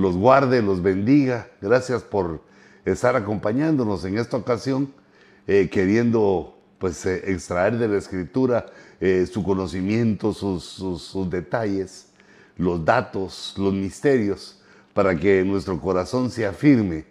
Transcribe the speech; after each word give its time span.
los 0.00 0.16
guarde, 0.16 0.62
los 0.62 0.82
bendiga. 0.82 1.48
Gracias 1.60 2.02
por 2.02 2.42
estar 2.84 3.14
acompañándonos 3.16 4.04
en 4.04 4.18
esta 4.18 4.36
ocasión, 4.36 4.92
eh, 5.46 5.68
queriendo 5.70 6.56
pues 6.78 7.04
eh, 7.06 7.22
extraer 7.30 7.76
de 7.78 7.88
la 7.88 7.98
escritura 7.98 8.66
eh, 9.00 9.26
su 9.30 9.42
conocimiento, 9.42 10.32
sus, 10.32 10.64
sus 10.64 11.30
detalles, 11.30 12.08
los 12.56 12.84
datos, 12.84 13.54
los 13.56 13.72
misterios, 13.72 14.60
para 14.94 15.14
que 15.16 15.44
nuestro 15.44 15.80
corazón 15.80 16.30
se 16.30 16.46
afirme 16.46 17.04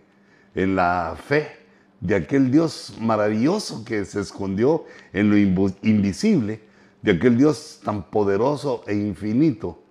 en 0.56 0.76
la 0.76 1.16
fe 1.28 1.60
de 2.02 2.16
aquel 2.16 2.52
Dios 2.52 2.94
maravilloso 3.00 3.84
que 3.86 4.06
se 4.06 4.21
escondió 4.21 4.86
en 5.14 5.30
lo 5.30 5.38
invisible, 5.38 6.62
de 7.02 7.12
aquel 7.14 7.38
Dios 7.38 7.80
tan 7.84 8.10
poderoso 8.10 8.84
e 8.88 8.96
infinito 8.96 9.82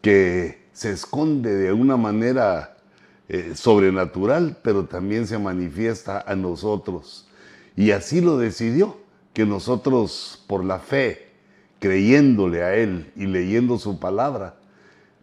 que 0.00 0.59
se 0.80 0.92
esconde 0.92 1.54
de 1.54 1.74
una 1.74 1.98
manera 1.98 2.78
eh, 3.28 3.52
sobrenatural, 3.54 4.56
pero 4.62 4.86
también 4.86 5.26
se 5.26 5.38
manifiesta 5.38 6.24
a 6.26 6.34
nosotros. 6.34 7.28
Y 7.76 7.90
así 7.90 8.22
lo 8.22 8.38
decidió, 8.38 8.96
que 9.34 9.44
nosotros 9.44 10.42
por 10.46 10.64
la 10.64 10.78
fe, 10.78 11.32
creyéndole 11.80 12.62
a 12.62 12.74
Él 12.76 13.12
y 13.14 13.26
leyendo 13.26 13.76
su 13.76 14.00
palabra, 14.00 14.54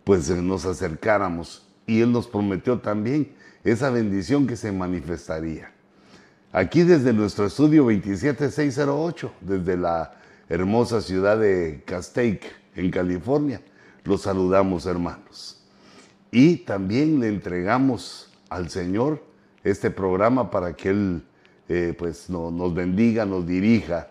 pues 0.04 0.30
eh, 0.30 0.36
nos 0.36 0.64
acercáramos. 0.66 1.66
Y 1.88 2.02
Él 2.02 2.12
nos 2.12 2.28
prometió 2.28 2.78
también 2.78 3.32
esa 3.64 3.90
bendición 3.90 4.46
que 4.46 4.58
se 4.58 4.72
manifestaría. 4.72 5.72
Aquí 6.52 6.84
desde 6.84 7.14
nuestro 7.14 7.48
estudio 7.48 7.84
27608, 7.86 9.32
desde 9.42 9.76
la 9.76 10.14
hermosa 10.50 11.02
ciudad 11.02 11.40
de 11.40 11.82
Castaic, 11.84 12.44
en 12.76 12.92
California, 12.92 13.60
los 14.08 14.22
saludamos 14.22 14.86
hermanos. 14.86 15.62
Y 16.32 16.58
también 16.58 17.20
le 17.20 17.28
entregamos 17.28 18.32
al 18.50 18.70
Señor 18.70 19.22
este 19.64 19.92
programa 19.92 20.50
para 20.50 20.74
que 20.74 20.90
Él 20.90 21.24
eh, 21.68 21.94
pues 21.98 22.30
nos 22.30 22.74
bendiga, 22.74 23.26
nos 23.26 23.46
dirija 23.46 24.10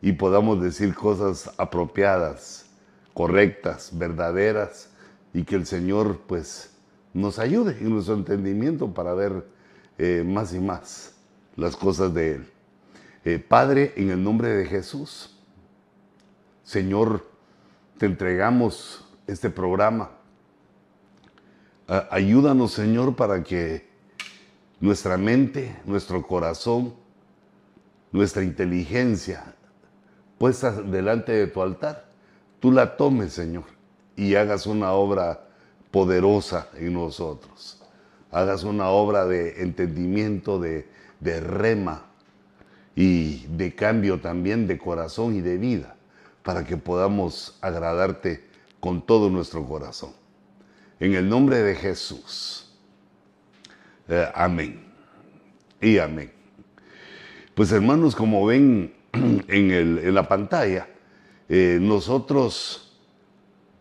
y 0.00 0.12
podamos 0.12 0.62
decir 0.62 0.94
cosas 0.94 1.50
apropiadas, 1.58 2.66
correctas, 3.12 3.90
verdaderas 3.92 4.88
y 5.34 5.44
que 5.44 5.56
el 5.56 5.66
Señor 5.66 6.20
pues 6.26 6.70
nos 7.12 7.38
ayude 7.38 7.76
en 7.80 7.90
nuestro 7.90 8.14
entendimiento 8.14 8.94
para 8.94 9.12
ver 9.12 9.46
eh, 9.98 10.24
más 10.26 10.54
y 10.54 10.60
más 10.60 11.14
las 11.56 11.76
cosas 11.76 12.14
de 12.14 12.36
Él. 12.36 12.50
Eh, 13.26 13.38
Padre, 13.38 13.92
en 13.96 14.10
el 14.10 14.22
nombre 14.22 14.48
de 14.48 14.64
Jesús, 14.66 15.38
Señor, 16.62 17.26
te 17.98 18.06
entregamos 18.06 19.03
este 19.26 19.50
programa. 19.50 20.10
ayúdanos, 22.10 22.72
Señor, 22.72 23.16
para 23.16 23.42
que 23.42 23.86
nuestra 24.80 25.16
mente, 25.16 25.76
nuestro 25.84 26.26
corazón, 26.26 26.94
nuestra 28.12 28.42
inteligencia 28.42 29.54
puesta 30.38 30.70
delante 30.70 31.32
de 31.32 31.46
tu 31.46 31.62
altar, 31.62 32.06
tú 32.60 32.70
la 32.70 32.96
tomes, 32.96 33.32
Señor, 33.32 33.64
y 34.16 34.34
hagas 34.34 34.66
una 34.66 34.92
obra 34.92 35.48
poderosa 35.90 36.68
en 36.74 36.94
nosotros. 36.94 37.80
Hagas 38.30 38.64
una 38.64 38.88
obra 38.88 39.26
de 39.26 39.62
entendimiento, 39.62 40.58
de, 40.58 40.86
rema 41.40 42.04
y 42.94 43.46
de 43.46 43.74
cambio 43.74 44.20
también 44.20 44.66
de 44.66 44.76
corazón 44.76 45.34
y 45.34 45.40
de 45.40 45.56
vida 45.56 45.96
para 46.42 46.64
que 46.64 46.76
podamos 46.76 47.56
agradarte 47.62 48.44
con 48.84 49.00
todo 49.00 49.30
nuestro 49.30 49.64
corazón. 49.66 50.10
En 51.00 51.14
el 51.14 51.26
nombre 51.26 51.62
de 51.62 51.74
Jesús. 51.74 52.70
Eh, 54.06 54.28
amén. 54.34 54.84
Y 55.80 55.96
amén. 55.96 56.30
Pues 57.54 57.72
hermanos, 57.72 58.14
como 58.14 58.44
ven 58.44 58.92
en, 59.48 60.14
la 60.14 60.28
pantalla, 60.28 60.86
eh, 61.48 61.78
nosotros, 61.80 62.94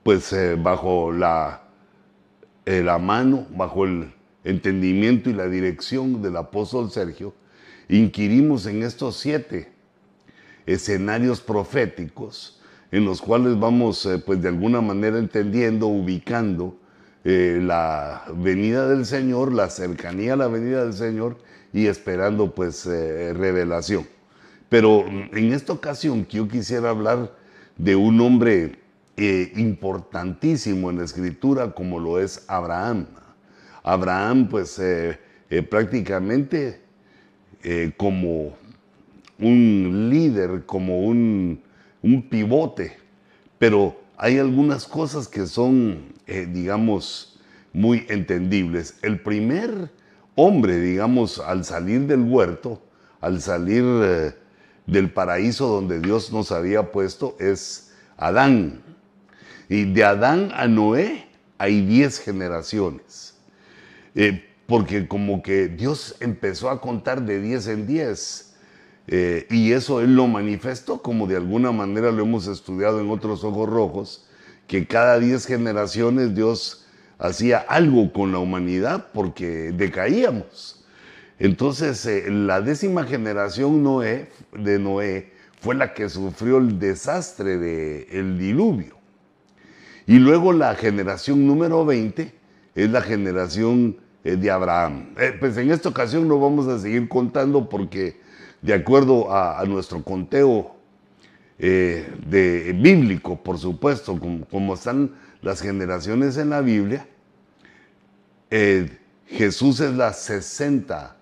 pues 0.04 0.32
eh, 0.32 0.56
bajo 0.56 1.12
la 1.12 1.64
la 2.66 2.98
mano, 2.98 3.46
bajo 3.50 3.84
el 3.84 4.14
entendimiento 4.46 5.30
y 5.30 5.34
la 5.34 5.48
dirección 5.48 6.22
del 6.22 6.38
apóstol 6.38 6.90
Sergio, 6.92 7.34
inquirimos 7.90 8.66
en 8.68 8.84
estos 8.84 9.18
siete 9.18 9.70
escenarios 10.66 11.42
proféticos 11.42 12.63
en 12.94 13.06
los 13.06 13.24
cuales 13.24 13.60
vamos 13.60 14.06
eh, 14.06 14.20
pues 14.24 14.40
de 14.40 14.50
alguna 14.50 14.80
manera 14.80 15.18
entendiendo, 15.18 15.88
ubicando 15.88 16.78
eh, 17.24 17.60
la 17.60 18.24
venida 18.36 18.88
del 18.88 19.08
Señor, 19.08 19.52
la 19.52 19.72
cercanía 19.72 20.34
a 20.34 20.36
la 20.36 20.48
venida 20.48 20.84
del 20.84 20.94
Señor 20.94 21.38
y 21.74 21.88
esperando 21.88 22.54
pues 22.54 22.86
eh, 22.86 23.34
revelación. 23.34 24.06
Pero 24.70 25.08
en 25.08 25.54
esta 25.54 25.74
ocasión 25.74 26.24
que 26.24 26.38
yo 26.38 26.48
quisiera 26.48 26.92
hablar 26.92 27.36
de 27.78 27.96
un 27.96 28.22
hombre 28.22 28.80
importantísimo 29.18 30.92
en 30.92 31.00
la 31.00 31.06
escritura 31.06 31.72
como 31.72 32.00
lo 32.00 32.20
es 32.20 32.46
Abraham. 32.48 33.08
Abraham 33.84 34.48
pues 34.50 34.82
prácticamente 35.70 36.82
como 37.98 38.56
un 39.40 40.10
líder, 40.10 40.66
como 40.66 41.02
un, 41.02 41.62
un, 42.04 42.30
pivote, 42.30 42.98
pero 43.58 44.00
hay 44.18 44.38
algunas 44.38 44.86
cosas 44.86 45.28
que 45.28 45.48
son, 45.48 46.14
digamos, 46.28 47.40
muy 47.72 48.06
entendibles. 48.10 48.96
El 49.02 49.20
primer 49.20 49.90
hombre, 50.36 50.80
digamos, 50.80 51.40
al 51.40 51.66
salir 51.66 52.02
del 52.02 52.22
huerto, 52.22 52.82
al 53.22 53.42
salir 53.42 53.84
del 54.86 55.12
paraíso 55.12 55.68
donde 55.68 56.00
Dios 56.00 56.32
nos 56.32 56.52
había 56.52 56.92
puesto, 56.92 57.36
es 57.40 57.92
Adán. 58.18 58.82
Y 59.70 59.86
de 59.86 60.04
Adán 60.04 60.52
a 60.54 60.68
Noé 60.68 61.26
hay 61.58 61.86
diez 61.86 62.20
generaciones. 62.20 63.36
Eh, 64.16 64.50
porque 64.68 65.08
como 65.08 65.42
que 65.42 65.68
Dios 65.68 66.16
empezó 66.20 66.70
a 66.70 66.80
contar 66.80 67.24
de 67.24 67.42
diez 67.42 67.68
en 67.68 67.88
diez. 67.88 68.53
Eh, 69.08 69.48
y 69.50 69.74
eso 69.74 70.02
Él 70.02 70.16
lo 70.16 70.28
manifestó, 70.28 71.02
como 71.02 71.28
de 71.28 71.36
alguna 71.36 71.72
manera 71.72 72.12
lo 72.12 72.24
hemos 72.24 72.48
estudiado 72.48 73.02
en 73.02 73.10
otros 73.10 73.44
ojos 73.44 73.70
rojos, 73.70 74.26
que 74.68 74.88
cada 74.88 75.20
diez 75.20 75.46
generaciones 75.46 76.36
Dios 76.36 76.86
hacía 77.20 77.60
algo 77.60 78.12
con 78.14 78.32
la 78.32 78.40
humanidad 78.40 79.08
porque 79.14 79.72
decaíamos. 79.72 80.86
Entonces, 81.40 82.06
eh, 82.06 82.30
la 82.30 82.62
décima 82.62 83.04
generación 83.04 83.84
de 83.84 84.80
Noé 84.80 85.32
fue 85.60 85.76
la 85.76 85.94
que 85.94 86.10
sufrió 86.10 86.58
el 86.58 86.80
desastre 86.80 87.58
del 87.58 88.38
diluvio. 88.38 88.98
Y 90.06 90.20
luego 90.20 90.54
la 90.54 90.76
generación 90.76 91.48
número 91.48 91.86
20 91.86 92.34
es 92.76 92.90
la 92.90 93.02
generación 93.02 93.98
eh, 94.24 94.36
de 94.36 94.52
Abraham. 94.52 95.14
Pues 95.40 95.58
en 95.58 95.72
esta 95.72 95.90
ocasión 95.90 96.28
no 96.28 96.40
vamos 96.40 96.68
a 96.68 96.80
seguir 96.80 97.08
contando 97.08 97.68
porque 97.68 98.23
de 98.64 98.74
acuerdo 98.74 99.32
a, 99.32 99.64
nuestro 99.66 100.04
conteo 100.04 100.76
eh, 101.60 102.12
de, 102.26 102.74
bíblico, 102.74 103.36
por 103.36 103.60
supuesto, 103.60 104.20
como, 104.50 104.74
están 104.74 105.12
las 105.44 105.62
generaciones 105.62 106.38
en 106.38 106.50
la 106.50 106.62
Biblia, 106.62 107.08
Jesús 109.28 109.80
es 109.80 109.94
la 109.94 110.14
60, 110.14 111.16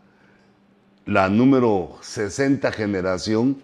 la 1.05 1.29
número 1.29 1.97
60 2.01 2.71
generación 2.71 3.57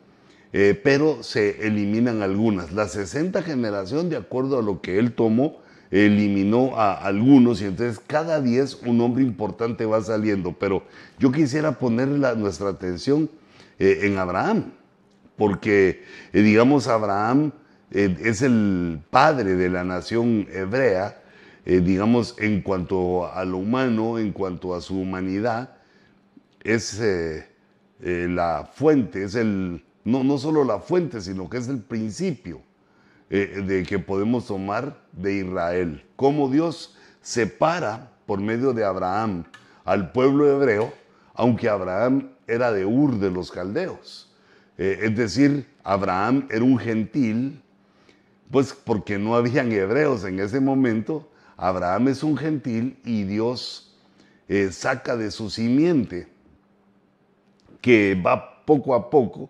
eh, 0.54 0.80
pero 0.82 1.24
se 1.24 1.68
eliminan 1.68 2.22
algunas. 2.22 2.72
La 2.72 2.88
60 2.88 3.42
generación, 3.44 4.10
de 4.10 4.18
acuerdo 4.18 4.60
a 4.60 4.62
lo 4.62 4.82
que 4.82 4.98
él 4.98 5.14
tomó, 5.14 5.60
eliminó 5.92 6.78
a 6.78 6.94
algunos 6.94 7.62
y 7.62 7.66
entonces 7.66 8.02
cada 8.06 8.42
10 8.42 8.82
un 8.86 9.02
hombre 9.02 9.24
importante 9.24 9.86
va 9.86 10.02
saliendo. 10.02 10.54
Pero 10.58 10.84
yo 11.20 11.32
quisiera 11.32 11.74
poner 11.74 12.08
nuestra 12.08 12.70
atención 12.70 13.30
eh, 13.80 14.00
en 14.04 14.18
Abraham, 14.18 14.74
porque 15.38 16.04
eh, 16.34 16.42
digamos 16.42 16.88
Abraham 16.88 17.52
es 17.90 18.42
el 18.42 19.00
padre 19.10 19.56
de 19.56 19.70
la 19.70 19.86
nación 19.86 20.46
hebrea, 20.52 21.24
digamos 21.64 22.36
en 22.38 22.62
cuanto 22.62 23.32
a 23.34 23.46
lo 23.46 23.58
humano, 23.60 24.20
en 24.20 24.34
cuanto 24.34 24.76
a 24.76 24.82
su 24.82 25.00
humanidad, 25.00 25.78
es 26.66 27.02
la 28.02 28.70
fuente, 28.74 29.24
es 29.24 29.36
el 29.36 29.86
no, 30.08 30.24
no 30.24 30.38
solo 30.38 30.64
la 30.64 30.80
fuente, 30.80 31.20
sino 31.20 31.50
que 31.50 31.58
es 31.58 31.68
el 31.68 31.80
principio 31.80 32.62
eh, 33.30 33.62
de 33.68 33.84
que 33.84 34.00
podemos 34.00 34.48
tomar 34.48 34.98
de 35.12 35.40
Israel. 35.40 36.06
Cómo 36.16 36.50
Dios 36.50 36.96
separa 37.22 38.10
por 38.26 38.40
medio 38.40 38.72
de 38.72 38.86
Abraham 38.86 39.44
al 39.84 40.14
pueblo 40.14 40.50
hebreo, 40.50 40.94
aunque 41.34 41.68
Abraham 41.68 42.30
era 42.48 42.72
de 42.72 42.86
Ur 42.86 43.20
de 43.20 43.30
los 43.30 43.52
caldeos. 43.52 44.28
Eh, 44.78 45.00
es 45.04 45.16
decir, 45.16 45.68
Abraham 45.84 46.48
era 46.50 46.64
un 46.64 46.78
gentil, 46.78 47.62
pues 48.52 48.74
porque 48.74 49.18
no 49.18 49.36
habían 49.36 49.72
hebreos 49.72 50.24
en 50.24 50.40
ese 50.40 50.60
momento, 50.60 51.30
Abraham 51.58 52.10
es 52.10 52.24
un 52.24 52.38
gentil 52.38 52.98
y 53.04 53.24
Dios 53.24 53.98
eh, 54.48 54.72
saca 54.72 55.18
de 55.18 55.32
su 55.32 55.50
simiente, 55.50 56.28
que 57.82 58.16
va 58.16 58.64
poco 58.66 58.94
a 58.94 59.10
poco, 59.10 59.50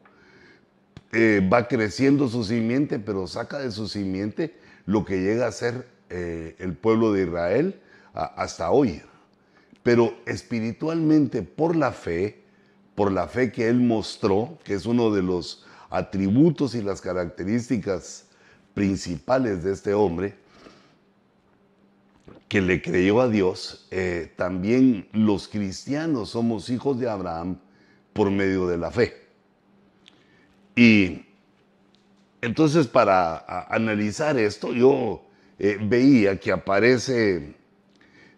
eh, 1.12 1.48
va 1.52 1.68
creciendo 1.68 2.28
su 2.30 2.44
simiente, 2.44 2.98
pero 2.98 3.28
saca 3.28 3.60
de 3.60 3.72
su 3.72 3.88
simiente 3.88 4.56
lo 4.86 5.04
que 5.06 5.22
llega 5.22 5.48
a 5.48 5.52
ser 5.52 5.96
el 6.10 6.74
pueblo 6.74 7.12
de 7.12 7.24
Israel 7.24 7.82
hasta 8.14 8.72
hoy. 8.72 9.02
Pero 9.84 10.18
espiritualmente, 10.26 11.44
por 11.44 11.76
la 11.76 11.92
fe, 11.92 12.47
por 12.98 13.12
la 13.12 13.28
fe 13.28 13.52
que 13.52 13.70
él 13.70 13.80
mostró, 13.80 14.58
que 14.64 14.74
es 14.74 14.88
uno 14.88 15.12
de 15.12 15.22
los 15.22 15.64
atributos 15.92 16.74
y 16.74 16.82
las 16.82 17.00
características 17.00 18.26
principales 18.74 19.64
de 19.64 19.72
este 19.74 19.94
hombre, 19.94 20.34
que 22.48 22.60
le 22.60 22.82
creyó 22.82 23.22
a 23.22 23.30
Dios, 23.30 23.88
eh, 23.92 24.34
también 24.36 25.08
los 25.12 25.48
cristianos 25.48 26.32
somos 26.32 26.72
hijos 26.72 27.00
de 27.00 27.08
Abraham 27.08 27.60
por 28.14 28.32
medio 28.32 28.66
de 28.66 28.80
la 28.80 28.90
fe. 28.90 29.14
Y 30.76 31.24
entonces 32.42 32.88
para 32.88 33.68
analizar 33.72 34.40
esto, 34.40 34.74
yo 34.74 35.24
eh, 35.60 35.78
veía 35.80 36.40
que 36.40 36.52
aparece 36.52 37.54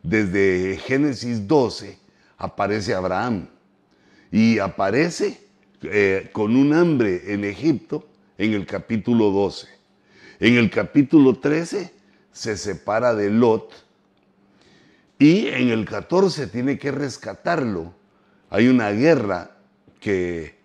desde 0.04 0.76
Génesis 0.86 1.48
12, 1.48 1.98
aparece 2.38 2.94
Abraham 2.94 3.48
y 4.32 4.60
aparece 4.60 5.42
eh, 5.82 6.30
con 6.34 6.56
un 6.56 6.74
hambre 6.74 7.34
en 7.34 7.46
Egipto 7.46 8.08
en 8.38 8.54
el 8.54 8.66
capítulo 8.66 9.32
12. 9.32 9.68
En 10.40 10.56
el 10.58 10.70
capítulo 10.70 11.38
13 11.40 11.92
se 12.32 12.58
separa 12.58 13.16
de 13.16 13.30
Lot 13.30 13.74
y 15.18 15.48
en 15.48 15.70
el 15.70 15.86
14 15.86 16.48
tiene 16.48 16.78
que 16.78 16.92
rescatarlo. 16.92 17.94
Hay 18.50 18.68
una 18.68 18.92
guerra 18.92 19.58
que 20.00 20.58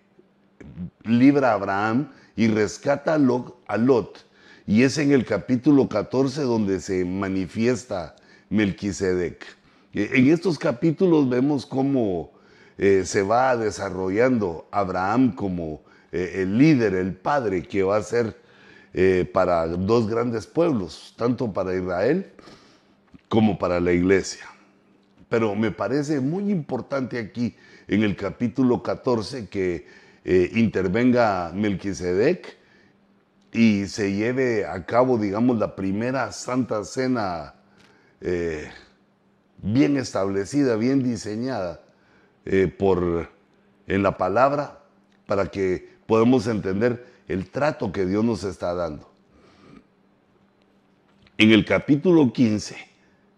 libra 1.03 1.51
a 1.51 1.53
Abraham 1.55 2.11
y 2.35 2.47
rescata 2.47 3.15
a 3.15 3.77
Lot. 3.77 4.25
Y 4.67 4.83
es 4.83 4.97
en 4.97 5.11
el 5.11 5.25
capítulo 5.25 5.87
14 5.89 6.41
donde 6.43 6.79
se 6.79 7.05
manifiesta 7.05 8.15
Melquisedec. 8.49 9.45
E, 9.93 10.09
en 10.13 10.31
estos 10.31 10.57
capítulos 10.57 11.29
vemos 11.29 11.65
cómo 11.65 12.34
eh, 12.77 13.03
se 13.05 13.21
va 13.23 13.55
desarrollando 13.55 14.67
Abraham 14.69 15.33
como 15.33 15.81
eh, 16.11 16.41
el 16.41 16.57
líder, 16.57 16.95
el 16.95 17.15
padre 17.15 17.63
que 17.63 17.83
va 17.83 17.97
a 17.97 18.03
ser 18.03 18.35
eh, 18.93 19.29
para 19.31 19.65
dos 19.67 20.09
grandes 20.09 20.45
pueblos, 20.45 21.13
tanto 21.17 21.53
para 21.53 21.73
Israel 21.73 22.31
como 23.29 23.57
para 23.57 23.79
la 23.79 23.93
iglesia. 23.93 24.45
Pero 25.29 25.55
me 25.55 25.71
parece 25.71 26.19
muy 26.19 26.51
importante 26.51 27.17
aquí 27.17 27.55
en 27.87 28.03
el 28.03 28.15
capítulo 28.15 28.83
14 28.83 29.47
que 29.47 30.05
intervenga 30.25 31.51
Melquisedec 31.53 32.57
y 33.51 33.85
se 33.85 34.11
lleve 34.13 34.65
a 34.65 34.83
cabo, 34.85 35.19
digamos, 35.19 35.59
la 35.59 35.75
primera 35.75 36.31
santa 36.31 36.83
cena 36.83 37.53
bien 39.61 39.97
establecida, 39.97 40.77
bien 40.77 41.03
diseñada 41.03 41.84
eh, 42.45 42.67
por, 42.67 43.31
en 43.87 44.03
la 44.03 44.17
palabra 44.17 44.83
para 45.25 45.47
que 45.47 45.89
podamos 46.05 46.45
entender 46.45 47.03
el 47.27 47.49
trato 47.49 47.91
que 47.91 48.05
Dios 48.05 48.23
nos 48.23 48.43
está 48.43 48.75
dando. 48.75 49.09
En 51.39 51.51
el 51.51 51.65
capítulo 51.65 52.31
15, 52.31 52.75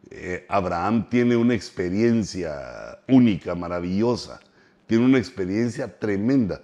eh, 0.09 0.45
Abraham 0.50 1.07
tiene 1.09 1.38
una 1.38 1.56
experiencia 1.56 3.00
única, 3.07 3.56
maravillosa, 3.56 4.42
tiene 4.88 5.06
una 5.06 5.19
experiencia 5.19 5.98
tremenda 5.98 6.62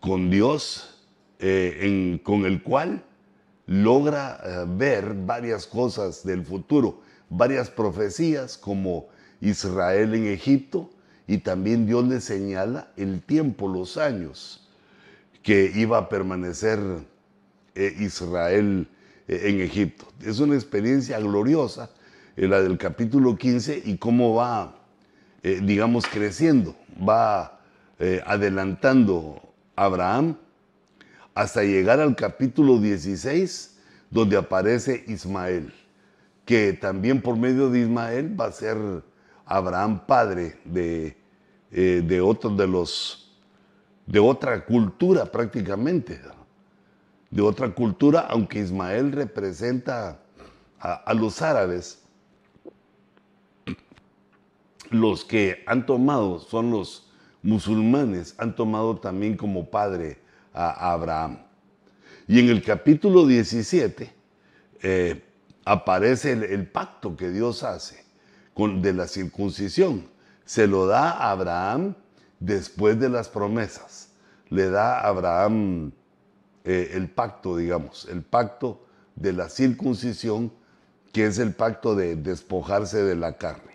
con 0.00 0.28
Dios, 0.28 1.02
eh, 1.38 2.20
con 2.22 2.44
el 2.44 2.62
cual 2.62 3.02
logra 3.66 4.66
ver 4.68 5.14
varias 5.14 5.66
cosas 5.66 6.24
del 6.24 6.44
futuro, 6.44 7.00
varias 7.30 7.70
profecías 7.70 8.58
como 8.58 9.08
Israel 9.40 10.14
en 10.14 10.26
Egipto 10.26 10.90
y 11.26 11.38
también 11.38 11.86
Dios 11.86 12.06
le 12.06 12.20
señala 12.20 12.92
el 12.96 13.22
tiempo, 13.22 13.68
los 13.68 13.96
años 13.96 14.68
que 15.42 15.70
iba 15.74 15.98
a 15.98 16.08
permanecer 16.08 16.78
Israel 17.74 18.86
en 19.26 19.60
Egipto. 19.60 20.06
Es 20.22 20.38
una 20.40 20.54
experiencia 20.54 21.18
gloriosa 21.18 21.90
la 22.36 22.60
del 22.60 22.78
capítulo 22.78 23.36
15 23.36 23.82
y 23.84 23.96
cómo 23.96 24.34
va, 24.34 24.76
eh, 25.42 25.60
digamos, 25.62 26.06
creciendo, 26.06 26.74
va 27.06 27.60
eh, 27.98 28.20
adelantando 28.26 29.40
Abraham 29.76 30.36
hasta 31.34 31.62
llegar 31.62 32.00
al 32.00 32.16
capítulo 32.16 32.78
16, 32.78 33.78
donde 34.10 34.36
aparece 34.36 35.04
Ismael, 35.06 35.72
que 36.44 36.72
también 36.72 37.20
por 37.20 37.36
medio 37.36 37.70
de 37.70 37.80
Ismael 37.80 38.38
va 38.38 38.46
a 38.46 38.52
ser 38.52 38.76
Abraham 39.46 40.06
padre 40.06 40.58
de, 40.64 41.16
eh, 41.70 42.02
de 42.04 42.50
de 42.56 42.66
los 42.66 43.20
de 44.06 44.18
otra 44.20 44.64
cultura 44.64 45.24
prácticamente, 45.24 46.20
de 47.30 47.42
otra 47.42 47.74
cultura, 47.74 48.20
aunque 48.28 48.60
Ismael 48.60 49.12
representa 49.12 50.20
a 50.78 51.14
los 51.14 51.40
árabes, 51.40 52.04
los 54.90 55.24
que 55.24 55.62
han 55.66 55.86
tomado, 55.86 56.38
son 56.38 56.70
los 56.70 57.10
musulmanes, 57.42 58.34
han 58.38 58.54
tomado 58.54 58.96
también 58.96 59.36
como 59.36 59.70
padre 59.70 60.18
a 60.52 60.92
Abraham. 60.92 61.38
Y 62.26 62.40
en 62.40 62.48
el 62.48 62.62
capítulo 62.62 63.26
17 63.26 64.12
eh, 64.82 65.24
aparece 65.64 66.32
el, 66.32 66.66
pacto 66.66 67.16
que 67.16 67.30
Dios 67.30 67.62
hace 67.62 68.03
de 68.56 68.92
la 68.92 69.06
circuncisión. 69.06 70.08
Se 70.44 70.66
lo 70.66 70.86
da 70.86 71.10
a 71.10 71.30
Abraham 71.30 71.94
después 72.40 72.98
de 73.00 73.08
las 73.08 73.28
promesas. 73.28 74.10
Le 74.50 74.70
da 74.70 75.00
a 75.00 75.08
Abraham 75.08 75.92
eh, 76.64 76.90
el 76.94 77.08
pacto, 77.08 77.56
digamos, 77.56 78.06
el 78.10 78.22
pacto 78.22 78.86
de 79.16 79.32
la 79.32 79.48
circuncisión, 79.48 80.52
que 81.12 81.26
es 81.26 81.38
el 81.38 81.54
pacto 81.54 81.94
de 81.94 82.16
despojarse 82.16 83.02
de 83.02 83.14
la 83.14 83.36
carne 83.38 83.74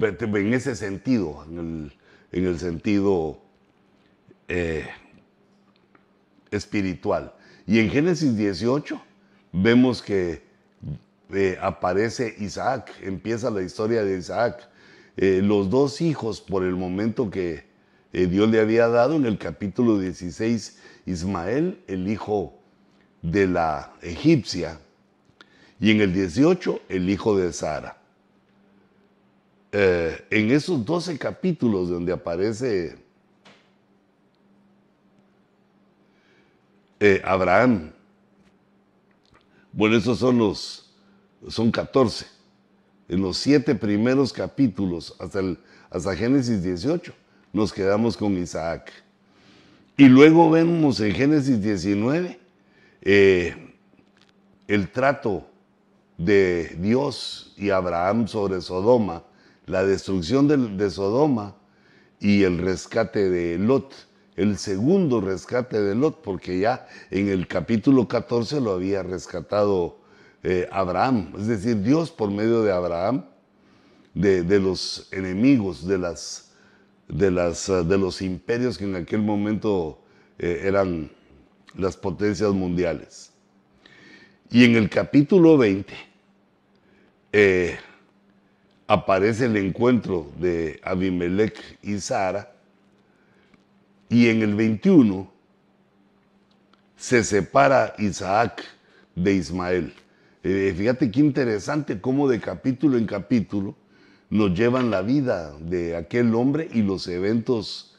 en 0.00 0.54
ese 0.54 0.76
sentido, 0.76 1.44
en 1.48 1.92
el, 2.32 2.58
sentido 2.58 3.40
eh, 4.48 4.86
espiritual. 6.50 7.34
Y 7.66 7.80
en 7.80 7.90
Génesis 7.90 8.36
18 8.36 9.00
vemos 9.52 10.02
que 10.02 10.46
eh, 11.32 11.58
aparece 11.60 12.34
Isaac, 12.38 12.92
empieza 13.02 13.50
la 13.50 13.62
historia 13.62 14.04
de 14.04 14.18
Isaac. 14.18 14.68
Eh, 15.16 15.40
los 15.42 15.68
dos 15.70 16.00
hijos, 16.00 16.40
por 16.40 16.62
el 16.62 16.76
momento 16.76 17.30
que 17.30 17.66
Dios 18.12 18.48
le 18.48 18.60
había 18.60 18.88
dado, 18.88 19.16
en 19.16 19.26
el 19.26 19.36
capítulo 19.36 19.98
16, 19.98 20.78
Ismael, 21.06 21.82
el 21.86 22.08
hijo 22.08 22.58
de 23.22 23.46
la 23.46 23.92
egipcia, 24.00 24.80
y 25.80 25.90
en 25.90 26.00
el 26.00 26.12
18, 26.12 26.80
el 26.88 27.08
hijo 27.10 27.36
de 27.36 27.52
Sara. 27.52 27.98
Eh, 29.70 30.26
en 30.30 30.50
esos 30.50 30.84
12 30.84 31.18
capítulos 31.18 31.90
donde 31.90 32.12
aparece 32.12 32.96
eh, 37.00 37.22
Abraham, 37.24 37.92
bueno, 39.72 39.96
esos 39.96 40.18
son 40.18 40.38
los, 40.38 40.87
son 41.46 41.70
14. 41.70 42.26
En 43.08 43.22
los 43.22 43.38
siete 43.38 43.74
primeros 43.74 44.32
capítulos, 44.32 45.14
hasta, 45.18 45.40
el, 45.40 45.58
hasta 45.90 46.16
Génesis 46.16 46.62
18, 46.62 47.12
nos 47.52 47.72
quedamos 47.72 48.16
con 48.16 48.36
Isaac. 48.36 48.92
Y 49.96 50.08
luego 50.08 50.50
vemos 50.50 51.00
en 51.00 51.12
Génesis 51.14 51.62
19 51.62 52.38
eh, 53.02 53.74
el 54.66 54.90
trato 54.90 55.46
de 56.16 56.76
Dios 56.78 57.54
y 57.56 57.70
Abraham 57.70 58.28
sobre 58.28 58.60
Sodoma 58.60 59.24
la 59.68 59.84
destrucción 59.84 60.76
de, 60.76 60.90
Sodoma 60.90 61.54
y 62.20 62.42
el 62.42 62.58
rescate 62.58 63.28
de 63.28 63.58
Lot, 63.58 63.94
el 64.36 64.56
segundo 64.56 65.20
rescate 65.20 65.80
de 65.80 65.94
Lot, 65.94 66.22
porque 66.22 66.58
ya 66.58 66.88
en 67.10 67.28
el 67.28 67.46
capítulo 67.46 68.08
14 68.08 68.60
lo 68.60 68.72
había 68.72 69.02
rescatado 69.02 69.97
eh, 70.42 70.68
Abraham, 70.70 71.32
es 71.38 71.46
decir, 71.46 71.82
Dios 71.82 72.10
por 72.10 72.30
medio 72.30 72.62
de 72.62 72.72
Abraham, 72.72 73.24
de, 74.14 74.60
los 74.60 75.08
enemigos, 75.12 75.86
de, 75.86 75.98
las, 75.98 76.52
de, 77.08 77.30
las, 77.30 77.66
de 77.66 77.98
los 77.98 78.20
imperios 78.22 78.76
que 78.78 78.84
en 78.84 78.96
aquel 78.96 79.22
momento 79.22 80.00
eh, 80.38 80.62
eran 80.64 81.10
las 81.76 81.96
potencias 81.96 82.52
mundiales. 82.52 83.32
Y 84.50 84.64
en 84.64 84.76
el 84.76 84.88
capítulo 84.88 85.58
20 85.58 85.92
eh, 87.32 87.78
aparece 88.86 89.44
el 89.46 89.56
encuentro 89.56 90.30
de 90.38 90.80
Abimelech 90.82 91.78
y 91.82 91.98
Sara, 91.98 92.52
y 94.08 94.28
en 94.28 94.42
el 94.42 94.54
21 94.54 95.30
se 96.96 97.22
separa 97.22 97.94
Isaac 97.98 98.64
de 99.14 99.34
Ismael. 99.34 99.94
Eh, 100.50 100.72
fíjate 100.74 101.10
qué 101.10 101.20
interesante 101.20 102.00
cómo 102.00 102.26
de 102.26 102.40
capítulo 102.40 102.96
en 102.96 103.04
capítulo 103.04 103.76
nos 104.30 104.58
llevan 104.58 104.90
la 104.90 105.02
vida 105.02 105.54
de 105.60 105.94
aquel 105.94 106.34
hombre 106.34 106.70
y 106.72 106.80
los 106.80 107.06
eventos, 107.06 107.98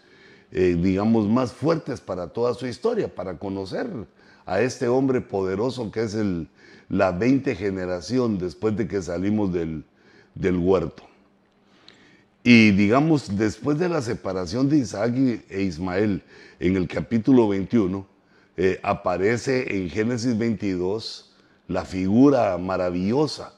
eh, 0.51 0.75
digamos, 0.81 1.27
más 1.27 1.53
fuertes 1.53 2.01
para 2.01 2.29
toda 2.29 2.55
su 2.55 2.65
historia, 2.65 3.13
para 3.13 3.37
conocer 3.37 3.87
a 4.47 4.61
este 4.61 4.87
hombre 4.87 5.21
poderoso 5.21 5.91
que 5.91 6.01
es 6.01 6.15
el, 6.15 6.47
la 6.89 7.11
20 7.11 7.53
generación 7.53 8.39
después 8.39 8.75
de 8.75 8.87
que 8.87 9.03
salimos 9.03 9.53
del, 9.53 9.83
huerto. 10.57 11.03
Y 12.43 12.71
digamos, 12.71 13.37
después 13.37 13.77
de 13.77 13.89
la 13.89 14.01
separación 14.01 14.69
de 14.69 14.77
Isaac 14.79 15.13
e 15.49 15.61
Ismael 15.61 16.23
en 16.59 16.77
el 16.77 16.87
capítulo 16.87 17.47
21, 17.47 18.07
eh, 18.57 18.79
aparece 18.81 19.77
en 19.77 19.87
Génesis 19.91 20.35
22 20.35 21.28
la 21.69 21.85
figura 21.85 22.57
maravillosa, 22.57 23.53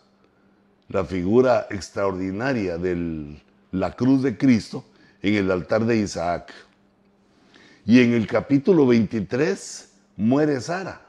la 0.89 1.05
figura 1.05 1.67
extraordinaria 1.69 2.77
de 2.77 3.37
la 3.71 3.95
cruz 3.95 4.21
de 4.21 4.37
Cristo 4.37 4.83
en 5.21 5.35
el 5.35 5.49
altar 5.49 5.85
de 5.85 5.97
Isaac. 5.97 6.53
Y 7.85 8.01
en 8.01 8.13
el 8.13 8.27
capítulo 8.27 8.85
23 8.85 9.93
muere 10.17 10.59
Sara. 10.59 11.01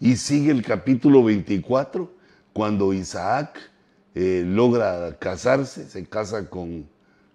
Y 0.00 0.16
sigue 0.16 0.50
el 0.50 0.62
capítulo 0.62 1.22
24 1.22 2.10
cuando 2.54 2.94
Isaac 2.94 3.70
eh, 4.14 4.44
logra 4.46 5.14
casarse, 5.18 5.90
se 5.90 6.06
casa 6.06 6.48
con, 6.48 6.88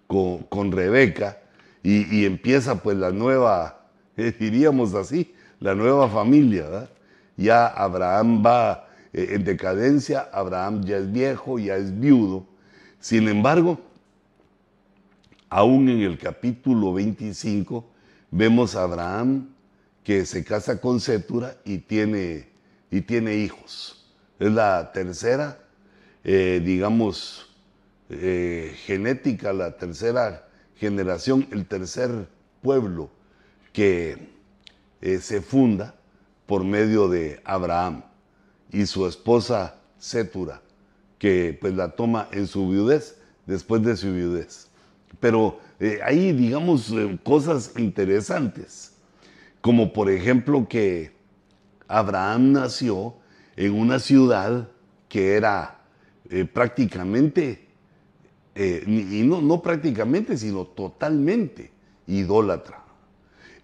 con, 0.07 0.71
Rebeca 0.71 1.37
y, 1.83 2.25
empieza 2.25 2.81
pues 2.81 2.97
la 2.97 3.11
nueva, 3.11 3.85
diríamos 4.17 4.95
así, 4.95 5.35
la 5.59 5.75
nueva 5.75 6.09
familia. 6.09 6.63
¿verdad? 6.63 6.89
Ya 7.41 7.67
Abraham 7.67 8.43
va 8.45 8.87
eh, 9.13 9.29
en 9.31 9.43
decadencia, 9.43 10.29
Abraham 10.31 10.83
ya 10.83 10.97
es 10.97 11.11
viejo, 11.11 11.59
ya 11.59 11.75
es 11.75 11.99
viudo. 11.99 12.45
Sin 12.99 13.27
embargo, 13.27 13.79
aún 15.49 15.89
en 15.89 16.01
el 16.01 16.17
capítulo 16.17 16.93
25 16.93 17.85
vemos 18.31 18.75
a 18.75 18.83
Abraham 18.83 19.49
que 20.03 20.25
se 20.25 20.43
casa 20.43 20.79
con 20.79 20.99
Setura 20.99 21.57
y 21.65 21.79
tiene, 21.79 22.47
y 22.89 23.01
tiene 23.01 23.35
hijos. 23.35 24.09
Es 24.39 24.51
la 24.51 24.91
tercera, 24.91 25.59
eh, 26.23 26.61
digamos, 26.63 27.49
eh, 28.09 28.75
genética, 28.85 29.53
la 29.53 29.77
tercera 29.77 30.47
generación, 30.75 31.47
el 31.51 31.65
tercer 31.65 32.27
pueblo 32.61 33.09
que 33.73 34.29
se 35.01 35.41
funda 35.41 35.95
por 36.45 36.63
medio 36.63 37.07
de 37.07 37.41
Abraham 37.43 38.03
y 38.71 38.85
su 38.85 39.07
esposa 39.07 39.75
Setura, 39.97 40.61
que 41.19 41.57
pues 41.59 41.75
la 41.75 41.89
toma 41.89 42.27
en 42.31 42.47
su 42.47 42.67
viudez, 42.67 43.17
después 43.45 43.83
de 43.83 43.95
su 43.95 44.11
viudez. 44.13 44.67
Pero 45.19 45.59
eh, 45.79 45.99
hay, 46.03 46.31
digamos, 46.31 46.89
eh, 46.91 47.19
cosas 47.23 47.73
interesantes, 47.77 48.93
como 49.61 49.93
por 49.93 50.09
ejemplo 50.09 50.67
que 50.67 51.11
Abraham 51.87 52.53
nació 52.53 53.15
en 53.55 53.73
una 53.73 53.99
ciudad 53.99 54.69
que 55.07 55.35
era 55.35 55.81
eh, 56.29 56.45
prácticamente, 56.45 57.67
y 58.53 59.23
no, 59.23 59.41
no 59.41 59.61
prácticamente, 59.61 60.37
sino 60.37 60.65
totalmente 60.65 61.71
idólatra. 62.05 62.83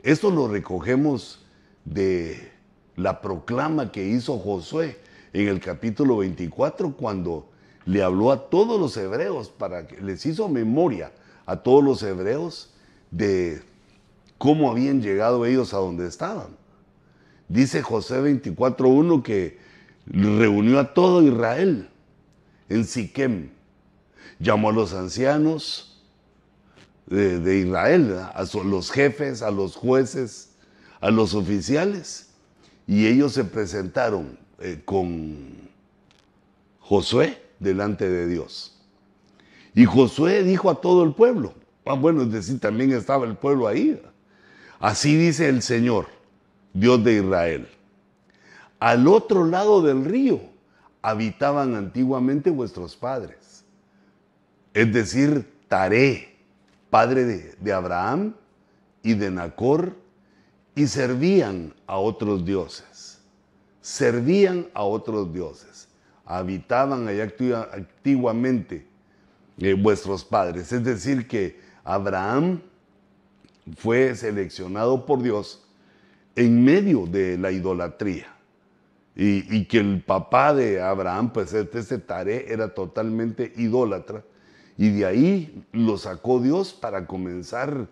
Esto 0.01 0.31
lo 0.31 0.48
recogemos 0.48 1.46
de 1.84 2.51
la 2.97 3.21
proclama 3.21 3.91
que 3.91 4.05
hizo 4.05 4.37
Josué 4.39 4.97
en 5.31 5.47
el 5.47 5.61
capítulo 5.61 6.17
24 6.17 6.93
cuando 6.93 7.47
le 7.85 8.03
habló 8.03 8.31
a 8.31 8.49
todos 8.49 8.79
los 8.79 8.97
hebreos, 8.97 9.49
para 9.49 9.87
que 9.87 10.01
les 10.01 10.25
hizo 10.25 10.49
memoria 10.49 11.13
a 11.45 11.57
todos 11.57 11.83
los 11.83 12.03
hebreos 12.03 12.73
de 13.11 13.61
cómo 14.37 14.69
habían 14.69 15.01
llegado 15.01 15.45
ellos 15.45 15.73
a 15.73 15.77
donde 15.77 16.07
estaban. 16.07 16.57
Dice 17.47 17.81
José 17.81 18.19
24.1 18.19 19.23
que 19.23 19.57
reunió 20.07 20.79
a 20.79 20.93
todo 20.93 21.21
Israel 21.21 21.89
en 22.67 22.83
Siquem, 22.83 23.51
llamó 24.39 24.69
a 24.69 24.73
los 24.73 24.93
ancianos 24.93 26.03
de, 27.05 27.39
de 27.39 27.59
Israel, 27.59 28.19
a 28.33 28.45
los 28.65 28.91
jefes, 28.91 29.41
a 29.43 29.51
los 29.51 29.75
jueces, 29.75 30.55
a 30.99 31.11
los 31.11 31.35
oficiales, 31.35 32.26
y 32.88 33.06
ellos 33.06 33.34
se 33.34 33.44
presentaron 33.44 34.39
eh, 34.60 34.82
con 34.86 35.70
Josué 36.79 37.41
delante 37.60 38.10
de 38.10 38.27
Dios. 38.27 38.79
Y 39.75 39.86
Josué 39.86 40.41
dijo 40.44 40.70
a 40.70 40.82
todo 40.82 41.03
el 41.03 41.13
pueblo, 41.13 41.53
ah, 41.86 41.94
bueno, 41.94 42.24
es 42.24 42.32
decir, 42.32 42.60
también 42.60 42.94
estaba 42.94 43.25
el 43.25 43.36
pueblo 43.36 43.67
ahí. 43.67 44.01
Así 44.79 45.15
dice 45.17 45.50
el 45.50 45.62
Señor, 45.62 46.08
Dios 46.74 47.03
de 47.03 47.15
Israel. 47.15 47.67
Al 48.79 49.08
otro 49.08 49.44
lado 49.46 49.82
del 49.82 50.06
río 50.06 50.39
habitaban 51.01 51.75
antiguamente 51.75 52.50
vuestros 52.50 52.96
padres. 52.96 53.65
Es 54.74 54.94
decir, 54.94 55.46
Taré, 55.67 56.38
padre 56.89 57.25
de, 57.25 57.56
de 57.60 57.74
Abraham 57.74 58.34
y 59.03 59.13
de 59.13 59.29
Nacor 59.29 59.94
y 60.77 60.86
servían 60.86 61.74
a 61.88 61.98
otros 61.98 62.46
dioses. 62.46 63.19
Servían 63.81 64.67
a 64.75 64.84
otros 64.84 65.34
dioses. 65.34 65.88
Habitaban 66.24 67.07
allá 67.07 67.34
antiguamente 67.74 68.86
eh, 69.57 69.74
vuestros 69.74 70.24
padres. 70.24 70.72
Es 70.72 70.84
decir, 70.84 71.27
que 71.27 71.60
Abraham 71.84 72.62
fue 73.75 74.13
seleccionado 74.15 75.03
por 75.03 75.24
Dios 75.24 75.67
en 76.36 76.63
medio 76.63 77.07
de 77.07 77.39
la 77.39 77.51
idolatría. 77.51 78.27
Y, 79.15 79.65
que 79.65 79.79
el 79.79 80.03
papá 80.03 80.53
de 80.53 80.79
Abraham, 80.79 81.34
pues 81.34 81.51
este, 81.53 81.79
este 81.79 82.53
era 82.53 82.72
totalmente 82.72 83.51
idólatra. 83.55 84.24
Y 84.77 84.91
de 84.91 85.07
ahí 85.07 85.63
lo 85.72 85.98
sacó 85.98 86.39
Dios 86.39 86.72
para 86.72 87.07
comenzar 87.07 87.88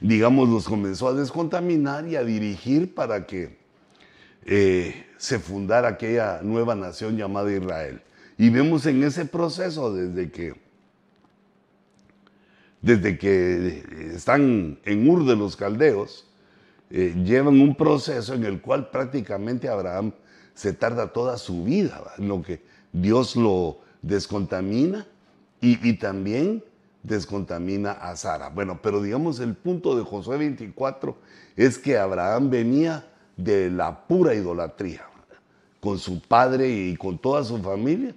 digamos, 0.00 0.48
los 0.48 0.68
comenzó 0.68 1.08
a 1.08 1.14
descontaminar 1.14 2.06
y 2.06 2.16
a 2.16 2.24
dirigir 2.24 2.94
para 2.94 3.26
que 3.26 3.56
eh, 4.44 5.06
se 5.16 5.38
fundara 5.38 5.88
aquella 5.88 6.40
nueva 6.42 6.74
nación 6.74 7.16
llamada 7.16 7.52
Israel. 7.52 8.02
Y 8.38 8.50
vemos 8.50 8.86
en 8.86 9.02
ese 9.02 9.24
proceso 9.24 9.94
desde 9.94 10.30
que, 10.30 10.54
desde 12.82 13.18
que 13.18 14.12
están 14.14 14.78
en 14.84 15.08
Ur 15.08 15.24
de 15.24 15.36
los 15.36 15.56
Caldeos, 15.56 16.28
eh, 16.90 17.14
llevan 17.24 17.60
un 17.60 17.74
proceso 17.74 18.34
en 18.34 18.44
el 18.44 18.60
cual 18.60 18.90
prácticamente 18.90 19.68
Abraham 19.68 20.12
se 20.54 20.72
tarda 20.72 21.12
toda 21.12 21.38
su 21.38 21.64
vida, 21.64 22.02
en 22.18 22.28
lo 22.28 22.42
que 22.42 22.62
Dios 22.92 23.36
lo 23.36 23.80
descontamina 24.02 25.06
y 25.60 25.94
también 25.94 26.62
descontamina 27.06 27.92
a 27.92 28.16
Sara. 28.16 28.48
Bueno, 28.48 28.80
pero 28.82 29.02
digamos 29.02 29.40
el 29.40 29.54
punto 29.54 29.96
de 29.96 30.02
Josué 30.02 30.38
24 30.38 31.16
es 31.56 31.78
que 31.78 31.96
Abraham 31.96 32.50
venía 32.50 33.06
de 33.36 33.70
la 33.70 34.06
pura 34.06 34.34
idolatría. 34.34 35.06
Con 35.80 35.98
su 35.98 36.20
padre 36.20 36.68
y 36.68 36.96
con 36.96 37.18
toda 37.18 37.44
su 37.44 37.58
familia 37.58 38.14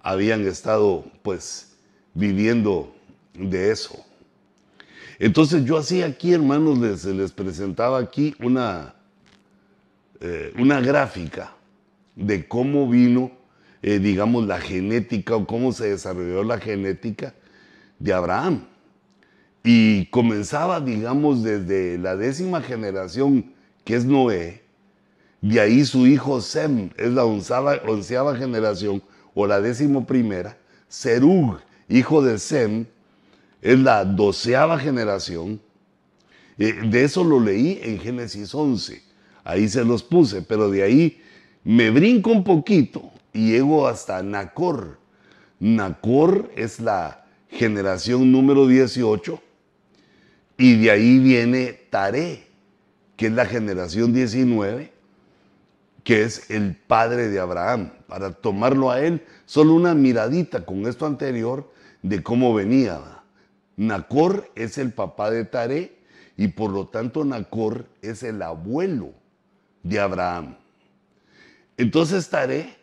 habían 0.00 0.44
estado 0.46 1.04
pues 1.22 1.76
viviendo 2.14 2.92
de 3.34 3.70
eso. 3.70 4.04
Entonces 5.20 5.64
yo 5.64 5.78
así 5.78 6.02
aquí, 6.02 6.32
hermanos, 6.32 6.78
les, 6.78 7.04
les 7.04 7.30
presentaba 7.30 8.00
aquí 8.00 8.34
una, 8.40 8.96
eh, 10.20 10.52
una 10.58 10.80
gráfica 10.80 11.54
de 12.16 12.48
cómo 12.48 12.88
vino, 12.88 13.30
eh, 13.82 14.00
digamos, 14.00 14.46
la 14.46 14.58
genética 14.58 15.36
o 15.36 15.46
cómo 15.46 15.70
se 15.70 15.90
desarrolló 15.90 16.42
la 16.42 16.58
genética 16.58 17.34
de 18.02 18.12
Abraham. 18.12 18.66
Y 19.64 20.06
comenzaba, 20.06 20.80
digamos, 20.80 21.44
desde 21.44 21.96
la 21.98 22.16
décima 22.16 22.60
generación, 22.60 23.52
que 23.84 23.94
es 23.94 24.04
Noé, 24.04 24.62
de 25.40 25.60
ahí 25.60 25.84
su 25.84 26.06
hijo 26.06 26.40
Sem, 26.40 26.90
es 26.96 27.12
la 27.12 27.24
onceava, 27.24 28.36
generación, 28.36 29.02
o 29.34 29.46
la 29.46 29.60
décimo 29.60 30.04
primera, 30.04 30.58
Serug, 30.88 31.58
hijo 31.88 32.22
de 32.22 32.38
Sem, 32.38 32.86
es 33.60 33.78
la 33.78 34.04
doceava 34.04 34.78
generación. 34.78 35.60
Eh, 36.58 36.74
de 36.84 37.04
eso 37.04 37.22
lo 37.22 37.40
leí 37.40 37.80
en 37.82 37.98
Génesis 38.00 38.52
11, 38.54 39.00
ahí 39.44 39.68
se 39.68 39.84
los 39.84 40.02
puse, 40.02 40.42
pero 40.42 40.68
de 40.70 40.82
ahí 40.82 41.22
me 41.64 41.90
brinco 41.90 42.30
un 42.30 42.42
poquito 42.42 43.10
y 43.32 43.52
llego 43.52 43.86
hasta 43.86 44.22
Nacor. 44.22 44.98
Nacor 45.60 46.50
es 46.56 46.80
la 46.80 47.21
generación 47.52 48.32
número 48.32 48.66
18 48.66 49.40
y 50.56 50.76
de 50.76 50.90
ahí 50.90 51.18
viene 51.18 51.72
Taré, 51.90 52.46
que 53.16 53.26
es 53.26 53.32
la 53.32 53.46
generación 53.46 54.12
19, 54.12 54.92
que 56.02 56.22
es 56.22 56.50
el 56.50 56.74
padre 56.74 57.28
de 57.28 57.40
Abraham. 57.40 57.92
Para 58.06 58.32
tomarlo 58.32 58.90
a 58.90 59.00
él, 59.00 59.24
solo 59.46 59.74
una 59.74 59.94
miradita 59.94 60.64
con 60.64 60.86
esto 60.86 61.06
anterior 61.06 61.70
de 62.02 62.22
cómo 62.22 62.54
venía. 62.54 63.00
Nacor 63.76 64.50
es 64.54 64.78
el 64.78 64.92
papá 64.92 65.30
de 65.30 65.44
Taré 65.44 65.98
y 66.36 66.48
por 66.48 66.70
lo 66.70 66.86
tanto 66.86 67.24
Nacor 67.24 67.86
es 68.00 68.22
el 68.22 68.42
abuelo 68.42 69.12
de 69.82 70.00
Abraham. 70.00 70.56
Entonces 71.76 72.28
Taré 72.28 72.76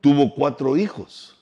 tuvo 0.00 0.34
cuatro 0.34 0.76
hijos. 0.76 1.36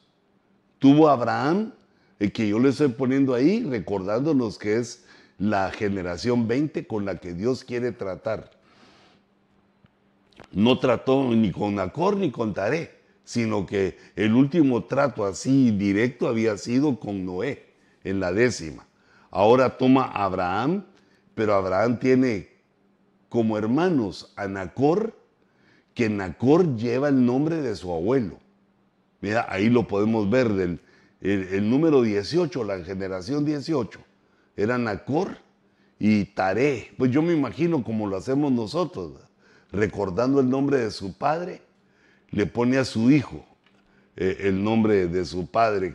Tuvo 0.79 1.09
Abraham, 1.09 1.73
que 2.19 2.49
yo 2.49 2.59
le 2.59 2.71
estoy 2.71 2.89
poniendo 2.89 3.35
ahí, 3.35 3.63
recordándonos 3.63 4.59
que 4.59 4.77
es 4.77 5.05
la 5.39 5.71
generación 5.71 6.49
20 6.49 6.87
con 6.87 7.05
la 7.05 7.19
que 7.19 7.33
Dios 7.33 7.65
quiere 7.65 7.93
tratar. 7.93 8.51
No 10.53 10.79
trató 10.79 11.31
ni 11.31 11.53
con 11.53 11.77
Nacor 11.77 12.17
ni 12.17 12.31
con 12.31 12.55
Taré, 12.55 12.99
sino 13.25 13.67
que 13.67 13.99
el 14.17 14.35
último 14.35 14.85
trato 14.85 15.25
así 15.25 15.71
directo 15.71 16.27
había 16.27 16.57
sido 16.57 16.99
con 16.99 17.25
Noé, 17.25 17.67
en 18.05 18.21
la 18.21 18.33
décima. 18.33 18.87
Ahora 19.31 19.77
toma 19.77 20.05
a 20.05 20.25
Abraham, 20.25 20.85
pero 21.35 21.55
Abraham 21.55 21.99
tiene 21.99 22.49
como 23.29 23.59
hermanos 23.59 24.33
a 24.37 24.49
Nacor, 24.49 25.15
que 25.95 26.09
Nacor 26.09 26.77
lleva 26.77 27.09
el 27.09 27.25
nombre 27.25 27.61
de 27.61 27.77
su 27.77 27.93
abuelo. 27.93 28.39
Mira, 29.21 29.47
ahí 29.49 29.69
lo 29.69 29.87
podemos 29.87 30.31
ver, 30.31 30.49
del, 30.53 30.81
el, 31.21 31.69
número 31.69 32.03
18, 32.03 32.65
la 32.65 32.85
generación 32.85 33.45
18, 33.45 34.01
era 34.57 34.79
Nacor 34.79 35.39
y 35.99 36.25
Taré. 36.27 36.93
Pues 36.97 37.11
yo 37.11 37.23
me 37.23 37.33
imagino 37.33 37.83
como 37.83 38.07
lo 38.07 38.17
hacemos 38.17 38.53
nosotros, 38.53 39.13
recordando 39.73 40.41
el 40.41 40.49
nombre 40.49 40.79
de 40.79 40.91
su 40.91 41.17
padre, 41.17 41.63
le 42.31 42.47
pone 42.47 42.79
a 42.79 42.85
su 42.85 43.11
hijo 43.11 43.45
eh, 44.17 44.39
el 44.41 44.63
nombre 44.63 45.09
de 45.09 45.25
su 45.25 45.47
padre. 45.47 45.95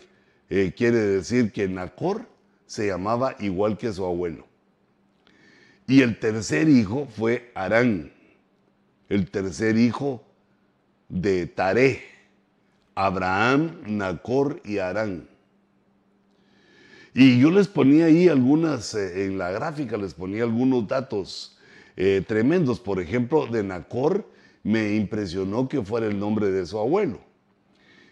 Eh, 0.49 0.73
quiere 0.75 0.97
decir 0.97 1.51
que 1.51 1.67
Nacor 1.67 2.27
se 2.65 2.87
llamaba 2.87 3.35
igual 3.39 3.77
que 3.77 3.93
su 3.93 4.05
abuelo. 4.05 4.45
Y 5.87 6.01
el 6.01 6.19
tercer 6.19 6.69
hijo 6.69 7.07
fue 7.07 7.51
Arán, 7.55 8.11
el 9.09 9.29
tercer 9.29 9.77
hijo 9.77 10.23
de 11.09 11.45
Taré, 11.45 12.12
Abraham, 12.95 13.81
Nacor 13.87 14.61
y 14.63 14.77
Arán. 14.77 15.27
Y 17.13 17.39
yo 17.39 17.51
les 17.51 17.67
ponía 17.67 18.05
ahí 18.05 18.27
algunas, 18.27 18.95
eh, 18.95 19.25
en 19.25 19.37
la 19.37 19.51
gráfica 19.51 19.97
les 19.97 20.13
ponía 20.15 20.43
algunos 20.43 20.87
datos 20.87 21.57
eh, 21.95 22.23
tremendos. 22.27 22.79
Por 22.79 22.99
ejemplo, 22.99 23.45
de 23.45 23.63
Nacor 23.63 24.27
me 24.63 24.95
impresionó 24.95 25.67
que 25.67 25.83
fuera 25.83 26.07
el 26.07 26.17
nombre 26.17 26.49
de 26.49 26.65
su 26.65 26.79
abuelo. 26.79 27.19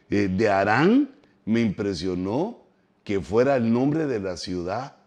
Eh, 0.10 0.28
de 0.28 0.50
Arán 0.50 1.10
me 1.46 1.62
impresionó 1.62 2.60
que 3.04 3.20
fuera 3.20 3.56
el 3.56 3.74
nombre 3.74 4.06
de 4.06 4.20
la 4.20 4.38
ciudad, 4.38 4.98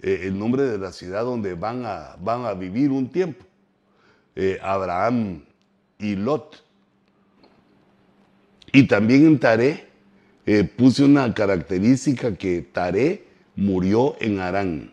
el 0.00 0.38
nombre 0.38 0.62
de 0.62 0.78
la 0.78 0.92
ciudad 0.92 1.24
donde 1.24 1.54
van 1.54 1.84
a, 1.84 2.16
van 2.20 2.46
a 2.46 2.54
vivir 2.54 2.90
un 2.90 3.10
tiempo. 3.10 3.44
Abraham 4.62 5.44
y 5.98 6.14
Lot. 6.16 6.65
Y 8.72 8.86
también 8.86 9.26
en 9.26 9.38
Taré 9.38 9.86
eh, 10.44 10.64
puse 10.64 11.04
una 11.04 11.32
característica 11.34 12.34
que 12.34 12.62
Taré 12.62 13.24
murió 13.56 14.16
en 14.20 14.40
Arán. 14.40 14.92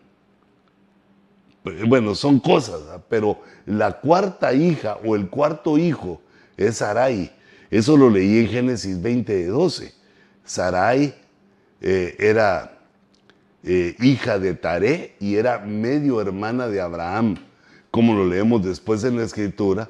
Bueno, 1.86 2.14
son 2.14 2.40
cosas, 2.40 2.80
pero 3.08 3.40
la 3.64 4.00
cuarta 4.00 4.52
hija 4.52 4.98
o 5.04 5.16
el 5.16 5.28
cuarto 5.28 5.78
hijo 5.78 6.20
es 6.56 6.76
Sarai. 6.78 7.32
Eso 7.70 7.96
lo 7.96 8.10
leí 8.10 8.40
en 8.40 8.48
Génesis 8.48 9.00
20, 9.00 9.46
12. 9.46 9.94
Sarai 10.44 11.14
eh, 11.80 12.16
era 12.18 12.78
eh, 13.62 13.96
hija 14.00 14.38
de 14.38 14.54
Taré 14.54 15.16
y 15.20 15.36
era 15.36 15.58
medio 15.58 16.20
hermana 16.20 16.68
de 16.68 16.80
Abraham. 16.82 17.36
Como 17.90 18.14
lo 18.14 18.26
leemos 18.26 18.62
después 18.62 19.02
en 19.04 19.16
la 19.16 19.24
escritura, 19.24 19.88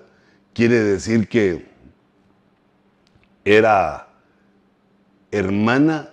quiere 0.52 0.78
decir 0.80 1.26
que 1.26 1.73
era 3.44 4.09
hermana 5.30 6.11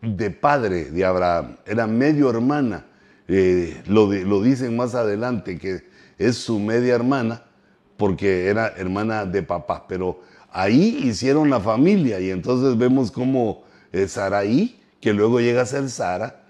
de 0.00 0.30
padre 0.30 0.86
de 0.86 1.04
Abraham, 1.04 1.56
era 1.66 1.86
medio 1.86 2.30
hermana. 2.30 2.86
Eh, 3.28 3.82
lo, 3.88 4.12
lo, 4.12 4.42
dicen 4.42 4.76
más 4.76 4.94
adelante 4.94 5.58
que 5.58 5.82
es 6.16 6.36
su 6.36 6.60
media 6.60 6.94
hermana 6.94 7.42
porque 7.96 8.46
era 8.46 8.68
hermana 8.76 9.24
de 9.24 9.42
papá, 9.42 9.86
pero 9.88 10.20
ahí 10.52 11.00
hicieron 11.02 11.50
la 11.50 11.60
familia 11.60 12.20
y 12.20 12.30
entonces 12.30 12.78
vemos 12.78 13.10
como 13.10 13.64
eh, 13.92 14.06
Saraí, 14.06 14.80
que 15.00 15.12
luego 15.12 15.40
llega 15.40 15.62
a 15.62 15.66
ser 15.66 15.88
Sara, 15.88 16.44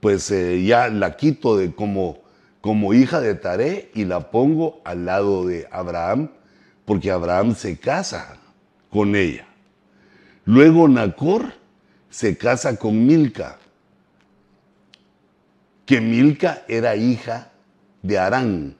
pues 0.00 0.30
eh, 0.30 0.64
ya 0.64 0.88
la 0.88 1.16
quito 1.16 1.56
de 1.56 1.74
como, 1.74 2.22
como 2.60 2.94
hija 2.94 3.20
de 3.20 3.34
Taré 3.34 3.90
y 3.94 4.04
la 4.04 4.30
pongo 4.30 4.80
al 4.84 5.04
lado 5.04 5.46
de 5.46 5.68
Abraham, 5.70 6.30
porque 6.84 7.10
Abraham 7.10 7.54
se 7.54 7.78
casa 7.78 8.36
con 8.90 9.14
ella. 9.16 9.46
Luego 10.44 10.88
Nacor 10.88 11.52
se 12.10 12.36
casa 12.36 12.76
con 12.76 13.06
Milca, 13.06 13.58
que 15.86 16.00
Milca 16.00 16.64
era 16.68 16.96
hija 16.96 17.52
de 18.02 18.18
Arán. 18.18 18.76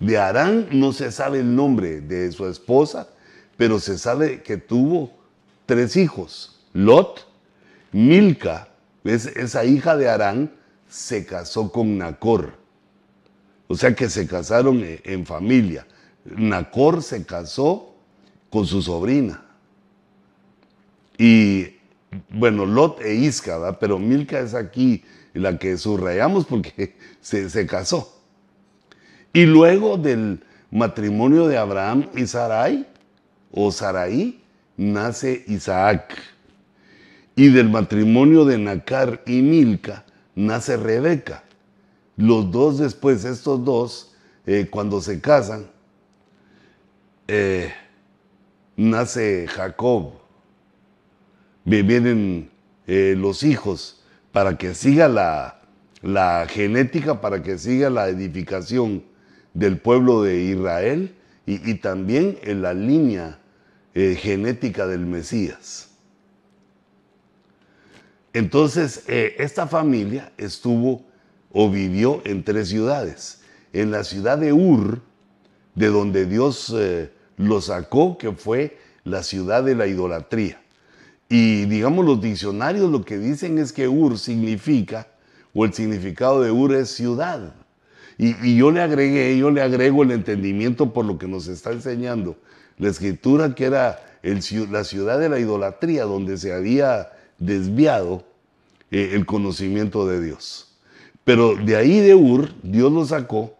De 0.00 0.18
Arán 0.18 0.68
no 0.72 0.92
se 0.92 1.10
sabe 1.10 1.40
el 1.40 1.54
nombre 1.54 2.02
de 2.02 2.30
su 2.30 2.46
esposa, 2.46 3.08
pero 3.56 3.78
se 3.78 3.96
sabe 3.96 4.42
que 4.42 4.58
tuvo 4.58 5.10
tres 5.64 5.96
hijos. 5.96 6.60
Lot, 6.74 7.26
Milca, 7.92 8.68
esa 9.04 9.64
hija 9.64 9.96
de 9.96 10.10
Arán, 10.10 10.52
se 10.88 11.24
casó 11.24 11.72
con 11.72 11.96
Nacor. 11.96 12.58
O 13.66 13.74
sea 13.74 13.94
que 13.94 14.08
se 14.10 14.26
casaron 14.26 14.82
en 14.84 15.26
familia. 15.26 15.86
Nacor 16.24 17.02
se 17.02 17.24
casó 17.24 17.95
con 18.50 18.66
su 18.66 18.82
sobrina. 18.82 19.42
Y 21.18 21.76
bueno, 22.30 22.66
Lot 22.66 23.00
e 23.00 23.14
Isca, 23.14 23.78
pero 23.78 23.98
Milca 23.98 24.40
es 24.40 24.54
aquí 24.54 25.02
la 25.34 25.58
que 25.58 25.76
subrayamos 25.76 26.46
porque 26.46 26.96
se, 27.20 27.66
casó. 27.66 28.20
Y 29.32 29.44
luego 29.44 29.96
del 29.96 30.42
matrimonio 30.70 31.46
de 31.46 31.58
Abraham 31.58 32.08
y 32.14 32.26
Sarai, 32.26 32.86
o 33.50 33.70
Sarai, 33.70 34.40
nace 34.76 35.44
Isaac. 35.46 36.14
Y 37.34 37.48
del 37.48 37.68
matrimonio 37.68 38.46
de 38.46 38.56
Nacar 38.56 39.22
y 39.26 39.42
Milca 39.42 40.04
nace 40.34 40.76
Rebeca. 40.76 41.44
Los 42.16 42.50
dos 42.50 42.78
después, 42.78 43.24
estos 43.26 43.62
dos, 43.62 44.14
eh, 44.46 44.68
cuando 44.70 45.02
se 45.02 45.20
casan, 45.20 45.66
eh, 47.28 47.74
nace 48.76 49.46
Jacob, 49.48 50.12
vienen 51.64 52.50
eh, 52.86 53.14
los 53.16 53.42
hijos 53.42 54.02
para 54.32 54.56
que 54.56 54.74
siga 54.74 55.08
la, 55.08 56.46
genética, 56.48 57.20
para 57.20 57.42
que 57.42 57.58
siga 57.58 57.90
la 57.90 58.08
edificación 58.08 59.02
del 59.54 59.78
pueblo 59.78 60.22
de 60.22 60.42
Israel 60.42 61.14
y, 61.46 61.74
también 61.76 62.38
en 62.42 62.62
la 62.62 62.74
línea 62.74 63.38
eh, 63.94 64.16
genética 64.20 64.86
del 64.86 65.06
Mesías. 65.06 65.88
Entonces, 68.32 69.04
eh, 69.08 69.36
esta 69.38 69.66
familia 69.66 70.32
estuvo 70.36 71.02
o 71.52 71.70
vivió 71.70 72.20
en 72.26 72.44
tres 72.44 72.68
ciudades. 72.68 73.40
En 73.72 73.90
la 73.90 74.04
ciudad 74.04 74.36
de 74.36 74.52
Ur, 74.52 75.00
de 75.74 75.86
donde 75.86 76.26
Dios 76.26 76.74
lo 77.36 77.60
sacó, 77.60 78.18
que 78.18 78.32
fue 78.32 78.78
la 79.04 79.22
ciudad 79.22 79.62
de 79.64 79.74
la 79.74 79.86
idolatría. 79.86 80.60
Y 81.28 81.64
digamos 81.64 82.04
los 82.04 82.20
diccionarios 82.20 82.90
lo 82.90 83.04
que 83.04 83.18
dicen 83.18 83.58
es 83.58 83.72
que 83.72 83.88
Ur 83.88 84.18
significa, 84.18 85.08
o 85.54 85.64
el 85.64 85.72
significado 85.72 86.42
de 86.42 86.50
Ur 86.50 86.74
es 86.74 86.90
ciudad. 86.90 87.52
Y, 88.18 88.56
yo 88.56 88.70
le 88.70 88.80
agregué, 88.80 89.36
yo 89.36 89.50
le 89.50 89.60
agrego 89.60 90.02
el 90.02 90.10
entendimiento 90.10 90.92
por 90.94 91.04
lo 91.04 91.18
que 91.18 91.28
nos 91.28 91.48
está 91.48 91.72
enseñando 91.72 92.36
la 92.78 92.88
escritura, 92.88 93.54
que 93.54 93.64
era 93.64 94.00
el, 94.22 94.40
la 94.70 94.84
ciudad 94.84 95.18
de 95.18 95.28
la 95.28 95.38
idolatría, 95.38 96.04
donde 96.04 96.38
se 96.38 96.52
había 96.52 97.10
desviado 97.38 98.24
eh, 98.90 99.10
el 99.12 99.26
conocimiento 99.26 100.06
de 100.06 100.22
Dios. 100.22 100.76
Pero 101.24 101.56
de 101.56 101.76
ahí 101.76 102.00
de 102.00 102.14
Ur, 102.14 102.54
Dios 102.62 102.90
lo 102.90 103.04
sacó 103.04 103.54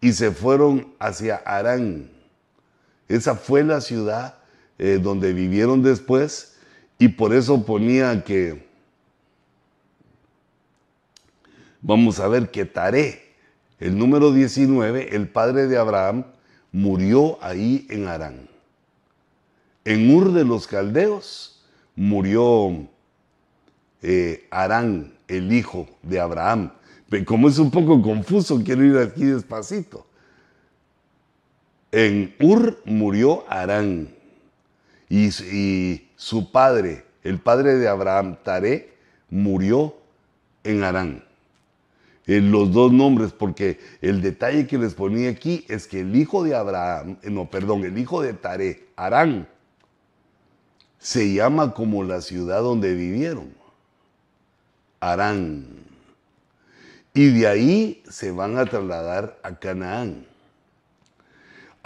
y 0.00 0.12
se 0.12 0.30
fueron 0.30 0.92
hacia 0.98 1.36
Arán 1.36 2.10
Esa 3.08 3.34
fue 3.34 3.62
la 3.64 3.80
ciudad 3.80 4.38
eh, 4.78 4.98
donde 5.02 5.32
vivieron 5.32 5.82
después 5.82 6.56
y 6.98 7.08
por 7.08 7.34
eso 7.34 7.64
ponía 7.64 8.24
que, 8.24 8.66
vamos 11.80 12.20
a 12.20 12.28
ver 12.28 12.50
que 12.50 12.64
Taré, 12.64 13.22
el 13.78 13.98
número 13.98 14.32
19, 14.32 15.14
el 15.14 15.28
padre 15.28 15.66
de 15.66 15.76
Abraham, 15.76 16.24
murió 16.72 17.38
ahí 17.42 17.86
en 17.90 18.08
Arán. 18.08 18.48
En 19.84 20.14
Ur 20.14 20.32
de 20.32 20.44
los 20.44 20.66
Caldeos 20.66 21.62
murió 21.94 22.88
eh, 24.02 24.46
Arán, 24.50 25.14
el 25.28 25.52
hijo 25.52 25.86
de 26.02 26.20
Abraham. 26.20 26.72
Como 27.26 27.48
es 27.48 27.58
un 27.58 27.70
poco 27.70 28.00
confuso, 28.02 28.60
quiero 28.64 28.84
ir 28.84 28.98
aquí 28.98 29.24
despacito. 29.24 30.06
En 31.96 32.34
Ur 32.40 32.82
murió 32.86 33.44
Arán 33.48 34.08
y, 35.08 35.30
su 36.16 36.50
padre, 36.50 37.04
el 37.22 37.38
padre 37.38 37.76
de 37.76 37.86
Abraham, 37.86 38.36
Taré, 38.42 38.94
murió 39.30 39.94
en 40.64 40.82
Arán. 40.82 41.24
En 42.26 42.50
los 42.50 42.72
dos 42.72 42.90
nombres, 42.90 43.32
porque 43.32 43.78
el 44.00 44.22
detalle 44.22 44.66
que 44.66 44.76
les 44.76 44.94
ponía 44.94 45.30
aquí 45.30 45.64
es 45.68 45.86
que 45.86 46.00
el 46.00 46.16
hijo 46.16 46.42
de 46.42 46.56
Abraham, 46.56 47.16
eh, 47.22 47.30
no, 47.30 47.48
perdón, 47.48 47.84
el 47.84 47.96
hijo 47.96 48.22
de 48.22 48.32
Taré, 48.32 48.88
Arán, 48.96 49.46
se 50.98 51.32
llama 51.32 51.74
como 51.74 52.02
la 52.02 52.20
ciudad 52.22 52.60
donde 52.62 52.92
vivieron, 52.92 53.54
Arán. 54.98 55.64
Y 57.12 57.38
de 57.38 57.46
ahí 57.46 58.02
se 58.10 58.32
van 58.32 58.58
a 58.58 58.64
trasladar 58.64 59.38
a 59.44 59.54
Canaán. 59.60 60.33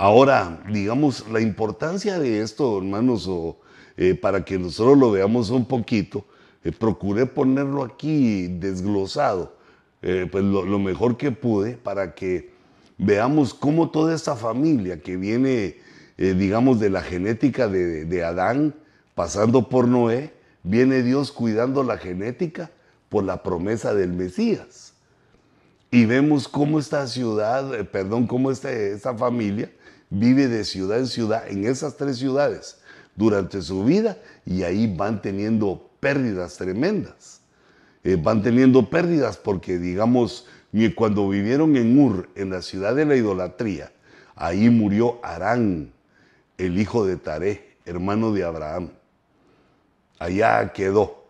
Ahora, 0.01 0.63
digamos, 0.71 1.29
la 1.29 1.41
importancia 1.41 2.21
de 2.21 2.41
esto, 2.41 2.79
hermanos, 2.79 3.27
o, 3.27 3.59
eh, 3.97 4.15
para 4.15 4.45
que 4.45 4.57
nosotros 4.57 4.97
lo 4.97 5.11
veamos 5.11 5.51
un 5.51 5.65
poquito, 5.65 6.25
eh, 6.63 6.71
procuré 6.71 7.27
ponerlo 7.27 7.83
aquí 7.83 8.47
desglosado, 8.47 9.57
eh, 10.01 10.29
pues 10.31 10.45
lo, 10.45 10.79
mejor 10.79 11.17
que 11.17 11.33
pude, 11.33 11.73
para 11.73 12.15
que 12.15 12.53
veamos 12.97 13.53
cómo 13.53 13.91
toda 13.91 14.15
esta 14.15 14.37
familia 14.37 15.01
que 15.01 15.17
viene, 15.17 15.79
digamos, 16.17 16.79
de 16.79 16.91
la 16.91 17.03
genética 17.03 17.67
de, 17.67 18.05
de 18.05 18.23
Adán, 18.23 18.77
pasando 19.17 19.69
por 19.69 19.89
Noé, 19.89 20.33
viene 20.63 21.03
Dios 21.03 21.33
cuidando 21.33 21.83
la 21.83 21.99
genética 21.99 22.71
por 23.09 23.25
la 23.25 23.43
promesa 23.43 23.93
del 23.95 24.13
Mesías. 24.13 24.93
Y 25.91 26.05
vemos 26.05 26.47
cómo 26.47 26.79
esta 26.79 27.05
ciudad, 27.09 27.85
perdón, 27.89 28.29
cómo 28.29 28.53
esta 28.53 29.17
familia 29.17 29.73
vive 30.11 30.49
de 30.49 30.65
ciudad 30.65 30.99
en 30.99 31.07
ciudad, 31.07 31.49
en 31.49 31.65
esas 31.65 31.97
tres 31.97 32.19
ciudades, 32.19 32.79
durante 33.17 33.63
su 33.63 33.85
vida, 33.85 34.19
y 34.47 34.63
ahí 34.63 34.93
van 34.95 35.21
teniendo 35.21 35.91
pérdidas 36.01 36.57
tremendas. 36.57 37.41
Eh, 38.05 38.17
van 38.17 38.43
teniendo 38.43 38.89
pérdidas 38.89 39.37
porque, 39.37 39.79
digamos, 39.79 40.47
cuando 40.95 41.29
vivieron 41.29 41.77
en 41.77 41.99
Ur, 41.99 42.29
en 42.35 42.51
la 42.51 42.63
ciudad 42.63 42.95
de 42.95 43.05
la 43.05 43.17
idolatría, 43.17 43.91
ahí 44.37 44.71
murió 44.71 45.19
Arán, 45.23 45.93
el 46.59 46.79
hijo 46.79 47.07
de 47.07 47.17
Taré, 47.17 47.77
hermano 47.85 48.33
de 48.33 48.45
Abraham. 48.45 48.91
Allá 50.19 50.73
quedó. 50.73 51.25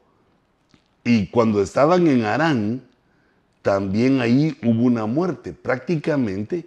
Y 1.04 1.28
cuando 1.28 1.62
estaban 1.62 2.06
en 2.06 2.24
Arán, 2.24 2.82
también 3.62 4.20
ahí 4.20 4.56
hubo 4.62 4.84
una 4.84 5.06
muerte. 5.06 5.52
Prácticamente 5.52 6.66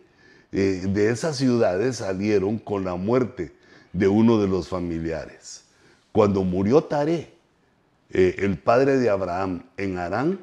eh, 0.51 0.83
de 0.87 1.09
esas 1.09 1.37
ciudades 1.37 1.97
salieron 1.97 2.57
con 2.57 2.83
la 2.83 2.95
muerte 2.95 3.55
de 3.93 4.07
uno 4.07 4.39
de 4.39 4.47
los 4.47 4.67
familiares. 4.67 5.63
Cuando 6.11 6.43
murió 6.43 6.83
Taré, 6.83 7.33
eh, 8.09 8.35
el 8.39 8.57
padre 8.57 8.97
de 8.97 9.09
Abraham 9.09 9.63
en 9.77 9.97
Arán, 9.97 10.39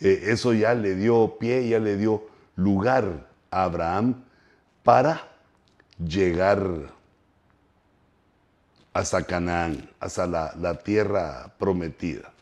eh, 0.00 0.24
eso 0.28 0.54
ya 0.54 0.74
le 0.74 0.94
dio 0.94 1.36
pie, 1.38 1.68
ya 1.68 1.78
le 1.78 1.96
dio 1.96 2.26
lugar 2.56 3.28
a 3.50 3.64
Abraham 3.64 4.24
para 4.82 5.28
llegar 5.98 6.94
hasta 8.94 9.24
Canaán, 9.24 9.90
hasta 10.00 10.26
la, 10.26 10.74
tierra 10.82 11.52
prometida. 11.58 12.32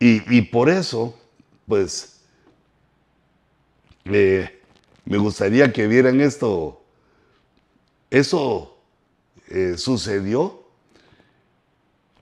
Y, 0.00 0.36
y, 0.36 0.42
por 0.42 0.68
eso, 0.68 1.16
pues, 1.68 2.20
me 5.04 5.18
gustaría 5.18 5.72
que 5.72 5.86
vieran 5.86 6.20
esto. 6.20 6.82
Eso 8.10 8.76
eh, 9.48 9.74
sucedió. 9.76 10.62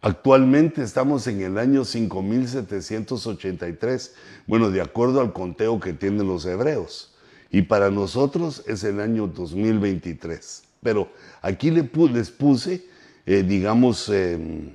Actualmente 0.03 0.83
estamos 0.83 1.27
en 1.27 1.43
el 1.43 1.59
año 1.59 1.85
5783, 1.85 4.15
bueno, 4.47 4.71
de 4.71 4.81
acuerdo 4.81 5.21
al 5.21 5.35
conteo 5.35 5.79
que 5.79 5.93
tienen 5.93 6.27
los 6.27 6.47
hebreos. 6.47 7.15
Y 7.51 7.61
para 7.63 7.91
nosotros 7.91 8.63
es 8.67 8.83
el 8.85 9.01
año 9.01 9.27
2023. 9.27 10.63
Pero 10.83 11.11
aquí 11.43 11.71
les 11.71 12.31
puse, 12.31 12.87
eh, 13.27 13.43
digamos, 13.43 14.09
em, 14.09 14.71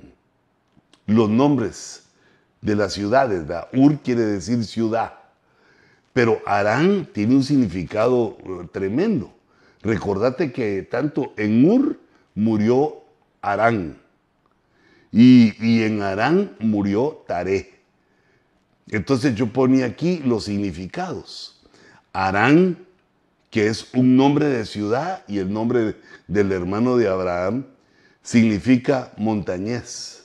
los 1.06 1.28
nombres 1.28 2.04
de 2.60 2.76
las 2.76 2.92
ciudades. 2.92 3.44
Ur 3.72 3.98
quiere 4.00 4.22
decir 4.22 4.64
ciudad. 4.64 5.25
Pero 6.16 6.40
Arán 6.46 7.06
tiene 7.12 7.34
un 7.34 7.44
significado 7.44 8.38
eh, 8.40 8.66
tremendo. 8.72 9.34
Recordate 9.82 10.50
que 10.50 10.80
tanto 10.80 11.34
en 11.36 11.62
Ur 11.70 12.00
murió 12.34 13.02
Arán 13.42 13.98
y, 15.12 15.82
en 15.82 16.00
Arán 16.00 16.56
murió 16.58 17.22
Taré. 17.26 17.80
Entonces 18.88 19.34
yo 19.34 19.48
ponía 19.52 19.84
aquí 19.84 20.22
los 20.24 20.44
significados. 20.44 21.60
Arán, 22.14 22.86
que 23.50 23.66
es 23.66 23.92
un 23.92 24.16
nombre 24.16 24.46
de 24.46 24.64
ciudad 24.64 25.22
y 25.28 25.36
el 25.36 25.52
nombre 25.52 25.96
del 26.28 26.50
hermano 26.50 26.96
de 26.96 27.08
Abraham, 27.08 27.66
significa 28.22 29.12
montañés, 29.18 30.24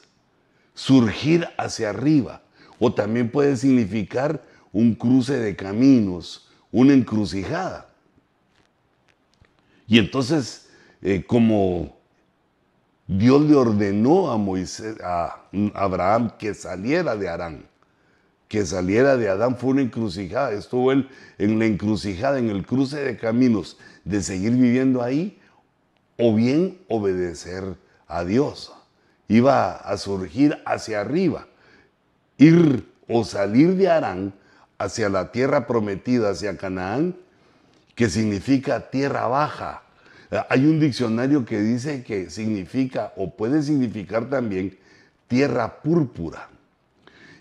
surgir 0.74 1.50
hacia 1.58 1.90
arriba, 1.90 2.44
o 2.80 2.94
también 2.94 3.30
puede 3.30 3.58
significar 3.58 4.50
un 4.74 4.96
cruce 4.96 5.38
de 5.38 5.56
caminos, 5.56 6.50
una 6.72 6.94
encrucijada. 6.94 7.90
Y 9.88 10.00
entonces, 10.00 10.70
eh, 11.02 11.24
como 11.26 11.98
Dios 13.08 13.42
le 13.42 13.56
ordenó 13.56 14.32
a 14.32 14.38
Moisés, 14.38 14.96
a 15.04 15.42
Abraham 15.74 16.32
que 16.40 16.54
saliera 16.54 17.18
de 17.18 17.28
Arán, 17.28 17.66
que 18.48 18.66
saliera 18.66 19.18
de 19.18 19.30
Adán 19.30 19.58
fue 19.58 19.72
una 19.72 19.82
encrucijada. 19.82 20.52
Estuvo 20.52 20.92
él 20.92 21.10
en 21.38 21.58
la 21.60 21.66
encrucijada, 21.66 22.38
en 22.40 22.50
el 22.50 22.66
cruce 22.66 23.02
de 23.02 23.18
caminos, 23.18 23.78
de 24.04 24.22
seguir 24.22 24.52
viviendo 24.52 25.02
ahí 25.02 25.40
o 26.18 26.36
bien 26.36 26.78
obedecer 26.88 27.78
a 28.08 28.26
Dios. 28.26 28.74
Iba 29.28 29.76
a 29.76 29.98
surgir 29.98 30.62
hacia 30.66 31.00
arriba, 31.00 31.48
ir 32.38 32.86
o 33.08 33.24
salir 33.24 33.76
de 33.76 33.90
Arán 33.90 34.34
hacia 34.84 35.10
la 35.10 35.32
tierra 35.32 35.68
prometida, 35.68 36.32
hacia 36.32 36.58
Canaán, 36.58 37.16
que 37.96 38.10
significa 38.10 38.90
tierra 38.90 39.28
baja. 39.28 39.84
Hay 40.50 40.66
un 40.66 40.80
diccionario 40.80 41.46
que 41.46 41.60
dice 41.62 42.04
que 42.04 42.30
significa 42.30 43.14
o 43.18 43.36
puede 43.36 43.62
significar 43.62 44.30
también 44.30 44.78
tierra 45.28 45.82
púrpura. 45.82 46.50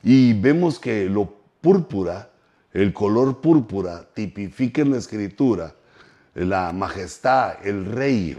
Y 0.03 0.33
vemos 0.35 0.79
que 0.79 1.07
lo 1.07 1.35
púrpura, 1.61 2.31
el 2.73 2.93
color 2.93 3.41
púrpura, 3.41 4.07
tipifica 4.13 4.83
en 4.83 4.91
la 4.93 4.99
escritura 4.99 5.75
la 6.35 6.73
majestad, 6.73 7.67
el 7.67 7.87
rey, 7.87 8.37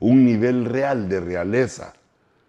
un 0.00 0.24
nivel 0.24 0.64
real 0.64 1.08
de 1.08 1.20
realeza, 1.20 1.94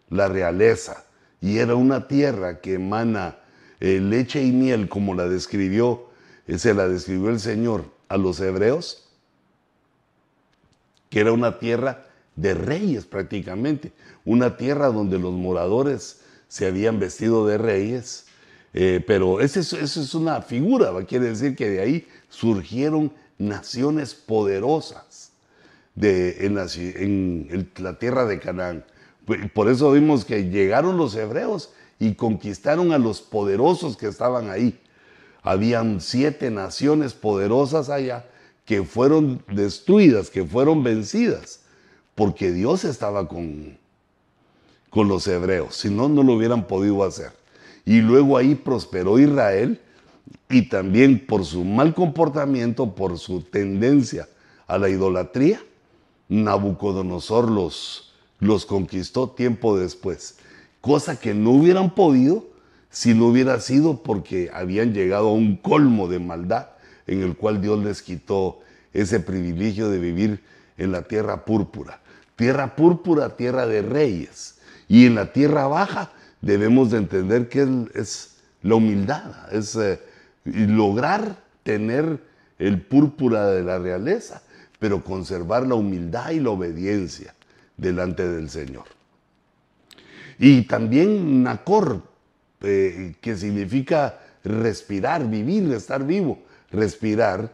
la 0.09 0.27
realeza. 0.27 1.03
Y 1.41 1.57
era 1.57 1.75
una 1.75 2.07
tierra 2.07 2.59
que 2.59 2.75
emana 2.75 3.37
eh, 3.79 3.99
leche 3.99 4.43
y 4.43 4.51
miel, 4.51 4.89
como 4.89 5.13
la 5.13 5.27
describió, 5.27 6.07
eh, 6.47 6.57
se 6.57 6.73
la 6.73 6.87
describió 6.87 7.29
el 7.29 7.39
Señor 7.39 7.85
a 8.09 8.17
los 8.17 8.39
hebreos, 8.39 9.09
que 11.09 11.19
era 11.19 11.31
una 11.31 11.59
tierra 11.59 12.05
de 12.35 12.53
reyes 12.53 13.05
prácticamente, 13.05 13.91
una 14.25 14.57
tierra 14.57 14.87
donde 14.87 15.19
los 15.19 15.33
moradores 15.33 16.21
se 16.47 16.65
habían 16.65 16.99
vestido 16.99 17.45
de 17.45 17.57
reyes, 17.57 18.25
eh, 18.73 19.03
pero 19.05 19.41
esa 19.41 19.59
es, 19.59 20.13
una 20.13 20.41
figura, 20.41 20.91
quiere 21.05 21.29
decir 21.29 21.55
que 21.55 21.69
de 21.69 21.81
ahí 21.81 22.07
surgieron 22.29 23.11
naciones 23.37 24.13
poderosas 24.13 25.31
de, 25.95 26.45
en, 26.45 27.71
la, 27.77 27.97
tierra 27.97 28.25
de 28.25 28.39
Canaán. 28.39 28.85
Por 29.53 29.69
eso 29.69 29.91
vimos 29.91 30.25
que 30.25 30.49
llegaron 30.49 30.97
los 30.97 31.15
hebreos 31.15 31.73
y 31.99 32.13
conquistaron 32.13 32.91
a 32.91 32.97
los 32.97 33.21
poderosos 33.21 33.97
que 33.97 34.07
estaban 34.07 34.49
ahí. 34.49 34.79
Habían 35.41 36.01
siete 36.01 36.51
naciones 36.51 37.13
poderosas 37.13 37.89
allá 37.89 38.25
que 38.65 38.83
fueron 38.83 39.43
destruidas, 39.49 40.29
que 40.29 40.43
fueron 40.43 40.83
vencidas, 40.83 41.61
porque 42.15 42.51
Dios 42.51 42.83
estaba 42.83 43.27
con, 43.27 43.77
con 44.89 45.07
los 45.07 45.27
hebreos, 45.27 45.75
si 45.75 45.89
no, 45.89 46.09
no 46.09 46.23
lo 46.23 46.33
hubieran 46.33 46.67
podido 46.67 47.03
hacer. 47.03 47.31
Y 47.85 48.01
luego 48.01 48.35
ahí 48.35 48.55
prosperó 48.55 49.17
Israel 49.19 49.79
y 50.49 50.63
también 50.63 51.25
por 51.25 51.45
su 51.45 51.63
mal 51.63 51.93
comportamiento, 51.93 52.93
por 52.93 53.17
su 53.17 53.41
tendencia 53.41 54.27
a 54.67 54.77
la 54.77 54.89
idolatría, 54.89 55.61
Nabucodonosor 56.29 57.49
los, 57.49 58.13
los 58.39 58.65
conquistó 58.65 59.29
tiempo 59.29 59.77
después, 59.77 60.37
cosa 60.87 61.19
que 61.19 61.33
no 61.33 61.51
hubieran 61.51 61.93
podido 61.93 62.45
si 62.89 63.13
no 63.13 63.27
hubiera 63.27 63.59
sido 63.59 64.03
porque 64.03 64.49
habían 64.53 64.93
llegado 64.93 65.27
a 65.27 65.33
un 65.33 65.57
colmo 65.57 66.07
de 66.07 66.19
maldad 66.19 66.69
en 67.07 67.23
el 67.23 67.35
cual 67.35 67.61
Dios 67.61 67.83
les 67.83 68.01
quitó 68.01 68.59
ese 68.93 69.19
privilegio 69.19 69.89
de 69.89 69.99
vivir 69.99 70.39
en 70.77 70.93
la 70.93 71.01
tierra 71.01 71.43
púrpura. 71.43 71.99
Tierra 72.37 72.77
púrpura, 72.77 73.35
tierra 73.35 73.67
de 73.67 73.81
reyes. 73.81 74.59
Y 74.87 75.05
en 75.07 75.15
la 75.15 75.33
tierra 75.33 75.67
baja 75.67 76.13
debemos 76.39 76.91
de 76.91 76.99
entender 76.99 77.49
que 77.49 77.67
es, 77.93 78.37
la 78.63 78.75
humildad, 78.75 79.53
es 79.53 79.75
eh, 79.75 79.99
lograr 80.45 81.35
tener 81.63 82.23
el 82.59 82.81
púrpura 82.81 83.47
de 83.47 83.61
la 83.61 83.77
realeza, 83.77 84.41
pero 84.79 85.03
conservar 85.03 85.67
la 85.67 85.75
humildad 85.75 86.31
y 86.31 86.39
la 86.39 86.51
obediencia 86.51 87.35
delante 87.75 88.25
del 88.25 88.49
Señor. 88.49 88.96
Y 90.39 90.63
también 90.63 91.43
Nacor, 91.43 92.01
eh, 92.61 93.15
que 93.21 93.35
significa 93.35 94.19
respirar, 94.43 95.27
vivir, 95.29 95.71
estar 95.73 96.05
vivo, 96.05 96.39
respirar, 96.71 97.51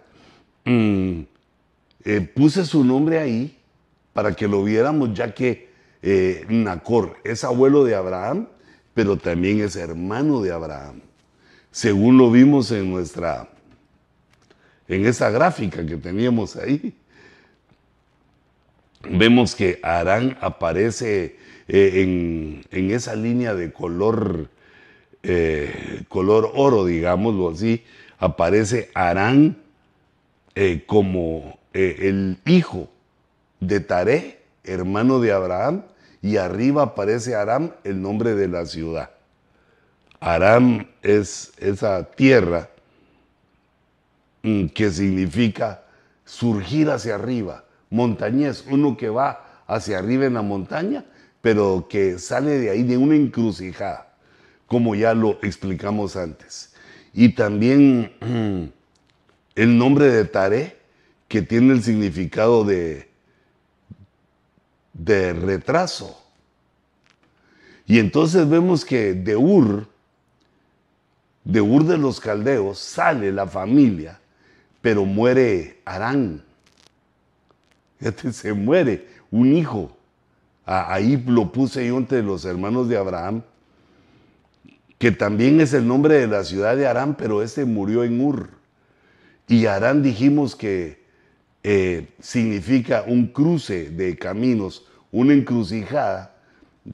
mm, 0.65 1.21
eh, 2.05 2.21
puse 2.35 2.65
su 2.65 2.83
nombre 2.83 3.19
ahí 3.19 3.57
para 4.11 4.33
que 4.33 4.47
lo 4.47 4.63
viéramos, 4.63 5.13
ya 5.13 5.33
que 5.33 5.69
eh, 6.01 6.45
Nacor 6.49 7.17
es 7.23 7.43
abuelo 7.43 7.85
de 7.85 7.95
Abraham, 7.95 8.47
pero 8.93 9.17
también 9.17 9.61
es 9.61 9.75
hermano 9.75 10.41
de 10.41 10.51
Abraham. 10.51 11.01
Según 11.71 12.17
lo 12.17 12.29
vimos 12.29 12.71
en 12.71 12.91
nuestra, 12.91 13.49
en 14.87 15.05
esa 15.05 15.29
gráfica 15.31 15.85
que 15.85 15.97
teníamos 15.97 16.55
ahí, 16.55 16.93
vemos 19.09 19.55
que 19.55 19.79
Arán 19.83 20.37
aparece 20.41 21.37
en, 21.67 22.65
en, 22.71 22.91
esa 22.91 23.15
línea 23.15 23.53
de 23.55 23.71
color 23.71 24.49
eh, 25.25 26.03
color 26.09 26.51
oro, 26.53 26.83
digámoslo 26.83 27.49
así, 27.49 27.83
aparece 28.19 28.91
Arán 28.93 29.57
eh, 30.53 30.83
como 30.85 31.59
eh, 31.73 31.95
el 32.01 32.37
hijo 32.45 32.89
de 33.61 33.79
Taré, 33.79 34.41
hermano 34.65 35.21
de 35.21 35.31
Abraham, 35.31 35.83
y 36.21 36.35
arriba 36.35 36.83
aparece 36.83 37.35
Aram, 37.35 37.71
el 37.85 38.01
nombre 38.01 38.35
de 38.35 38.49
la 38.49 38.65
ciudad. 38.65 39.11
Aram 40.19 40.87
es 41.01 41.53
esa 41.57 42.03
tierra 42.03 42.69
mm, 44.41 44.67
que 44.67 44.91
significa 44.91 45.83
surgir 46.25 46.89
hacia 46.89 47.15
arriba, 47.15 47.62
montañés, 47.93 48.65
uno 48.69 48.97
que 48.97 49.09
va 49.09 49.63
hacia 49.67 49.99
arriba 49.99 50.25
en 50.25 50.33
la 50.33 50.41
montaña, 50.41 51.05
pero 51.41 51.87
que 51.89 52.19
sale 52.19 52.59
de 52.59 52.69
ahí 52.69 52.83
de 52.83 52.97
una 52.97 53.15
encrucijada 53.15 54.13
como 54.73 54.95
ya 54.95 55.13
lo 55.13 55.37
explicamos 55.43 56.15
antes. 56.15 56.73
Y 57.13 57.29
también 57.29 58.11
el 59.55 59.77
nombre 59.77 60.07
de 60.07 60.25
Taré, 60.25 60.77
que 61.27 61.43
tiene 61.43 61.73
el 61.73 61.83
significado 61.83 62.63
de, 62.63 63.07
de 64.93 65.33
retraso. 65.33 66.19
Y 67.85 67.99
entonces 67.99 68.49
vemos 68.49 68.83
que 68.83 69.13
de 69.13 69.35
Ur, 69.35 69.87
de 71.43 71.61
Ur 71.61 71.85
de 71.85 71.99
los 71.99 72.19
Caldeos, 72.19 72.79
sale 72.79 73.31
la 73.31 73.45
familia, 73.45 74.19
pero 74.81 75.05
muere 75.05 75.81
Arán. 75.85 76.43
se 78.31 78.53
muere 78.53 79.07
un 79.31 79.55
hijo. 79.55 79.95
Ahí 80.65 81.21
lo 81.27 81.51
puse 81.51 81.87
yo 81.87 81.97
entre 81.97 82.23
los 82.23 82.45
hermanos 82.45 82.87
de 82.87 82.97
Abraham 82.97 83.43
que 85.03 85.11
también 85.11 85.59
es 85.59 85.73
el 85.73 85.85
nombre 85.85 86.15
de 86.15 86.27
la 86.27 86.45
ciudad 86.45 86.77
de 86.77 86.87
Arán, 86.87 87.15
pero 87.15 87.43
este 87.43 87.65
murió 87.65 88.05
en 88.05 88.21
Ur. 88.21 88.51
Y 89.49 89.65
Arán 89.65 90.01
dijimos 90.01 90.55
que 90.55 91.03
eh, 91.61 92.07
significa 92.21 93.03
un 93.05 93.27
cruce 93.27 93.89
de 93.89 94.17
caminos, 94.17 94.87
una 95.11 95.33
encrucijada, 95.33 96.37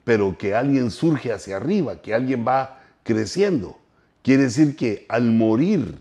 pero 0.04 0.36
que 0.40 0.56
alguien 0.56 0.90
surge 0.90 1.32
hacia 1.32 1.58
arriba, 1.58 2.02
que 2.02 2.16
alguien 2.16 2.44
va 2.48 2.82
creciendo. 3.04 3.78
Quiere 4.24 4.46
decir 4.46 4.76
que 4.76 5.06
al 5.08 5.26
morir 5.26 6.00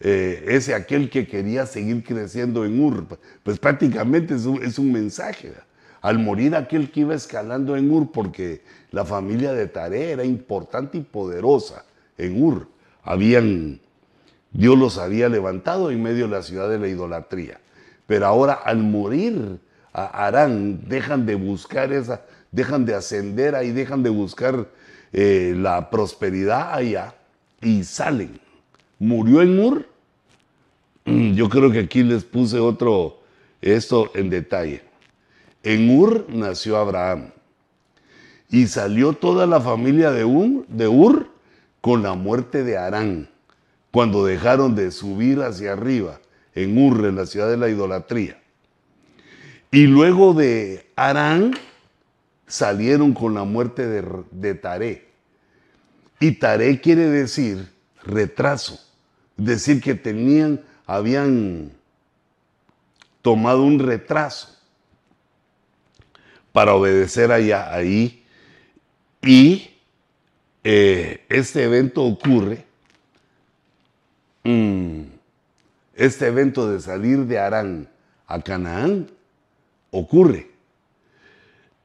eh, 0.00 0.44
ese 0.48 0.74
aquel 0.74 1.08
que 1.08 1.26
quería 1.26 1.64
seguir 1.64 2.04
creciendo 2.04 2.64
en 2.64 2.78
Ur, 2.80 3.06
pues 3.42 3.58
prácticamente 3.58 4.34
es 4.34 4.78
un, 4.78 4.92
mensaje 4.92 5.54
al 6.02 6.18
morir 6.18 6.54
aquel 6.54 6.90
que 6.90 7.00
iba 7.00 7.14
escalando 7.14 7.76
en 7.76 7.90
Ur, 7.90 8.12
porque 8.12 8.62
la 8.90 9.04
familia 9.04 9.52
de 9.52 9.66
Tare 9.66 10.10
era 10.10 10.24
importante 10.24 10.98
y 10.98 11.00
poderosa 11.00 11.84
en 12.18 12.42
Ur. 12.42 12.68
Habían, 13.02 13.80
Dios 14.52 14.78
los 14.78 14.98
había 14.98 15.28
levantado 15.28 15.90
en 15.90 16.02
medio 16.02 16.26
de 16.26 16.32
la 16.32 16.42
ciudad 16.42 16.68
de 16.68 16.78
la 16.78 16.88
idolatría. 16.88 17.60
Pero 18.06 18.26
ahora 18.26 18.52
al 18.52 18.78
morir 18.78 19.58
a 19.92 20.26
Arán, 20.26 20.86
dejan 20.88 21.24
de 21.24 21.36
buscar 21.36 21.92
esa, 21.92 22.22
dejan 22.52 22.84
de 22.84 22.94
ascender 22.94 23.54
ahí, 23.54 23.72
dejan 23.72 24.02
de 24.02 24.10
buscar 24.10 24.68
eh, 25.12 25.54
la 25.56 25.88
prosperidad 25.88 26.74
allá 26.74 27.14
y 27.62 27.82
salen. 27.82 28.45
Murió 28.98 29.42
en 29.42 29.58
Ur. 29.58 29.88
Yo 31.04 31.48
creo 31.48 31.70
que 31.70 31.80
aquí 31.80 32.02
les 32.02 32.24
puse 32.24 32.58
otro, 32.58 33.20
esto 33.60 34.10
en 34.14 34.30
detalle. 34.30 34.82
En 35.62 35.90
Ur 35.90 36.26
nació 36.28 36.76
Abraham. 36.76 37.30
Y 38.50 38.66
salió 38.68 39.12
toda 39.12 39.46
la 39.46 39.60
familia 39.60 40.10
de 40.10 40.24
Ur, 40.24 40.66
de 40.68 40.88
Ur 40.88 41.28
con 41.80 42.02
la 42.02 42.14
muerte 42.14 42.64
de 42.64 42.76
Arán, 42.76 43.28
cuando 43.90 44.24
dejaron 44.24 44.74
de 44.74 44.90
subir 44.90 45.42
hacia 45.42 45.72
arriba 45.72 46.20
en 46.54 46.78
Ur, 46.78 47.04
en 47.06 47.16
la 47.16 47.26
ciudad 47.26 47.50
de 47.50 47.56
la 47.56 47.68
idolatría. 47.68 48.40
Y 49.70 49.86
luego 49.86 50.32
de 50.32 50.90
Arán 50.96 51.52
salieron 52.46 53.12
con 53.12 53.34
la 53.34 53.44
muerte 53.44 53.86
de, 53.86 54.04
de 54.30 54.54
Taré. 54.54 55.08
Y 56.18 56.32
Taré 56.32 56.80
quiere 56.80 57.08
decir 57.08 57.68
retraso, 58.04 58.78
decir 59.36 59.80
que 59.80 59.94
tenían, 59.94 60.60
habían 60.86 61.70
tomado 63.22 63.62
un 63.62 63.78
retraso 63.78 64.48
para 66.52 66.74
obedecer 66.74 67.32
allá, 67.32 67.74
ahí. 67.74 68.24
Y 69.22 69.70
eh, 70.64 71.24
este 71.28 71.64
evento 71.64 72.02
ocurre, 72.02 72.64
mm, 74.44 75.02
este 75.94 76.28
evento 76.28 76.70
de 76.70 76.80
salir 76.80 77.26
de 77.26 77.38
Arán 77.38 77.90
a 78.26 78.40
Canaán 78.40 79.10
ocurre 79.90 80.50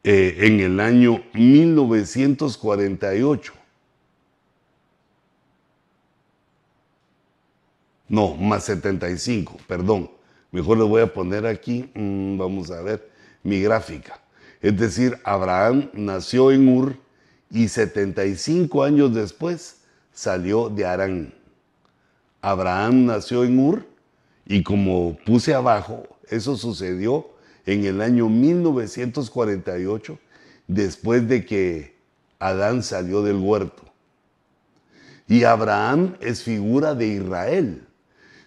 eh, 0.03 0.35
en 0.39 0.59
el 0.59 0.79
año 0.79 1.23
1948. 1.33 3.60
No, 8.11 8.35
más 8.35 8.65
75, 8.65 9.55
perdón. 9.67 10.11
Mejor 10.51 10.77
le 10.77 10.83
voy 10.83 11.01
a 11.01 11.13
poner 11.13 11.45
aquí, 11.45 11.89
mm, 11.95 12.37
vamos 12.37 12.69
a 12.69 12.81
ver, 12.81 13.09
mi 13.41 13.61
gráfica. 13.61 14.19
Es 14.61 14.77
decir, 14.77 15.17
Abraham 15.23 15.89
nació 15.93 16.51
en 16.51 16.67
Ur 16.67 16.97
y 17.49 17.69
75 17.69 18.83
años 18.83 19.13
después 19.13 19.77
salió 20.11 20.67
de 20.67 20.85
Arán. 20.85 21.33
Abraham 22.41 23.05
nació 23.05 23.45
en 23.45 23.57
Ur 23.57 23.85
y 24.45 24.61
como 24.61 25.17
puse 25.25 25.53
abajo, 25.53 26.03
eso 26.27 26.57
sucedió 26.57 27.29
en 27.65 27.85
el 27.85 28.01
año 28.01 28.27
1948, 28.27 30.19
después 30.67 31.29
de 31.29 31.45
que 31.45 31.95
Adán 32.39 32.83
salió 32.83 33.23
del 33.23 33.37
huerto. 33.37 33.83
Y 35.29 35.45
Abraham 35.45 36.17
es 36.19 36.43
figura 36.43 36.93
de 36.93 37.07
Israel. 37.07 37.87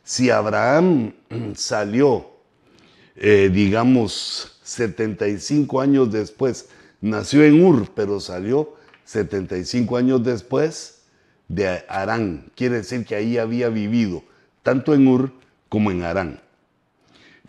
Si 0.05 0.31
Abraham 0.31 1.13
salió, 1.55 2.31
eh, 3.17 3.51
digamos, 3.53 4.61
75 4.63 5.81
años 5.81 6.13
después. 6.13 6.69
Nació 7.01 7.43
en 7.45 7.65
Ur, 7.65 7.89
pero 7.95 8.21
salió 8.21 8.77
75 9.05 9.97
años 9.97 10.23
después 10.23 11.05
de 11.49 11.83
Arán. 11.89 12.53
Quiere 12.55 12.77
decir 12.77 13.07
que 13.07 13.15
ahí 13.15 13.39
había 13.39 13.71
vivido, 13.71 14.23
tanto 14.63 14.93
en 14.95 15.07
Ur 15.07 15.33
como 15.69 15.91
en 15.91 16.03
Arán. 16.03 16.41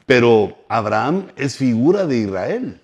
Pero 0.05 0.57
Abraham 0.67 1.31
es 1.35 1.57
figura 1.57 2.05
de 2.05 2.19
Israel. 2.19 2.79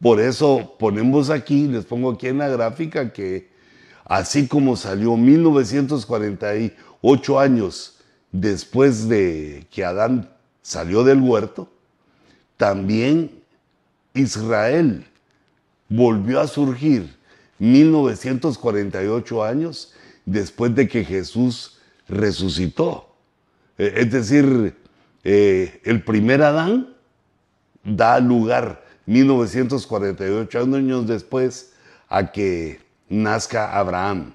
Por 0.00 0.20
eso 0.20 0.74
ponemos 0.78 1.30
aquí, 1.30 1.68
les 1.68 1.86
pongo 1.86 2.10
aquí 2.12 2.28
en 2.28 2.38
la 2.38 2.48
gráfica 2.48 3.12
que 3.12 3.50
así 4.04 4.46
como 4.46 4.76
salió 4.76 5.16
1948 5.16 7.38
años 7.38 7.99
después 8.32 9.08
de 9.08 9.66
que 9.70 9.84
Adán 9.84 10.30
salió 10.62 11.04
del 11.04 11.20
huerto, 11.20 11.68
también 12.56 13.42
Israel 14.14 15.06
volvió 15.88 16.40
a 16.40 16.46
surgir 16.46 17.16
1948 17.58 19.44
años 19.44 19.94
después 20.24 20.74
de 20.74 20.88
que 20.88 21.04
Jesús 21.04 21.78
resucitó. 22.08 23.14
Eh, 23.78 23.94
es 23.96 24.12
decir, 24.12 24.76
eh, 25.24 25.80
el 25.84 26.02
primer 26.02 26.42
Adán 26.42 26.94
da 27.84 28.20
lugar 28.20 28.84
1948 29.06 30.60
años 30.60 31.06
después 31.06 31.72
a 32.08 32.30
que 32.30 32.80
nazca 33.08 33.76
Abraham. 33.78 34.34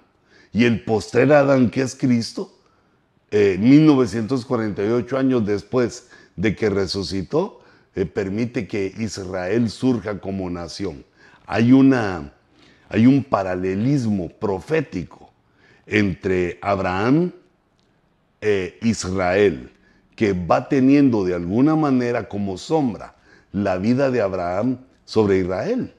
Y 0.52 0.66
el 0.66 0.84
postrer 0.84 1.32
Adán, 1.34 1.70
que 1.70 1.82
es 1.82 1.96
Cristo, 1.96 2.55
1948 3.60 5.16
eh, 5.16 5.20
años 5.20 5.46
después 5.46 6.08
de 6.36 6.56
que 6.56 6.70
resucitó, 6.70 7.62
permite 8.14 8.68
que 8.68 8.94
Israel 8.98 9.70
surja 9.70 10.20
como 10.20 10.50
nación. 10.50 11.06
Hay, 11.46 11.72
una, 11.72 12.34
hay 12.90 13.08
un 13.08 13.24
paralelismo 13.24 14.30
profético 14.30 15.32
entre 15.86 16.60
Abraham 16.62 17.32
e 18.42 18.78
Israel, 18.82 19.72
que 20.16 20.34
va 20.34 20.68
teniendo 20.68 21.24
de 21.24 21.36
alguna 21.36 21.76
manera 21.76 22.28
como 22.28 22.58
sombra 22.58 23.16
la 23.52 23.78
vida 23.78 24.12
de 24.12 24.22
Abraham 24.22 24.80
sobre 25.06 25.40
Israel. 25.40 25.94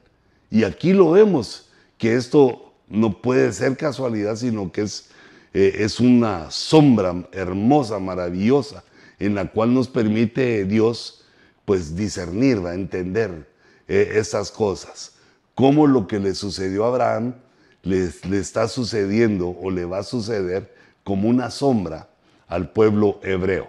Y 0.49 0.63
aquí 0.63 0.93
lo 0.93 1.11
vemos, 1.11 1.69
que 1.97 2.15
esto 2.15 2.73
no 2.87 3.21
puede 3.21 3.51
ser 3.51 3.75
casualidad, 3.75 4.35
sino 4.35 4.71
que 4.71 4.81
es, 4.81 5.09
eh, 5.53 5.75
es 5.79 5.99
una 5.99 6.51
sombra 6.51 7.27
hermosa, 7.31 7.99
maravillosa, 7.99 8.83
en 9.19 9.35
la 9.35 9.49
cual 9.49 9.73
nos 9.73 9.87
permite 9.87 10.65
Dios 10.65 11.25
pues 11.65 11.95
discernir, 11.95 12.57
entender 12.73 13.49
eh, 13.87 14.13
estas 14.15 14.51
cosas. 14.51 15.13
Cómo 15.55 15.87
lo 15.87 16.07
que 16.07 16.19
le 16.19 16.35
sucedió 16.35 16.85
a 16.85 16.89
Abraham 16.89 17.35
le, 17.83 18.09
le 18.29 18.39
está 18.39 18.67
sucediendo 18.67 19.49
o 19.49 19.71
le 19.71 19.85
va 19.85 19.99
a 19.99 20.03
suceder 20.03 20.73
como 21.03 21.29
una 21.29 21.49
sombra 21.49 22.09
al 22.47 22.69
pueblo 22.69 23.19
hebreo. 23.23 23.67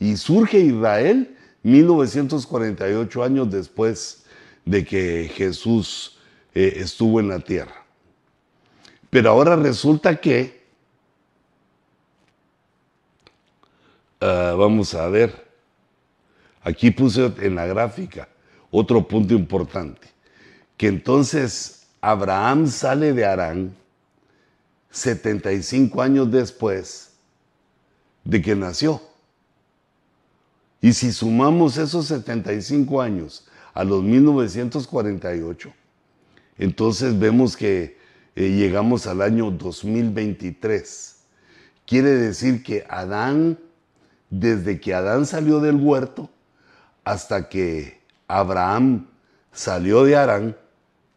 Y 0.00 0.16
surge 0.16 0.60
Israel 0.60 1.36
1948 1.62 3.22
años 3.22 3.50
después 3.50 4.24
de 4.64 4.84
que 4.84 5.30
Jesús 5.34 6.18
eh, 6.54 6.74
estuvo 6.76 7.20
en 7.20 7.28
la 7.28 7.40
tierra. 7.40 7.84
Pero 9.10 9.30
ahora 9.30 9.56
resulta 9.56 10.20
que, 10.20 10.57
ah, 14.20 14.54
vamos 14.56 14.94
a 14.94 15.08
ver, 15.08 15.46
aquí 16.62 16.90
puse 16.90 17.32
en 17.40 17.54
la 17.54 17.66
gráfica 17.66 18.28
otro 18.70 19.06
punto 19.06 19.34
importante, 19.34 20.08
que 20.76 20.88
entonces 20.88 21.86
Abraham 22.00 22.66
sale 22.68 23.12
de 23.12 23.24
Arán 23.24 23.74
75 24.90 26.02
años 26.02 26.30
después 26.30 27.12
de 28.24 28.42
que 28.42 28.54
nació. 28.54 29.00
Y 30.80 30.92
si 30.92 31.12
sumamos 31.12 31.76
esos 31.76 32.06
75 32.06 33.00
años 33.02 33.46
a 33.74 33.84
los 33.84 34.02
1948, 34.02 35.72
entonces 36.58 37.18
vemos 37.18 37.56
que 37.56 37.98
eh, 38.36 38.50
llegamos 38.50 39.06
al 39.06 39.22
año 39.22 39.50
2023. 39.50 41.16
Quiere 41.86 42.10
decir 42.10 42.62
que 42.62 42.84
Adán, 42.88 43.58
desde 44.30 44.80
que 44.80 44.94
Adán 44.94 45.26
salió 45.26 45.60
del 45.60 45.76
huerto 45.76 46.30
hasta 47.04 47.48
que 47.48 48.00
Abraham 48.26 49.06
salió 49.52 50.04
de 50.04 50.16
Arán, 50.16 50.56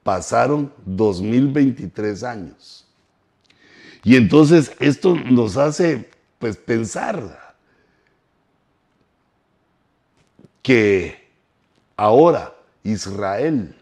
pasaron 0.04 0.74
2023 0.86 2.24
años. 2.24 2.88
Y 4.04 4.15
entonces 4.15 4.71
esto 4.80 5.15
nos 5.15 5.58
hace 5.58 6.10
pues 6.39 6.58
pensar, 6.58 7.54
que 10.63 11.30
ahora 11.95 12.54
Israel 12.84 13.76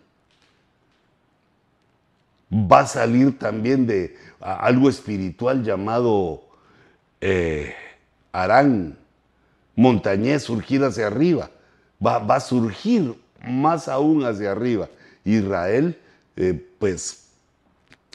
va 2.51 2.81
a 2.81 2.87
salir 2.87 3.37
también 3.39 3.87
de 3.87 4.17
algo 4.41 4.89
espiritual 4.89 5.63
llamado 5.63 6.43
eh, 7.21 7.73
Arán, 8.31 8.98
montañés, 9.79 10.43
surgir 10.43 10.83
hacia 10.83 11.07
arriba. 11.07 11.49
Va, 12.05 12.17
a 12.17 12.39
surgir 12.39 13.15
más 13.47 13.87
aún 13.87 14.25
hacia 14.25 14.51
arriba. 14.51 14.89
Israel, 15.23 15.97
eh, 16.35 16.69
pues, 16.77 17.29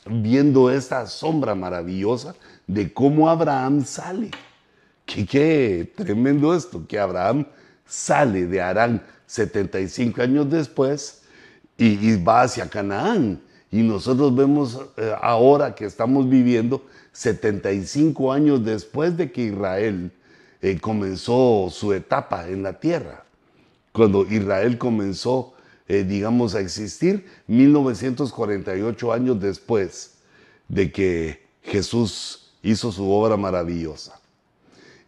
viendo 0.06 0.70
esta 0.70 1.06
sombra 1.06 1.54
maravillosa 1.54 2.34
de 2.66 2.92
cómo 2.92 3.30
Abraham 3.30 3.84
sale. 3.84 4.30
Qué, 5.06 5.26
qué 5.26 5.92
tremendo 5.96 6.54
esto, 6.54 6.86
que 6.86 6.98
Abraham 6.98 7.46
sale 7.86 8.46
de 8.46 8.60
Arán 8.60 9.02
75 9.26 10.20
años 10.20 10.50
después 10.50 11.22
y, 11.78 12.16
va 12.16 12.42
hacia 12.42 12.68
Canaán. 12.68 13.40
Y 13.70 13.82
nosotros 13.82 14.34
vemos 14.36 14.80
eh, 14.98 15.14
ahora 15.20 15.74
que 15.74 15.86
estamos 15.86 16.28
viviendo 16.28 16.84
75 17.12 18.32
años 18.32 18.64
después 18.64 19.16
de 19.16 19.32
que 19.32 19.44
Israel 19.44 20.12
eh, 20.64 20.80
comenzó 20.80 21.68
su 21.70 21.92
etapa 21.92 22.48
en 22.48 22.62
la 22.62 22.80
tierra. 22.80 23.26
Cuando 23.92 24.24
Israel 24.24 24.78
comenzó, 24.78 25.52
eh, 25.86 26.04
digamos, 26.04 26.54
a 26.54 26.60
existir, 26.60 27.26
1948 27.48 29.12
años 29.12 29.38
después 29.38 30.14
de 30.68 30.90
que 30.90 31.46
Jesús 31.60 32.54
hizo 32.62 32.90
su 32.92 33.10
obra 33.10 33.36
maravillosa. 33.36 34.18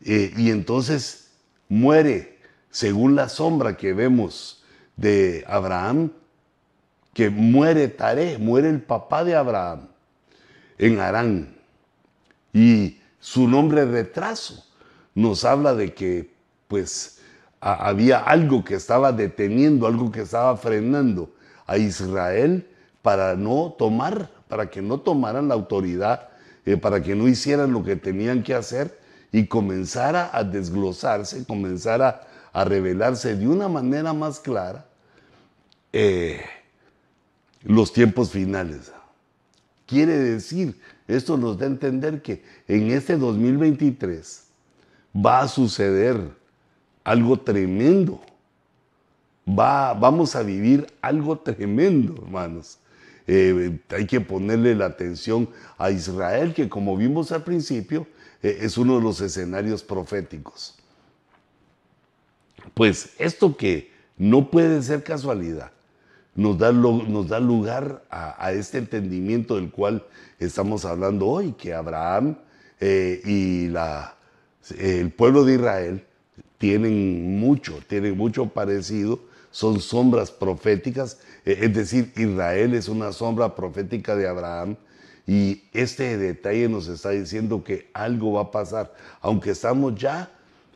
y 0.04 0.50
entonces 0.50 1.30
muere 1.70 2.38
según 2.70 3.16
la 3.16 3.30
sombra 3.30 3.78
que 3.78 3.94
vemos 3.94 4.62
de 4.94 5.42
Abraham, 5.48 6.12
que 7.14 7.30
muere 7.30 7.88
Taré, 7.88 8.36
muere 8.36 8.68
el 8.68 8.82
papá 8.82 9.24
de 9.24 9.34
Abraham 9.34 9.88
en 10.76 11.00
Arán. 11.00 11.56
Y 12.52 12.98
su 13.18 13.48
nombre 13.48 13.86
retraso 13.86 14.66
nos 15.16 15.44
habla 15.46 15.74
de 15.74 15.94
que 15.94 16.31
pues 16.68 17.18
había 17.59 18.18
algo 18.18 18.62
que 18.64 18.74
estaba 18.74 19.12
deteniendo, 19.12 19.87
algo 19.87 20.12
que 20.12 20.20
estaba 20.20 20.57
frenando 20.59 21.35
a 21.66 21.79
Israel 21.79 22.68
para 23.00 23.35
no 23.35 23.74
tomar, 23.79 24.31
para 24.46 24.68
que 24.68 24.83
no 24.83 25.00
tomaran 25.00 25.48
la 25.48 25.55
autoridad, 25.55 26.29
eh, 26.66 26.76
para 26.76 27.02
que 27.02 27.16
no 27.16 27.26
hicieran 27.26 27.72
lo 27.72 27.83
que 27.83 27.96
tenían 27.96 28.42
que 28.42 28.55
hacer 28.55 28.98
y 29.33 29.46
comenzara 29.46 30.31
a 30.33 30.44
desglosarse, 30.44 31.44
comenzara 31.46 32.26
a 32.52 32.64
revelarse 32.64 33.35
de 33.37 33.48
una 33.48 33.68
manera 33.68 34.12
más 34.12 34.38
clara 34.38 34.85
eh, 35.94 36.42
los 37.62 37.90
tiempos 37.90 38.31
finales. 38.31 38.92
Quiere 39.87 40.18
decir, 40.18 40.79
esto 41.09 41.38
nos 41.38 41.57
da 41.59 41.64
a 41.64 41.68
entender 41.68 42.20
que 42.20 42.42
en 42.68 42.90
este 42.90 43.16
2023 43.16 44.45
va 45.24 45.40
a 45.40 45.48
suceder 45.48 46.31
algo 47.05 47.38
tremendo. 47.38 48.20
Va, 49.49 49.95
vamos 49.95 50.34
a 50.34 50.43
vivir 50.43 50.86
algo 51.01 51.38
tremendo, 51.38 52.14
hermanos. 52.22 52.78
Eh, 53.28 53.78
hay 53.90 54.07
que 54.07 54.20
ponerle 54.20 54.74
la 54.74 54.86
atención 54.86 55.49
a 55.78 55.90
Israel, 55.90 56.55
que 56.55 56.68
como 56.68 56.97
vimos 56.97 57.32
al 57.32 57.45
principio, 57.45 58.07
eh, 58.43 58.59
es 58.61 58.76
uno 58.76 58.97
de 58.97 59.03
los 59.03 59.20
escenarios 59.20 59.82
proféticos. 59.82 60.76
Pues 62.74 63.14
esto 63.18 63.57
que 63.57 63.93
no 64.16 64.51
puede 64.51 64.82
ser 64.82 65.03
casualidad, 65.03 65.70
nos 66.34 66.59
da, 66.59 66.72
nos 66.72 67.28
da 67.28 67.40
lugar 67.40 68.05
a, 68.11 68.53
este 68.53 68.78
entendimiento 68.78 69.57
del 69.57 69.70
cual 69.70 70.05
estamos 70.38 70.84
hablando 70.84 71.26
hoy, 71.26 71.53
que 71.53 71.72
Abraham 71.72 72.36
eh, 72.78 73.22
y 73.24 73.68
la, 73.68 74.15
el 74.78 75.10
pueblo 75.10 75.44
de 75.44 75.54
Israel 75.54 76.04
tienen 76.58 77.38
mucho, 77.38 77.80
tienen 77.86 78.16
mucho 78.16 78.48
parecido, 78.48 79.20
son 79.50 79.80
sombras 79.80 80.30
proféticas, 80.30 81.18
eh, 81.44 81.58
es 81.62 81.74
decir, 81.74 82.12
Israel 82.16 82.74
es 82.74 82.88
una 82.88 83.12
sombra 83.12 83.54
profética 83.54 84.16
de 84.16 84.28
Abraham 84.28 84.76
y 85.26 85.62
este 85.72 86.16
detalle 86.16 86.68
nos 86.68 86.88
está 86.88 87.10
diciendo 87.10 87.64
que 87.64 87.90
algo 87.94 88.34
va 88.34 88.42
a 88.42 88.50
pasar, 88.50 88.94
aunque 89.20 89.50
estamos 89.50 89.94
ya, 89.96 90.30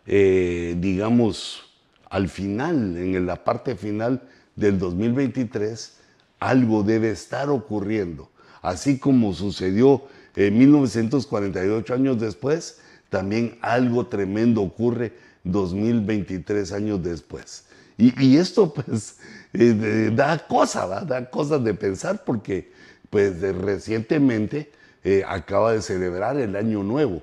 eh, 0.06 0.76
digamos, 0.78 1.70
al 2.08 2.28
final, 2.28 2.96
en 2.96 3.26
la 3.26 3.44
parte 3.44 3.76
final 3.76 4.22
del 4.56 4.78
2023, 4.78 5.98
algo 6.40 6.82
debe 6.82 7.10
estar 7.10 7.48
ocurriendo. 7.50 8.30
Así 8.62 8.98
como 8.98 9.32
sucedió 9.32 10.02
en 10.34 10.58
1948 10.58 11.94
años 11.94 12.20
después, 12.20 12.80
también 13.10 13.58
algo 13.60 14.06
tremendo 14.06 14.62
ocurre 14.62 15.12
2023 15.44 16.72
años 16.72 17.02
después. 17.02 17.64
Y, 17.98 18.38
esto 18.38 18.72
pues 18.72 19.18
eh, 19.52 20.10
da 20.14 20.38
cosas, 20.46 21.06
da 21.06 21.28
cosas 21.28 21.62
de 21.62 21.74
pensar 21.74 22.24
porque 22.24 22.72
pues 23.10 23.38
recientemente 23.40 24.70
eh, 25.04 25.22
acaba 25.28 25.72
de 25.72 25.82
celebrar 25.82 26.38
el 26.38 26.56
año 26.56 26.82
nuevo. 26.82 27.22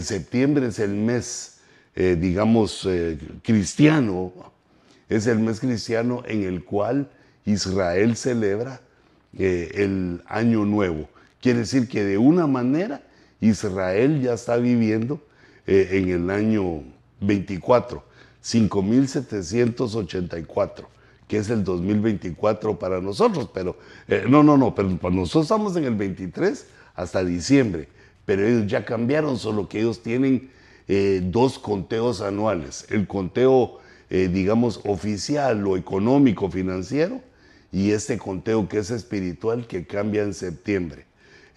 septiembre 0.00 0.68
es 0.68 0.78
el 0.78 0.94
mes, 0.94 1.58
eh, 1.94 2.16
digamos, 2.18 2.88
cristiano, 3.42 4.32
es 5.10 5.26
el 5.26 5.40
mes 5.40 5.60
cristiano 5.60 6.22
en 6.26 6.44
el 6.44 6.64
cual 6.64 7.10
Israel 7.44 8.16
celebra 8.16 8.80
el 9.34 10.22
año 10.26 10.64
nuevo. 10.64 11.06
Quiere 11.42 11.60
decir 11.60 11.86
que 11.86 12.02
de 12.04 12.16
una 12.16 12.46
manera 12.46 13.02
Israel 13.40 14.20
ya 14.20 14.34
está 14.34 14.56
viviendo 14.56 15.20
en 15.66 16.08
el 16.08 16.30
año 16.30 16.82
24, 17.20 18.02
5784, 18.40 20.88
que 21.26 21.38
es 21.38 21.50
el 21.50 21.64
2024 21.64 22.78
para 22.78 23.00
nosotros, 23.00 23.50
pero 23.52 23.76
eh, 24.06 24.24
no, 24.28 24.42
no, 24.42 24.56
no, 24.56 24.74
pero 24.74 24.88
nosotros 25.10 25.44
estamos 25.44 25.76
en 25.76 25.84
el 25.84 25.94
23 25.94 26.66
hasta 26.94 27.24
diciembre, 27.24 27.88
pero 28.24 28.46
ellos 28.46 28.66
ya 28.66 28.84
cambiaron, 28.84 29.38
solo 29.38 29.68
que 29.68 29.80
ellos 29.80 30.02
tienen 30.02 30.50
eh, 30.86 31.20
dos 31.22 31.58
conteos 31.58 32.22
anuales, 32.22 32.86
el 32.90 33.06
conteo, 33.06 33.80
eh, 34.10 34.28
digamos, 34.32 34.80
oficial 34.84 35.66
o 35.66 35.76
económico, 35.76 36.50
financiero, 36.50 37.20
y 37.70 37.90
este 37.90 38.16
conteo 38.16 38.66
que 38.66 38.78
es 38.78 38.90
espiritual 38.90 39.66
que 39.66 39.86
cambia 39.86 40.22
en 40.22 40.32
septiembre 40.32 41.07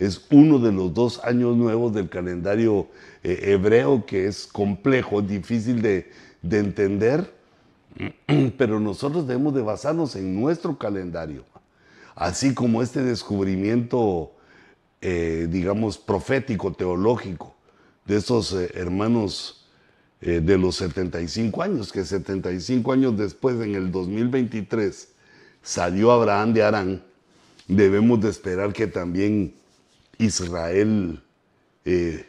es 0.01 0.25
uno 0.31 0.57
de 0.57 0.71
los 0.71 0.95
dos 0.95 1.23
años 1.23 1.55
nuevos 1.55 1.93
del 1.93 2.09
calendario 2.09 2.87
eh, 3.21 3.51
hebreo 3.51 4.03
que 4.07 4.25
es 4.25 4.47
complejo, 4.47 5.21
difícil 5.21 5.83
de, 5.83 6.09
entender, 6.41 7.31
pero 8.57 8.79
nosotros 8.79 9.27
debemos 9.27 9.53
de 9.53 9.61
basarnos 9.61 10.15
en 10.15 10.41
nuestro 10.41 10.75
calendario, 10.79 11.45
así 12.15 12.55
como 12.55 12.81
este 12.81 13.03
descubrimiento, 13.03 14.31
eh, 15.01 15.47
digamos, 15.47 15.99
profético, 15.99 16.73
teológico, 16.73 17.53
de 18.05 18.17
esos 18.17 18.53
eh, 18.53 18.71
hermanos 18.73 19.57
de 20.19 20.55
los 20.55 20.75
75 20.75 21.63
años, 21.63 21.91
que 21.91 22.05
75 22.05 22.91
años 22.91 23.17
después, 23.17 23.59
en 23.59 23.73
el 23.73 23.91
2023, 23.91 25.09
salió 25.63 26.11
Abraham 26.11 26.53
de 26.53 26.61
Arán, 26.61 27.03
debemos 27.67 28.21
de 28.21 28.29
esperar 28.29 28.71
que 28.71 28.85
también 28.85 29.55
Israel 30.21 31.21
eh, 31.83 32.25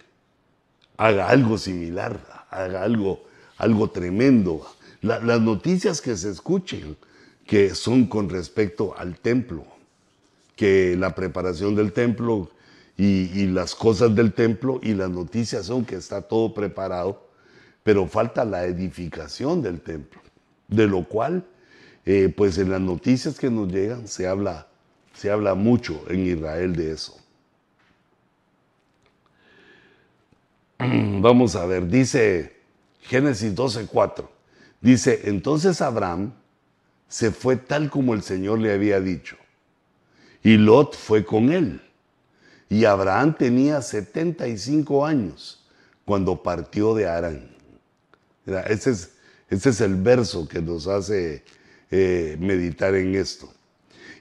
haga 0.96 1.28
algo 1.28 1.58
similar, 1.58 2.46
haga 2.50 2.82
algo, 2.82 3.24
algo 3.58 3.90
tremendo. 3.90 4.66
las 5.02 5.40
noticias 5.40 6.00
que 6.00 6.16
se 6.16 6.30
escuchen, 6.30 6.96
que 7.46 7.74
son 7.74 8.06
con 8.06 8.30
respecto 8.30 8.96
al 8.96 9.18
templo, 9.18 9.64
que 10.56 10.96
la 10.96 11.14
preparación 11.14 11.74
del 11.74 11.92
templo 11.92 12.50
y, 12.96 13.46
las 13.46 13.74
cosas 13.74 14.14
del 14.14 14.32
templo 14.32 14.80
y 14.82 14.94
las 14.94 15.10
noticias 15.10 15.66
son 15.66 15.84
que 15.84 15.96
está 15.96 16.22
todo 16.22 16.54
preparado, 16.54 17.28
pero 17.82 18.06
falta 18.06 18.44
la 18.44 18.64
edificación 18.64 19.60
del 19.60 19.80
templo, 19.80 20.20
de 20.68 20.86
lo 20.86 21.04
cual, 21.04 21.44
eh, 22.06 22.32
pues 22.34 22.58
en 22.58 22.70
las 22.70 22.80
noticias 22.80 23.38
que 23.38 23.50
nos 23.50 23.72
llegan 23.72 24.06
se 24.06 24.26
habla, 24.26 24.68
se 25.14 25.30
habla 25.30 25.54
mucho 25.54 26.04
en 26.08 26.26
Israel 26.26 26.76
de 26.76 26.92
eso. 26.92 27.21
Vamos 31.20 31.54
a 31.56 31.66
ver, 31.66 31.86
dice 31.88 32.56
Génesis 33.02 33.54
12:4. 33.54 34.28
Dice, 34.80 35.22
entonces 35.24 35.80
Abraham 35.80 36.32
se 37.08 37.30
fue 37.30 37.56
tal 37.56 37.88
como 37.88 38.14
el 38.14 38.22
Señor 38.22 38.58
le 38.58 38.72
había 38.72 39.00
dicho. 39.00 39.36
Y 40.42 40.56
Lot 40.56 40.96
fue 40.96 41.24
con 41.24 41.52
él. 41.52 41.80
Y 42.68 42.84
Abraham 42.84 43.36
tenía 43.36 43.80
75 43.80 45.06
años 45.06 45.64
cuando 46.04 46.42
partió 46.42 46.94
de 46.94 47.06
Arán. 47.06 47.50
Ese 48.66 48.90
es, 48.90 49.12
es 49.50 49.80
el 49.80 49.94
verso 49.94 50.48
que 50.48 50.60
nos 50.60 50.88
hace 50.88 51.44
eh, 51.90 52.36
meditar 52.40 52.94
en 52.96 53.14
esto. 53.14 53.52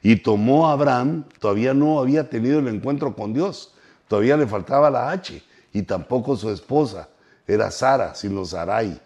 Y 0.04 0.18
tomó 0.18 0.70
Abraham, 0.70 1.26
todavía 1.40 1.74
no 1.74 2.00
había 2.00 2.30
tenido 2.30 2.60
el 2.60 2.68
encuentro 2.68 3.16
con 3.16 3.34
Dios, 3.34 3.74
todavía 4.08 4.38
le 4.38 4.46
faltaba 4.46 4.92
la 4.92 5.10
H 5.12 5.42
y 5.74 5.84
tampoco 5.84 6.36
su 6.36 6.50
esposa 6.50 7.10
era 7.48 7.72
Sara, 7.72 8.16
sino 8.16 8.46
Sarai. 8.46 9.00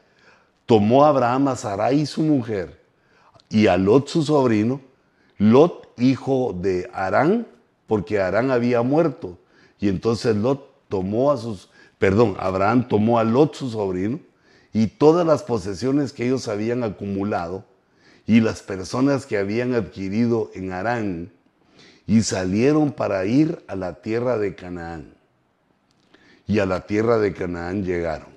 Tomó 0.66 1.06
Abraham 1.06 1.50
a 1.50 1.56
Sarai 1.56 2.06
su 2.06 2.22
mujer 2.22 2.82
y 3.50 3.68
a 3.68 3.78
Lot 3.78 4.08
su 4.08 4.24
sobrino, 4.24 4.82
Lot 5.38 5.94
hijo 5.98 6.56
de 6.60 6.90
Arán, 6.94 7.48
porque 7.88 8.20
Arán 8.20 8.52
había 8.52 8.82
muerto. 8.82 9.38
Y 9.80 9.90
entonces 9.90 10.36
Lot 10.36 10.88
tomó 10.90 11.32
a 11.32 11.38
sus, 11.38 11.70
perdón, 12.00 12.36
Abraham 12.40 12.88
tomó 12.88 13.20
a 13.20 13.24
Lot 13.24 13.56
su 13.56 13.70
sobrino 13.70 14.20
y 14.74 14.88
todas 14.88 15.26
las 15.26 15.44
posesiones 15.44 16.14
que 16.14 16.26
ellos 16.26 16.48
habían 16.48 16.84
acumulado 16.84 17.66
y 18.26 18.42
las 18.42 18.62
personas 18.64 19.26
que 19.26 19.38
habían 19.38 19.76
adquirido 19.76 20.50
en 20.56 20.72
Arán 20.72 21.32
y 22.08 22.22
salieron 22.24 22.92
para 22.92 23.26
ir 23.26 23.64
a 23.68 23.76
la 23.76 24.02
tierra 24.02 24.38
de 24.38 24.56
Canaán 24.56 25.15
y 26.48 26.60
a 26.60 26.66
la 26.66 26.86
tierra 26.86 27.18
de 27.18 27.34
Canaán 27.34 27.84
llegaron. 27.84 28.36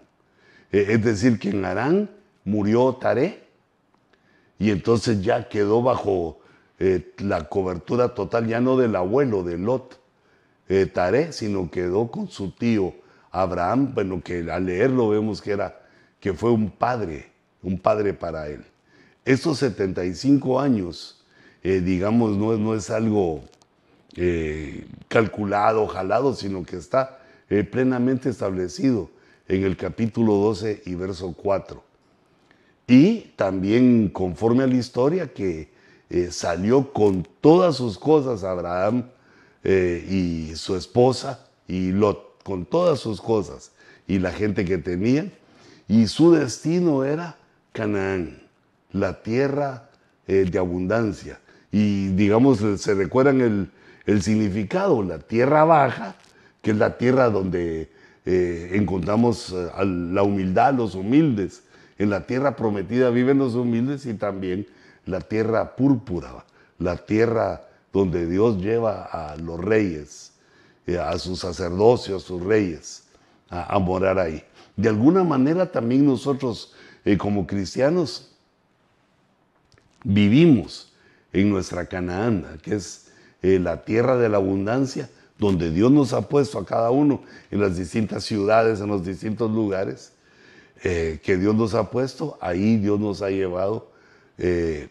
Eh, 0.72 0.86
es 0.90 1.04
decir, 1.04 1.38
que 1.38 1.50
en 1.50 1.64
Arán 1.64 2.10
murió 2.44 2.94
Taré 2.94 3.42
y 4.58 4.70
entonces 4.70 5.22
ya 5.22 5.48
quedó 5.48 5.82
bajo 5.82 6.40
eh, 6.78 7.12
la 7.18 7.48
cobertura 7.48 8.14
total, 8.14 8.46
ya 8.46 8.60
no 8.60 8.76
del 8.76 8.96
abuelo 8.96 9.42
de 9.42 9.58
Lot, 9.58 10.00
eh, 10.68 10.86
Taré, 10.86 11.32
sino 11.32 11.70
quedó 11.70 12.10
con 12.10 12.28
su 12.28 12.50
tío 12.50 12.94
Abraham, 13.30 13.92
bueno, 13.94 14.22
que 14.22 14.50
al 14.50 14.66
leerlo 14.66 15.08
vemos 15.08 15.40
que, 15.40 15.52
era, 15.52 15.80
que 16.20 16.32
fue 16.32 16.50
un 16.50 16.70
padre, 16.70 17.30
un 17.62 17.78
padre 17.78 18.14
para 18.14 18.48
él. 18.48 18.64
Estos 19.24 19.58
75 19.58 20.58
años, 20.58 21.22
digamos, 21.62 22.36
no, 22.36 22.56
no, 22.56 22.74
es 22.74 22.88
algo 22.88 23.42
calculado, 25.08 25.86
jalado, 25.86 26.34
sino 26.34 26.64
que 26.64 26.76
está 26.76 27.17
eh, 27.50 27.64
plenamente 27.64 28.28
establecido 28.28 29.10
en 29.46 29.64
el 29.64 29.76
capítulo 29.76 30.34
12 30.34 30.82
y 30.84 30.94
verso 30.94 31.32
4. 31.32 31.82
Y 32.86 33.32
también 33.36 34.10
conforme 34.10 34.64
a 34.64 34.66
la 34.66 34.74
historia 34.74 35.32
que 35.32 35.70
eh, 36.10 36.28
salió 36.30 36.92
con 36.92 37.26
todas 37.40 37.76
sus 37.76 37.98
cosas 37.98 38.44
Abraham 38.44 39.04
eh, 39.64 40.06
y 40.10 40.56
su 40.56 40.76
esposa 40.76 41.46
y 41.66 41.90
Lot, 41.92 42.42
con 42.42 42.66
todas 42.66 43.00
sus 43.00 43.20
cosas 43.20 43.72
y 44.06 44.18
la 44.18 44.32
gente 44.32 44.64
que 44.66 44.76
tenía, 44.76 45.30
y 45.86 46.06
su 46.06 46.32
destino 46.32 47.04
era 47.04 47.38
Canaán, 47.72 48.42
la 48.92 49.22
tierra 49.22 49.88
de 50.26 50.58
abundancia. 50.58 51.40
Y 51.72 52.08
digamos, 52.08 52.58
se 52.58 52.94
recuerdan 52.94 53.40
el, 53.40 53.70
el 54.04 54.22
significado, 54.22 55.02
la 55.02 55.18
tierra 55.18 55.64
baja 55.64 56.16
que 56.62 56.72
es 56.72 56.76
la 56.76 56.98
tierra 56.98 57.30
donde 57.30 57.90
eh, 58.30 58.72
encontramos 58.74 59.52
eh, 59.52 59.70
la 59.84 60.22
humildad, 60.22 60.74
los 60.74 60.94
humildes. 60.94 61.62
En 61.98 62.10
la 62.10 62.26
tierra 62.26 62.56
prometida 62.56 63.10
viven 63.10 63.38
los 63.38 63.54
humildes 63.54 64.06
y 64.06 64.14
también 64.14 64.66
la 65.06 65.20
tierra 65.20 65.76
púrpura, 65.76 66.44
la 66.78 66.96
tierra 66.96 67.62
donde 67.92 68.26
Dios 68.26 68.58
lleva 68.58 69.04
a 69.04 69.36
los 69.36 69.58
reyes, 69.58 70.32
eh, 70.86 70.98
a 70.98 71.18
sus 71.18 71.40
sacerdocios, 71.40 72.22
a 72.22 72.26
sus 72.26 72.42
reyes, 72.42 73.04
a, 73.48 73.78
morar 73.78 74.18
ahí. 74.18 74.44
De 74.76 74.90
alguna 74.90 75.24
manera 75.24 75.72
también 75.72 76.04
nosotros 76.04 76.74
como 77.16 77.46
cristianos 77.46 78.36
vivimos 80.04 80.92
en 81.32 81.48
nuestra 81.48 81.86
Canaán, 81.86 82.58
que 82.62 82.74
es 82.74 83.10
la 83.40 83.84
tierra 83.86 84.18
de 84.18 84.28
la 84.28 84.36
abundancia, 84.36 85.08
donde 85.38 85.70
Dios 85.70 85.90
nos 85.90 86.12
ha 86.12 86.28
puesto 86.28 86.58
a 86.58 86.66
cada 86.66 86.90
uno 86.90 87.22
en 87.50 87.60
las 87.60 87.76
distintas 87.76 88.24
ciudades, 88.24 88.80
en 88.80 88.88
los 88.88 89.04
distintos 89.04 89.50
lugares 89.50 90.12
eh, 90.82 91.20
que 91.22 91.36
Dios 91.36 91.54
nos 91.54 91.74
ha 91.74 91.90
puesto, 91.90 92.36
ahí 92.40 92.76
Dios 92.76 92.98
nos 92.98 93.22
ha 93.22 93.30
llevado 93.30 93.90
eh, 94.36 94.88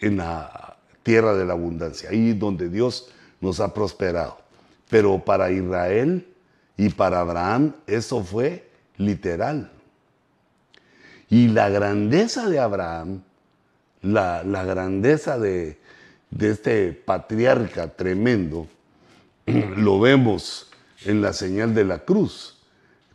en 0.00 0.16
la 0.16 0.76
tierra 1.02 1.34
de 1.34 1.44
la 1.44 1.54
abundancia, 1.54 2.10
ahí 2.10 2.32
donde 2.32 2.68
Dios 2.68 3.10
nos 3.40 3.60
ha 3.60 3.72
prosperado. 3.72 4.38
Pero 4.88 5.24
para 5.24 5.50
Israel 5.50 6.26
y 6.76 6.88
para 6.88 7.20
Abraham 7.20 7.74
eso 7.86 8.22
fue 8.22 8.68
literal. 8.96 9.70
Y 11.30 11.48
la 11.48 11.68
grandeza 11.68 12.48
de 12.48 12.58
Abraham, 12.58 13.22
la, 14.02 14.42
grandeza 14.42 15.38
de, 15.38 15.78
de 16.30 16.50
este 16.50 16.92
patriarca 16.92 17.88
tremendo, 17.88 18.66
lo 19.76 20.00
vemos 20.00 20.70
en 21.04 21.22
la 21.22 21.32
señal 21.32 21.74
de 21.74 21.84
la 21.84 22.00
cruz. 22.00 22.56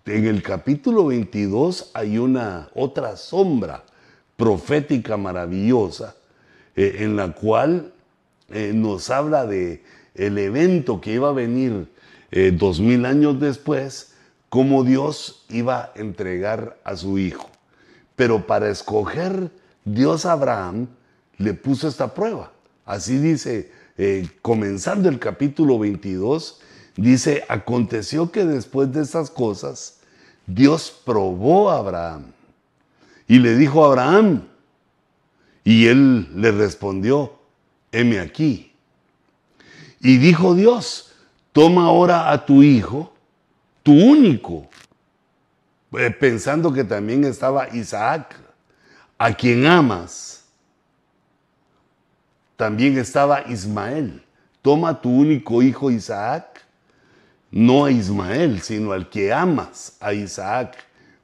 En 0.05 0.25
el 0.25 0.41
capítulo 0.41 1.07
22 1.07 1.91
hay 1.93 2.17
una 2.17 2.69
otra 2.73 3.15
sombra 3.17 3.83
profética 4.35 5.15
maravillosa 5.15 6.15
eh, 6.75 6.97
en 6.99 7.15
la 7.15 7.31
cual 7.33 7.93
eh, 8.49 8.71
nos 8.73 9.09
habla 9.09 9.45
de 9.45 9.83
el 10.15 10.37
evento 10.37 10.99
que 10.99 11.13
iba 11.13 11.29
a 11.29 11.33
venir 11.33 11.87
eh, 12.31 12.51
dos 12.51 12.79
mil 12.79 13.05
años 13.05 13.39
después, 13.39 14.13
cómo 14.49 14.83
Dios 14.83 15.45
iba 15.49 15.83
a 15.83 15.91
entregar 15.95 16.77
a 16.83 16.95
su 16.95 17.17
hijo. 17.17 17.49
Pero 18.15 18.45
para 18.45 18.69
escoger 18.69 19.51
Dios 19.85 20.25
a 20.25 20.33
Abraham 20.33 20.87
le 21.37 21.53
puso 21.53 21.87
esta 21.87 22.13
prueba. 22.13 22.51
Así 22.85 23.17
dice, 23.17 23.71
comenzando 24.41 25.09
el 25.09 25.19
capítulo 25.19 25.79
22, 25.79 26.61
dice, 26.95 27.43
aconteció 27.47 28.31
que 28.31 28.45
después 28.45 28.91
de 28.91 29.01
estas 29.01 29.29
cosas, 29.29 29.99
Dios 30.45 31.01
probó 31.05 31.69
a 31.69 31.77
Abraham 31.77 32.33
y 33.27 33.39
le 33.39 33.55
dijo 33.55 33.83
a 33.83 33.87
Abraham, 33.87 34.47
y 35.63 35.87
él 35.87 36.29
le 36.39 36.51
respondió, 36.51 37.39
heme 37.91 38.19
aquí. 38.19 38.73
Y 40.01 40.17
dijo 40.17 40.53
Dios, 40.55 41.13
toma 41.53 41.85
ahora 41.85 42.31
a 42.31 42.45
tu 42.45 42.61
hijo, 42.61 43.13
tu 43.81 43.93
único, 43.93 44.67
eh, 45.97 46.11
pensando 46.11 46.73
que 46.73 46.83
también 46.83 47.23
estaba 47.23 47.73
Isaac, 47.73 48.35
a 49.17 49.33
quien 49.33 49.65
amas. 49.65 50.42
También 52.63 52.97
estaba 52.97 53.43
Ismael. 53.49 54.23
Toma 54.61 55.01
tu 55.01 55.09
único 55.09 55.61
hijo 55.61 55.91
Isaac, 55.91 56.65
no 57.51 57.83
a 57.83 57.91
Ismael, 57.91 58.61
sino 58.61 58.93
al 58.93 59.09
que 59.09 59.33
amas, 59.33 59.97
a 59.99 60.13
Isaac, 60.13 60.77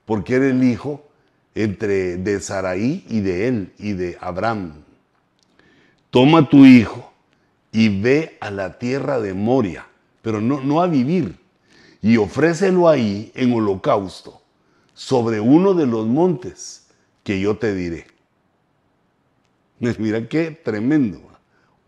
porque 0.03 0.35
era 0.35 0.47
el 0.47 0.61
hijo 0.61 1.07
entre 1.55 2.17
de 2.17 2.41
Saraí 2.41 3.05
y 3.07 3.21
de 3.21 3.47
él 3.47 3.73
y 3.79 3.93
de 3.93 4.17
Abraham. 4.19 4.83
Toma 6.09 6.49
tu 6.49 6.65
hijo 6.65 7.09
y 7.71 8.01
ve 8.01 8.37
a 8.41 8.51
la 8.51 8.77
tierra 8.77 9.21
de 9.21 9.33
Moria, 9.33 9.87
pero 10.21 10.41
no, 10.41 10.59
no 10.59 10.81
a 10.81 10.87
vivir, 10.87 11.39
y 12.01 12.17
ofrécelo 12.17 12.89
ahí 12.89 13.31
en 13.33 13.53
holocausto, 13.53 14.41
sobre 14.93 15.39
uno 15.39 15.73
de 15.73 15.85
los 15.85 16.05
montes 16.05 16.89
que 17.23 17.39
yo 17.39 17.55
te 17.55 17.73
diré. 17.73 18.07
Mira 19.79 20.27
qué 20.27 20.51
tremendo. 20.51 21.28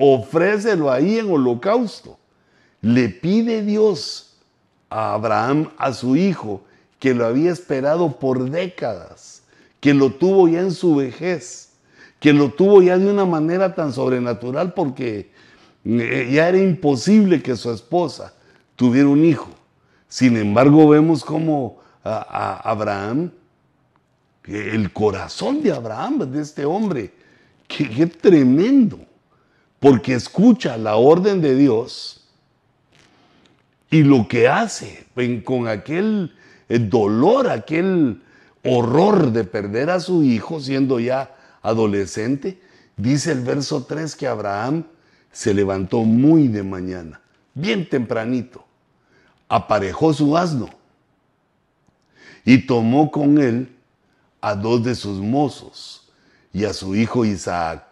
Ofrécelo 0.01 0.91
ahí 0.91 1.19
en 1.19 1.31
holocausto. 1.31 2.17
Le 2.81 3.09
pide 3.09 3.61
Dios 3.61 4.37
a 4.89 5.13
Abraham, 5.13 5.69
a 5.77 5.93
su 5.93 6.15
hijo, 6.15 6.63
que 6.99 7.13
lo 7.13 7.25
había 7.25 7.51
esperado 7.51 8.19
por 8.19 8.49
décadas 8.49 9.41
que 9.81 9.93
lo 9.93 10.11
tuvo 10.11 10.47
ya 10.47 10.61
en 10.61 10.71
su 10.71 10.95
vejez, 10.95 11.71
que 12.19 12.31
lo 12.31 12.51
tuvo 12.51 12.81
ya 12.81 12.97
de 12.97 13.11
una 13.11 13.25
manera 13.25 13.75
tan 13.75 13.91
sobrenatural 13.91 14.73
porque 14.73 15.31
eh, 15.83 16.29
ya 16.31 16.47
era 16.47 16.59
imposible 16.59 17.41
que 17.41 17.57
su 17.57 17.71
esposa 17.71 18.33
tuviera 18.75 19.09
un 19.09 19.25
hijo. 19.25 19.49
Sin 20.07 20.37
embargo, 20.37 20.87
vemos 20.87 21.25
como 21.25 21.79
a, 22.03 22.69
Abraham, 22.69 23.31
el 24.45 24.93
corazón 24.93 25.63
de 25.63 25.71
Abraham, 25.71 26.31
de 26.31 26.41
este 26.41 26.63
hombre, 26.63 27.11
qué, 27.67 28.05
tremendo, 28.05 28.99
porque 29.81 30.13
escucha 30.13 30.77
la 30.77 30.95
orden 30.95 31.41
de 31.41 31.55
Dios 31.55 32.23
y 33.89 34.03
lo 34.03 34.27
que 34.27 34.47
hace 34.47 35.07
con 35.43 35.67
aquel 35.67 36.35
dolor, 36.69 37.49
aquel 37.49 38.21
horror 38.63 39.31
de 39.31 39.43
perder 39.43 39.89
a 39.89 39.99
su 39.99 40.21
hijo 40.21 40.59
siendo 40.59 40.99
ya 40.99 41.35
adolescente, 41.63 42.61
dice 42.95 43.31
el 43.31 43.41
verso 43.41 43.83
3 43.83 44.15
que 44.15 44.27
Abraham 44.27 44.83
se 45.31 45.51
levantó 45.51 46.03
muy 46.03 46.47
de 46.47 46.61
mañana, 46.61 47.19
bien 47.55 47.89
tempranito, 47.89 48.63
aparejó 49.49 50.13
su 50.13 50.37
asno 50.37 50.69
y 52.45 52.67
tomó 52.67 53.09
con 53.09 53.39
él 53.39 53.75
a 54.41 54.53
dos 54.53 54.83
de 54.83 54.93
sus 54.93 55.19
mozos 55.19 56.07
y 56.53 56.65
a 56.65 56.73
su 56.73 56.95
hijo 56.95 57.25
Isaac 57.25 57.90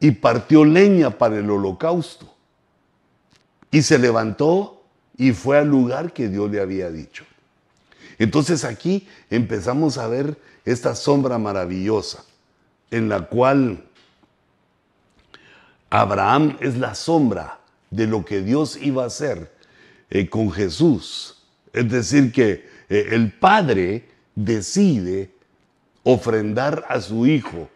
y 0.00 0.10
partió 0.12 0.64
leña 0.64 1.10
para 1.10 1.38
el 1.38 1.50
holocausto 1.50 2.32
y 3.70 3.82
se 3.82 3.98
levantó 3.98 4.82
y 5.16 5.32
fue 5.32 5.58
al 5.58 5.68
lugar 5.68 6.12
que 6.12 6.28
Dios 6.28 6.50
le 6.50 6.60
había 6.60 6.90
dicho. 6.90 7.24
Entonces 8.18 8.64
aquí 8.64 9.08
empezamos 9.30 9.98
a 9.98 10.06
ver 10.06 10.36
esta 10.64 10.94
sombra 10.94 11.38
maravillosa 11.38 12.24
en 12.90 13.08
la 13.08 13.22
cual 13.22 13.84
Abraham 15.90 16.56
es 16.60 16.76
la 16.76 16.94
sombra 16.94 17.60
de 17.90 18.06
lo 18.06 18.24
que 18.24 18.42
Dios 18.42 18.78
iba 18.80 19.04
a 19.04 19.06
hacer 19.06 19.52
eh, 20.10 20.28
con 20.28 20.50
Jesús. 20.50 21.42
Es 21.72 21.90
decir, 21.90 22.32
que 22.32 22.68
eh, 22.88 23.08
el 23.10 23.32
Padre 23.32 24.08
decide 24.34 25.32
ofrendar 26.02 26.84
a 26.88 27.00
su 27.00 27.26
Hijo 27.26 27.68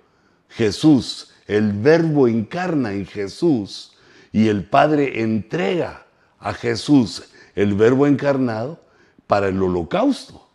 Jesús. 0.48 1.32
El 1.48 1.72
verbo 1.72 2.28
encarna 2.28 2.92
en 2.92 3.06
Jesús 3.06 3.92
y 4.32 4.48
el 4.48 4.64
Padre 4.64 5.22
entrega 5.22 6.06
a 6.38 6.52
Jesús 6.52 7.24
el 7.56 7.74
verbo 7.74 8.06
encarnado 8.06 8.78
para 9.26 9.48
el 9.48 9.60
holocausto. 9.60 10.46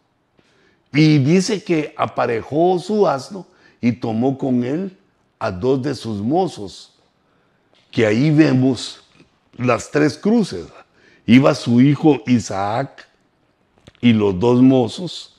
Y 0.93 1.17
dice 1.17 1.63
que 1.63 1.93
aparejó 1.97 2.77
su 2.79 3.07
asno 3.07 3.47
y 3.81 3.93
tomó 3.93 4.37
con 4.37 4.63
él 4.63 4.95
a 5.39 5.51
dos 5.51 5.81
de 5.81 5.95
sus 5.95 6.21
mozos, 6.21 6.93
que 7.91 8.05
ahí 8.05 8.29
vemos 8.29 9.03
las 9.57 9.89
tres 9.89 10.17
cruces. 10.17 10.67
Iba 11.25 11.55
su 11.55 11.81
hijo 11.81 12.21
Isaac 12.27 13.07
y 13.99 14.13
los 14.13 14.39
dos 14.39 14.61
mozos, 14.61 15.35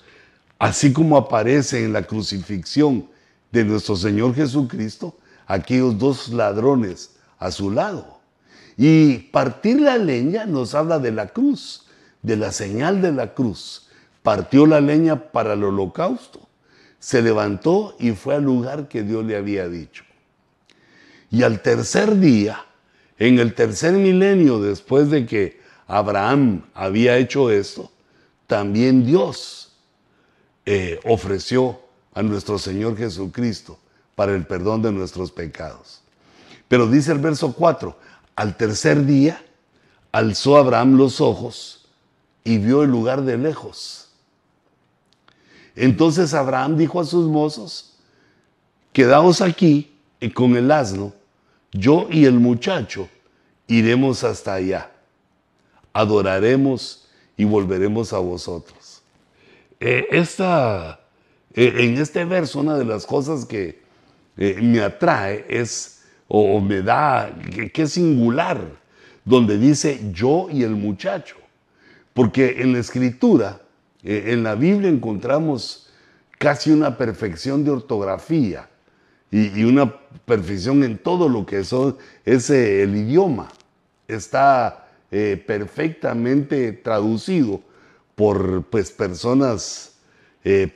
así 0.58 0.92
como 0.92 1.16
aparece 1.16 1.84
en 1.84 1.92
la 1.92 2.02
crucifixión 2.02 3.08
de 3.52 3.64
nuestro 3.64 3.94
Señor 3.94 4.34
Jesucristo, 4.34 5.16
aquellos 5.46 5.98
dos 5.98 6.28
ladrones 6.28 7.16
a 7.38 7.50
su 7.50 7.70
lado. 7.70 8.18
Y 8.76 9.18
partir 9.18 9.80
la 9.80 9.98
leña 9.98 10.46
nos 10.46 10.74
habla 10.74 10.98
de 10.98 11.12
la 11.12 11.28
cruz 11.28 11.84
de 12.24 12.36
la 12.36 12.50
señal 12.52 13.02
de 13.02 13.12
la 13.12 13.34
cruz, 13.34 13.86
partió 14.22 14.66
la 14.66 14.80
leña 14.80 15.30
para 15.30 15.52
el 15.52 15.62
holocausto, 15.62 16.40
se 16.98 17.20
levantó 17.20 17.94
y 18.00 18.12
fue 18.12 18.34
al 18.34 18.44
lugar 18.44 18.88
que 18.88 19.02
Dios 19.02 19.24
le 19.26 19.36
había 19.36 19.68
dicho. 19.68 20.04
Y 21.30 21.42
al 21.42 21.60
tercer 21.60 22.18
día, 22.18 22.64
en 23.18 23.38
el 23.38 23.54
tercer 23.54 23.92
milenio 23.92 24.58
después 24.58 25.10
de 25.10 25.26
que 25.26 25.60
Abraham 25.86 26.64
había 26.72 27.18
hecho 27.18 27.50
esto, 27.50 27.92
también 28.46 29.04
Dios 29.04 29.76
eh, 30.64 30.98
ofreció 31.04 31.78
a 32.14 32.22
nuestro 32.22 32.58
Señor 32.58 32.96
Jesucristo 32.96 33.78
para 34.14 34.34
el 34.34 34.46
perdón 34.46 34.82
de 34.82 34.92
nuestros 34.92 35.32
pecados. 35.32 36.02
Pero 36.68 36.86
dice 36.86 37.12
el 37.12 37.18
verso 37.18 37.52
4, 37.52 37.96
al 38.36 38.56
tercer 38.56 39.04
día 39.04 39.44
alzó 40.12 40.56
Abraham 40.56 40.96
los 40.96 41.20
ojos 41.20 41.88
y 42.44 42.58
vio 42.58 42.82
el 42.82 42.90
lugar 42.90 43.22
de 43.22 43.38
lejos. 43.38 44.08
Entonces 45.76 46.34
Abraham 46.34 46.76
dijo 46.76 47.00
a 47.00 47.04
sus 47.04 47.26
mozos, 47.26 47.96
quedaos 48.92 49.40
aquí 49.40 49.92
con 50.34 50.56
el 50.56 50.70
asno, 50.70 51.12
yo 51.72 52.06
y 52.10 52.24
el 52.24 52.38
muchacho 52.38 53.08
iremos 53.66 54.22
hasta 54.24 54.54
allá, 54.54 54.92
adoraremos 55.92 57.08
y 57.36 57.44
volveremos 57.44 58.12
a 58.12 58.18
vosotros. 58.18 59.02
Eh, 59.80 60.06
esta, 60.10 61.00
eh, 61.52 61.74
en 61.78 61.98
este 61.98 62.24
verso 62.24 62.60
una 62.60 62.78
de 62.78 62.84
las 62.84 63.04
cosas 63.04 63.44
que 63.44 63.83
eh, 64.36 64.58
me 64.60 64.80
atrae 64.80 65.44
es, 65.48 66.02
o, 66.26 66.60
me 66.60 66.82
da, 66.82 67.32
que 67.72 67.86
singular, 67.86 68.60
donde 69.24 69.58
dice 69.58 70.10
yo 70.12 70.48
y 70.50 70.62
el 70.62 70.74
muchacho. 70.74 71.36
Porque 72.12 72.60
en 72.62 72.72
la 72.72 72.80
escritura, 72.80 73.60
eh, 74.02 74.24
en 74.28 74.42
la 74.42 74.54
Biblia 74.54 74.88
encontramos 74.88 75.88
casi 76.38 76.70
una 76.70 76.98
perfección 76.98 77.64
de 77.64 77.70
ortografía 77.70 78.68
y, 79.30 79.64
una 79.64 79.92
perfección 80.24 80.84
en 80.84 80.98
todo 80.98 81.28
lo 81.28 81.44
que 81.46 81.60
es 81.60 82.50
eh, 82.50 82.82
el 82.82 82.96
idioma. 82.96 83.48
Está 84.06 84.80
perfectamente 85.46 86.72
traducido 86.72 87.60
por 88.16 88.64
pues, 88.64 88.90
personas 88.90 89.94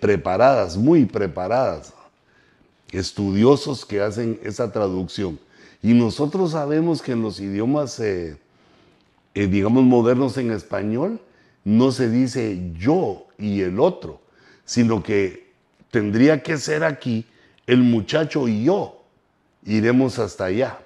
preparadas, 0.01 0.77
muy 0.77 1.07
preparadas, 1.07 1.93
estudiosos 2.93 3.85
que 3.85 4.01
hacen 4.01 4.39
esa 4.43 4.73
traducción. 4.73 5.39
Y 5.83 5.95
nosotros 5.95 6.53
sabemos 6.53 7.03
que 7.03 7.13
en 7.13 7.23
los 7.23 7.41
idiomas, 7.41 8.01
eh, 8.01 8.37
eh, 9.35 9.47
digamos, 9.47 9.85
modernos 9.85 10.37
en 10.37 10.51
español, 10.51 11.21
no 11.65 11.93
se 11.93 12.11
dice 12.11 12.73
yo 12.79 13.27
y 13.39 13.61
el 13.61 13.79
otro, 13.79 14.21
sino 14.65 15.03
que 15.03 15.53
tendría 15.91 16.43
que 16.43 16.57
ser 16.57 16.85
aquí 16.85 17.25
el 17.67 17.83
muchacho 17.83 18.49
y 18.49 18.65
yo. 18.65 19.05
Iremos 19.65 20.19
hasta 20.19 20.47
allá. 20.47 20.79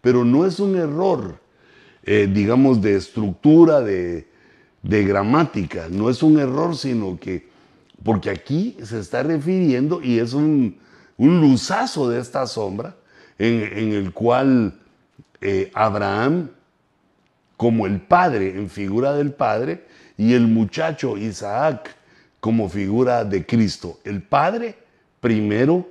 Pero 0.00 0.24
no 0.24 0.46
es 0.46 0.58
un 0.58 0.76
error, 0.76 1.38
eh, 2.02 2.28
digamos, 2.32 2.82
de 2.82 2.96
estructura, 2.96 3.80
de, 3.80 4.26
gramática. 4.82 5.86
No 5.88 6.10
es 6.10 6.22
un 6.22 6.40
error, 6.40 6.76
sino 6.76 7.18
que, 7.20 7.46
porque 8.02 8.30
aquí 8.30 8.76
se 8.82 8.98
está 8.98 9.22
refiriendo 9.22 10.02
y 10.02 10.18
es 10.18 10.32
un, 10.32 10.76
un 11.16 11.40
luzazo 11.40 12.08
de 12.08 12.20
esta 12.20 12.46
sombra 12.46 12.96
en, 13.38 13.92
el 13.92 14.12
cual 14.12 14.78
eh, 15.40 15.70
Abraham, 15.74 16.50
como 17.56 17.86
el 17.86 18.00
padre, 18.00 18.56
en 18.56 18.68
figura 18.68 19.14
del 19.14 19.32
padre, 19.32 19.86
y 20.16 20.34
el 20.34 20.46
muchacho 20.46 21.16
Isaac, 21.16 21.96
como 22.40 22.68
figura 22.68 23.24
de 23.24 23.46
Cristo. 23.46 23.98
El 24.04 24.22
padre 24.22 24.76
primero 25.20 25.88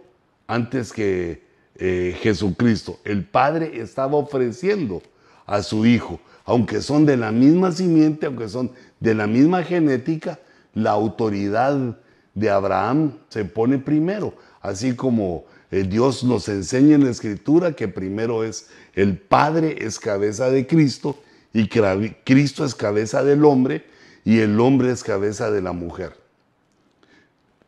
antes 0.47 0.91
que 0.91 1.41
eh, 1.75 2.15
Jesucristo. 2.21 2.99
El 3.03 3.23
padre 3.23 3.81
estaba 3.81 4.15
ofreciendo 4.17 5.01
a 5.45 5.63
su 5.63 5.85
hijo, 5.85 6.19
aunque 6.45 6.81
son 6.81 7.05
de 7.05 7.17
la 7.17 7.31
misma 7.31 7.71
simiente, 7.71 8.25
aunque 8.25 8.49
son 8.49 8.71
de 8.99 9.15
la 9.15 9.25
misma 9.25 9.63
genética, 9.63 10.39
la 10.73 10.91
autoridad 10.91 11.97
de 12.35 12.49
Abraham 12.49 13.13
se 13.29 13.45
pone 13.45 13.77
primero, 13.77 14.33
así 14.61 14.95
como 14.95 15.45
eh, 15.71 15.83
Dios 15.83 16.23
nos 16.23 16.49
enseña 16.49 16.95
en 16.95 17.05
la 17.05 17.11
escritura 17.11 17.73
que 17.73 17.87
primero 17.87 18.43
es 18.43 18.67
el 18.93 19.17
Padre 19.17 19.77
es 19.79 19.99
cabeza 19.99 20.49
de 20.49 20.67
Cristo 20.67 21.17
y 21.53 21.67
Cristo 21.67 22.65
es 22.65 22.75
cabeza 22.75 23.23
del 23.23 23.45
hombre 23.45 23.85
y 24.23 24.39
el 24.39 24.59
hombre 24.59 24.91
es 24.91 25.03
cabeza 25.03 25.51
de 25.51 25.61
la 25.61 25.73
mujer. 25.73 26.13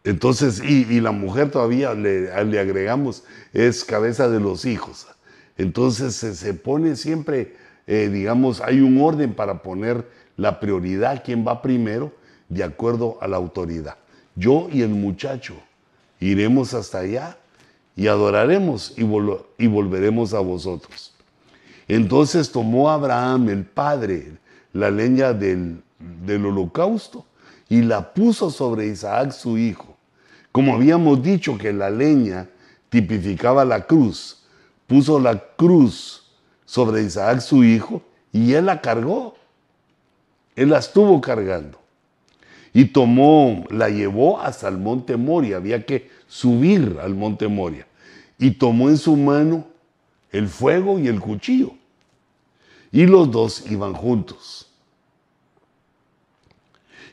Entonces, 0.04 0.62
y, 0.62 1.00
la 1.00 1.12
mujer 1.12 1.50
todavía 1.50 1.94
le, 1.94 2.32
agregamos, 2.32 3.24
es 3.54 3.86
cabeza 3.86 4.28
de 4.28 4.40
los 4.40 4.66
hijos. 4.66 5.08
Entonces 5.58 6.16
se, 6.16 6.54
pone 6.54 6.98
siempre, 6.98 7.56
eh, 7.88 8.10
digamos, 8.12 8.60
hay 8.60 8.82
un 8.82 9.02
orden 9.02 9.34
para 9.34 9.62
poner 9.62 10.06
la 10.36 10.60
prioridad, 10.60 11.24
quién 11.24 11.48
va 11.48 11.62
primero, 11.62 12.14
de 12.50 12.64
acuerdo 12.64 13.18
a 13.22 13.28
la 13.28 13.38
autoridad. 13.38 13.96
Yo 14.36 14.68
y 14.72 14.82
el 14.82 14.90
muchacho 14.90 15.56
iremos 16.32 16.74
hasta 16.74 17.00
allá 17.00 17.38
y 17.96 18.08
adoraremos 18.08 18.94
y, 18.98 19.02
y 19.64 19.68
volveremos 19.68 20.34
a 20.34 20.40
vosotros. 20.40 21.14
Entonces 21.88 22.52
tomó 22.52 22.90
Abraham, 22.90 23.50
el 23.50 23.66
padre, 23.66 24.38
la 24.72 24.90
leña 24.90 25.34
del, 25.34 25.82
del 26.26 26.46
holocausto 26.46 27.26
y 27.70 27.82
la 27.82 28.14
puso 28.14 28.50
sobre 28.50 28.88
Isaac 28.88 29.32
su 29.32 29.58
hijo. 29.58 29.98
Como 30.52 30.76
habíamos 30.76 31.22
dicho 31.22 31.58
que 31.58 31.74
la 31.74 31.90
leña 31.90 32.48
tipificaba 32.90 33.66
la 33.66 33.86
cruz, 33.86 34.44
puso 34.88 35.20
la 35.20 35.40
cruz 35.56 36.32
sobre 36.66 37.04
Isaac 37.04 37.40
su 37.40 37.64
hijo 37.64 38.02
y 38.32 38.54
él 38.54 38.68
la 38.68 38.82
cargó. 38.82 39.36
Él 40.56 40.70
la 40.70 40.80
estuvo 40.80 41.20
cargando. 41.20 41.80
Y 42.74 42.86
tomó, 42.86 43.66
la 43.70 43.90
llevó 43.90 44.40
hasta 44.40 44.68
el 44.68 44.78
monte 44.78 45.18
Moria. 45.18 45.58
Había 45.58 45.86
que 45.86 46.10
subir 46.34 46.98
al 47.00 47.14
monte 47.14 47.48
Moria. 47.48 47.86
Y 48.40 48.52
tomó 48.52 48.90
en 48.90 48.98
su 48.98 49.16
mano 49.16 49.68
el 50.32 50.48
fuego 50.48 50.98
y 50.98 51.08
el 51.08 51.20
cuchillo. 51.20 51.74
Y 52.92 53.06
los 53.06 53.30
dos 53.30 53.64
iban 53.70 53.94
juntos. 53.94 54.68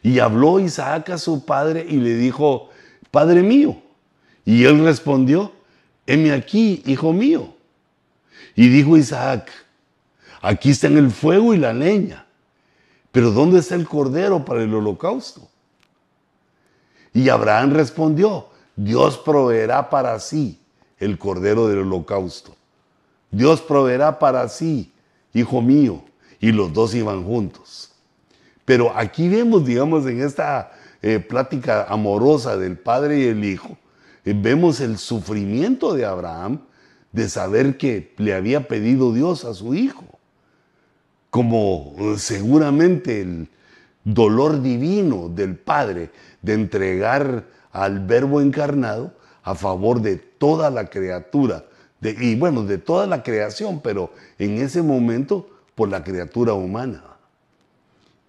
Y 0.03 0.19
habló 0.21 0.59
Isaac 0.59 1.11
a 1.11 1.19
su 1.19 1.45
padre 1.45 1.85
y 1.87 1.97
le 1.97 2.15
dijo, 2.15 2.71
Padre 3.11 3.43
mío. 3.43 3.77
Y 4.47 4.65
él 4.65 4.83
respondió, 4.83 5.53
heme 6.07 6.33
aquí, 6.33 6.83
hijo 6.87 7.13
mío. 7.13 7.55
Y 8.57 8.69
dijo 8.69 8.97
Isaac, 8.97 9.51
aquí 10.41 10.71
están 10.71 10.97
el 10.97 11.11
fuego 11.11 11.53
y 11.53 11.59
la 11.59 11.75
leña, 11.75 12.27
pero 13.13 13.31
¿dónde 13.31 13.61
está 13.61 13.75
el 13.75 13.87
cordero 13.87 14.45
para 14.45 14.63
el 14.63 14.75
holocausto? 14.75 15.47
Y 17.13 17.29
Abraham 17.29 17.73
respondió, 17.75 18.50
Dios 18.77 19.19
proveerá 19.19 19.91
para 19.91 20.19
sí 20.21 20.61
el 20.99 21.19
cordero 21.19 21.69
del 21.69 21.81
holocausto. 21.81 22.57
Dios 23.31 23.61
proveerá 23.61 24.19
para 24.19 24.49
sí, 24.49 24.93
hijo 25.33 25.63
mío. 25.63 26.03
Y 26.41 26.53
los 26.53 26.73
dos 26.73 26.95
iban 26.95 27.25
juntos. 27.25 27.93
Pero 28.65 28.97
aquí 28.97 29.29
vemos, 29.29 29.65
digamos, 29.67 30.07
en 30.07 30.23
esta 30.23 30.73
eh, 31.03 31.19
plática 31.19 31.85
amorosa 31.85 32.57
del 32.57 32.79
padre 32.79 33.21
y 33.21 33.25
el 33.25 33.45
hijo, 33.45 33.77
eh, 34.25 34.35
vemos 34.35 34.81
el 34.81 34.99
sufrimiento 34.99 35.95
de 35.95 36.05
Abraham 36.05 36.61
de 37.13 37.29
saber 37.29 37.77
que 37.77 38.15
le 38.19 38.35
había 38.35 38.69
pedido 38.69 39.13
Dios 39.13 39.45
a 39.45 39.55
su 39.55 39.75
hijo. 39.75 40.05
Como 41.31 41.95
eh, 41.99 42.19
seguramente 42.19 43.23
el 43.23 43.49
dolor 44.05 44.63
divino 44.63 45.29
del 45.29 45.57
Padre 45.57 46.11
de 46.43 46.55
entregar 46.55 47.47
al 47.73 48.01
Verbo 48.01 48.41
encarnado 48.41 49.13
a 49.43 49.55
favor 49.55 50.01
de 50.01 50.17
toda 50.17 50.71
la 50.71 50.89
criatura, 50.89 51.65
y 52.03 52.35
bueno, 52.35 52.65
de 52.65 52.79
toda 52.79 53.07
la 53.07 53.23
creación, 53.23 53.81
pero 53.81 54.11
en 54.39 54.59
ese 54.59 54.83
momento 54.83 55.49
por 55.75 55.89
la 55.89 56.03
criatura 56.03 56.55
humana. 56.55 57.05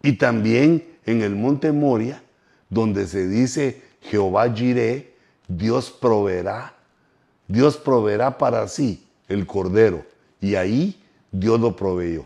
Y 0.04 0.14
también 0.14 0.86
en 1.06 1.22
el 1.22 1.36
monte 1.36 1.72
Moria, 1.72 2.22
donde 2.70 3.08
se 3.08 3.28
dice 3.28 3.82
Jehová 4.02 4.52
Jireh, 4.54 5.14
Dios 5.48 5.92
proveerá, 5.92 6.74
Dios 7.48 7.78
proveerá 7.78 8.38
para 8.38 8.68
sí 8.68 9.06
el 9.28 9.46
cordero. 9.46 10.06
Y 10.40 10.56
ahí 10.56 11.02
Dios 11.32 11.60
lo 11.60 11.76
proveyó. 11.76 12.26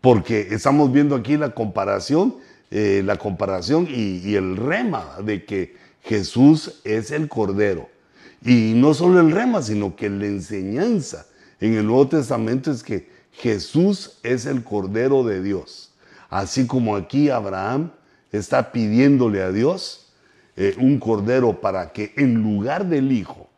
Porque 0.00 0.48
estamos 0.50 0.92
viendo 0.92 1.14
aquí 1.14 1.36
la 1.36 1.54
comparación, 1.54 2.36
eh, 2.70 3.02
la 3.04 3.16
comparación 3.16 3.86
y 3.88 4.34
el 4.34 4.56
rema 4.56 5.16
de 5.24 5.44
que 5.44 5.79
Jesús 6.02 6.80
es 6.84 7.10
el 7.10 7.28
cordero. 7.28 7.88
Y 8.42 8.72
no 8.74 8.94
solo 8.94 9.20
el 9.20 9.32
rema, 9.32 9.62
sino 9.62 9.94
que 9.96 10.08
la 10.08 10.26
enseñanza 10.26 11.26
en 11.60 11.74
el 11.74 11.86
Nuevo 11.86 12.08
Testamento 12.08 12.70
es 12.70 12.82
que 12.82 13.10
Jesús 13.32 14.18
es 14.22 14.46
el 14.46 14.64
cordero 14.64 15.24
de 15.24 15.42
Dios. 15.42 15.92
Así 16.28 16.66
como 16.66 16.96
aquí 16.96 17.28
Abraham 17.28 17.90
está 18.32 18.72
pidiéndole 18.72 19.42
a 19.42 19.52
Dios 19.52 20.12
eh, 20.56 20.74
un 20.78 20.98
cordero 20.98 21.60
para 21.60 21.92
que 21.92 22.12
en 22.16 22.42
lugar 22.42 22.86
del 22.86 23.12
hijo, 23.12 23.48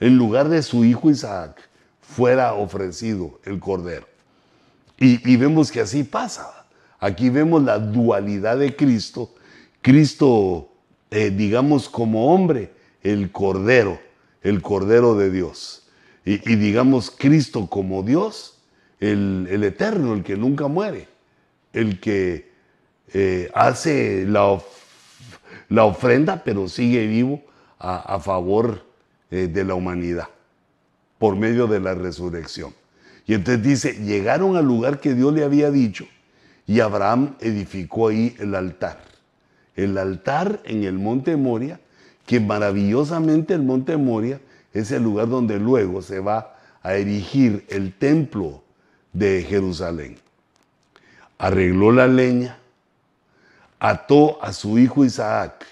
en 0.00 0.16
lugar 0.16 0.48
de 0.48 0.62
su 0.62 0.84
hijo 0.84 1.10
Isaac, 1.10 1.60
fuera 2.00 2.54
ofrecido 2.54 3.40
el 3.44 3.60
cordero. 3.60 4.06
Y, 4.98 5.36
vemos 5.36 5.72
que 5.72 5.80
así 5.80 6.04
pasa. 6.04 6.66
Aquí 6.98 7.30
vemos 7.30 7.62
la 7.62 7.78
dualidad 7.78 8.58
de 8.58 8.76
Cristo. 8.76 9.34
Cristo, 9.80 10.69
eh, 11.10 11.30
digamos, 11.30 11.88
como 11.88 12.34
hombre, 12.34 12.72
el 13.02 13.32
cordero, 13.32 14.00
el 14.42 14.62
cordero 14.62 15.14
de 15.14 15.30
Dios. 15.30 15.88
Y, 16.24 16.54
digamos, 16.56 17.10
Cristo 17.10 17.66
como 17.68 18.02
Dios, 18.02 18.62
el, 19.00 19.48
el 19.50 19.64
eterno, 19.64 20.14
el 20.14 20.22
que 20.22 20.36
nunca 20.36 20.68
muere 20.68 21.08
el 21.72 22.00
que 22.00 22.50
eh, 23.12 23.50
hace 23.54 24.24
la, 24.26 24.60
la, 25.68 25.84
ofrenda, 25.84 26.42
pero 26.44 26.68
sigue 26.68 27.06
vivo 27.06 27.42
a, 27.78 28.20
favor 28.20 28.84
eh, 29.30 29.48
de 29.48 29.64
la 29.64 29.74
humanidad 29.74 30.28
por 31.18 31.36
medio 31.36 31.66
de 31.66 31.80
la 31.80 31.94
resurrección. 31.94 32.74
Y 33.26 33.34
entonces 33.34 33.62
dice, 33.62 33.92
llegaron 34.04 34.56
al 34.56 34.66
lugar 34.66 35.00
que 35.00 35.14
Dios 35.14 35.32
le 35.32 35.44
había 35.44 35.70
dicho 35.70 36.06
y 36.66 36.80
Abraham 36.80 37.36
edificó 37.40 38.08
ahí 38.08 38.34
el 38.38 38.54
altar. 38.54 39.02
El 39.84 39.98
altar 39.98 40.60
en 40.64 40.84
el 40.84 40.98
monte 40.98 41.36
Moria, 41.36 41.80
que 42.26 42.40
maravillosamente 42.40 43.54
el 43.54 43.62
monte 43.62 43.96
Moria 43.96 44.40
es 44.72 44.90
el 44.92 45.02
lugar 45.02 45.28
donde 45.28 45.58
luego 45.58 46.02
se 46.02 46.20
va 46.20 46.56
a 46.82 46.94
erigir 46.94 47.66
el 47.68 47.92
templo 47.92 48.62
de 49.12 49.42
Jerusalén 49.42 50.16
arregló 51.40 51.90
la 51.90 52.06
leña, 52.06 52.58
ató 53.78 54.42
a 54.44 54.52
su 54.52 54.78
hijo 54.78 55.06
Isaac 55.06 55.66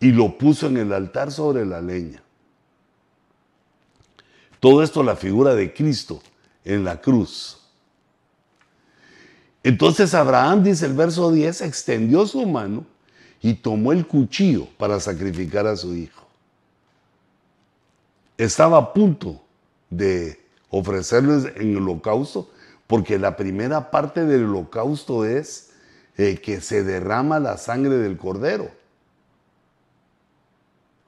y 0.00 0.10
lo 0.10 0.36
puso 0.36 0.66
en 0.66 0.78
el 0.78 0.92
altar 0.92 1.30
sobre 1.30 1.64
la 1.64 1.80
leña. 1.80 2.20
Todo 4.58 4.82
esto 4.82 5.04
la 5.04 5.14
figura 5.14 5.54
de 5.54 5.72
Cristo 5.72 6.20
en 6.64 6.82
la 6.84 7.00
cruz. 7.00 7.57
Entonces 9.68 10.14
Abraham, 10.14 10.64
dice 10.64 10.86
el 10.86 10.94
verso 10.94 11.30
10, 11.30 11.60
extendió 11.60 12.24
su 12.26 12.46
mano 12.46 12.86
y 13.42 13.52
tomó 13.52 13.92
el 13.92 14.06
cuchillo 14.06 14.66
para 14.78 14.98
sacrificar 14.98 15.66
a 15.66 15.76
su 15.76 15.94
hijo. 15.94 16.26
Estaba 18.38 18.78
a 18.78 18.92
punto 18.94 19.42
de 19.90 20.40
ofrecerlo 20.70 21.46
en 21.54 21.76
holocausto, 21.76 22.50
porque 22.86 23.18
la 23.18 23.36
primera 23.36 23.90
parte 23.90 24.24
del 24.24 24.44
holocausto 24.44 25.26
es 25.26 25.68
eh, 26.16 26.40
que 26.42 26.62
se 26.62 26.82
derrama 26.82 27.38
la 27.38 27.58
sangre 27.58 27.98
del 27.98 28.16
cordero. 28.16 28.70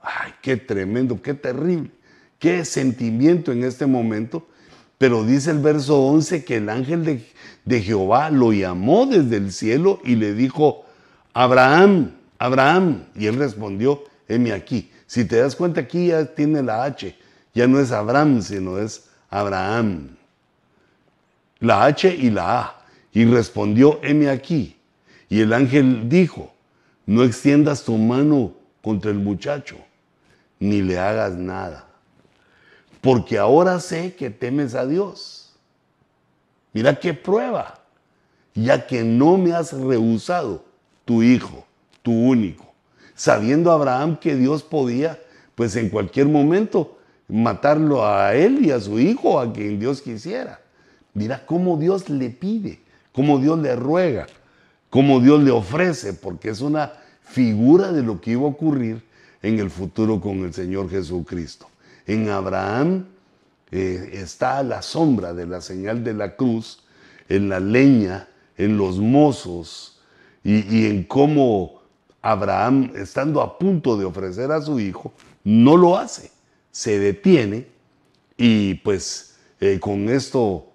Ay, 0.03 0.35
qué 0.43 0.59
tremendo, 0.59 1.23
qué 1.23 1.33
terrible, 1.33 1.93
qué 2.39 2.67
sentimiento 2.67 3.53
en 3.53 3.65
este 3.65 3.87
momento. 3.87 4.47
Pero 5.01 5.25
dice 5.25 5.51
el 5.51 5.61
verso 5.61 5.99
11 5.99 6.45
que 6.45 6.59
el 6.59 6.69
ángel 6.69 7.25
de, 7.65 7.81
Jehová 7.81 8.29
lo 8.29 8.53
llamó 8.53 9.07
desde 9.07 9.39
el 9.39 9.51
cielo 9.51 9.99
y 10.05 10.15
le 10.17 10.35
dijo, 10.35 10.85
Abraham, 11.33 12.11
Abraham. 12.39 13.05
Y 13.15 13.25
él 13.25 13.37
respondió, 13.37 14.05
heme 14.29 14.53
aquí. 14.53 14.91
Si 15.07 15.25
te 15.25 15.37
das 15.37 15.57
cuenta 15.57 15.81
aquí 15.81 16.09
ya 16.09 16.27
tiene 16.27 16.63
la 16.63 16.85
H, 16.85 17.17
ya 17.55 17.67
no 17.67 17.81
es 17.81 17.93
Abraham, 17.93 18.43
sino 18.43 18.77
es 18.77 19.09
Abraham. 19.31 20.19
La 21.61 21.87
H 21.87 22.15
y 22.15 22.29
la 22.29 22.61
A. 22.61 22.85
Y 23.15 23.25
respondió, 23.25 24.01
heme 24.03 24.29
aquí. 24.29 24.77
Y 25.31 25.41
el 25.41 25.55
ángel 25.55 26.11
dijo, 26.11 26.53
no 27.07 27.25
extiendas 27.25 27.85
tu 27.85 27.97
mano 27.97 28.53
contra 28.83 29.11
el 29.11 29.19
muchacho, 29.19 29.79
ni 30.59 30.83
le 30.83 30.99
hagas 30.99 31.33
nada, 31.37 31.89
porque 33.01 33.39
ahora 33.39 33.81
sé 33.81 34.15
que 34.15 34.31
temes 34.31 34.75
a 34.75 34.87
Dios. 34.87 35.55
Mira 36.73 36.99
qué 36.99 37.15
prueba, 37.15 37.81
ya 38.55 38.87
que 38.87 39.03
no 39.03 39.37
me 39.39 39.53
has 39.53 39.73
rehusado 39.73 40.65
tu 41.05 41.23
hijo, 41.23 41.65
tu 42.03 42.13
único, 42.13 42.73
sabiendo 43.15 43.73
Abraham 43.73 44.19
que 44.19 44.37
Dios 44.37 44.63
podía, 44.63 45.19
pues 45.55 45.75
en 45.77 45.89
cualquier 45.89 46.29
momento, 46.29 46.99
matarlo 47.29 48.07
a 48.07 48.35
él 48.35 48.65
y 48.65 48.71
a 48.71 48.81
su 48.81 48.99
hijo, 48.99 49.41
a 49.41 49.53
quien 49.53 49.79
Dios 49.79 50.01
quisiera. 50.01 50.61
Mira 51.15 51.45
cómo 51.45 51.77
Dios 51.77 52.09
le 52.09 52.31
pide, 52.31 52.81
cómo 53.13 53.39
Dios 53.39 53.59
le 53.59 53.75
ruega, 53.75 54.27
cómo 54.91 55.21
Dios 55.21 55.43
le 55.43 55.51
ofrece, 55.51 56.13
porque 56.13 56.51
es 56.51 56.61
una 56.61 56.93
figura 57.23 57.93
de 57.93 58.03
lo 58.03 58.21
que 58.21 58.33
iba 58.33 58.43
a 58.43 58.51
ocurrir 58.51 59.03
en 59.43 59.59
el 59.59 59.71
futuro 59.71 60.21
con 60.21 60.45
el 60.45 60.53
Señor 60.53 60.91
Jesucristo. 60.91 61.67
En 62.07 62.29
Abraham 62.29 63.07
eh, 63.71 64.11
está 64.15 64.63
la 64.63 64.83
sombra 64.83 65.33
de 65.33 65.47
la 65.47 65.61
señal 65.61 66.03
de 66.03 66.15
la 66.15 66.37
cruz, 66.37 66.83
en 67.29 67.49
la 67.49 67.61
leña, 67.61 68.29
en 68.57 68.77
los 68.77 68.99
mozos 68.99 70.01
y, 70.43 70.87
en 70.87 71.05
cómo 71.05 71.81
Abraham, 72.21 72.93
estando 72.97 73.41
a 73.41 73.59
punto 73.59 73.97
de 73.97 74.05
ofrecer 74.05 74.51
a 74.51 74.61
su 74.61 74.81
hijo, 74.81 75.13
no 75.45 75.77
lo 75.77 75.97
hace, 75.97 76.31
se 76.71 76.99
detiene 76.99 77.67
y 78.37 78.75
pues 78.75 79.37
eh, 79.61 79.79
con 79.81 80.09
esto 80.09 80.67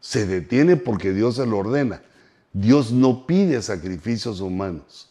se 0.00 0.26
detiene 0.26 0.76
porque 0.76 1.12
Dios 1.12 1.36
se 1.36 1.46
lo 1.46 1.58
ordena. 1.58 2.02
Dios 2.52 2.92
no 2.92 3.26
pide 3.26 3.60
sacrificios 3.62 4.40
humanos. 4.40 5.10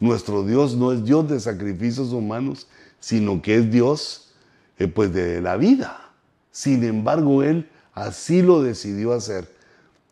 Nuestro 0.00 0.44
Dios 0.44 0.74
no 0.76 0.92
es 0.92 1.04
Dios 1.04 1.28
de 1.28 1.40
sacrificios 1.40 2.12
humanos, 2.12 2.66
sino 3.00 3.42
que 3.42 3.56
es 3.56 3.70
Dios 3.70 4.27
eh, 4.78 4.88
pues 4.88 5.12
de 5.12 5.40
la 5.40 5.56
vida. 5.56 6.12
Sin 6.50 6.84
embargo, 6.84 7.42
Él 7.42 7.68
así 7.92 8.42
lo 8.42 8.62
decidió 8.62 9.12
hacer 9.12 9.52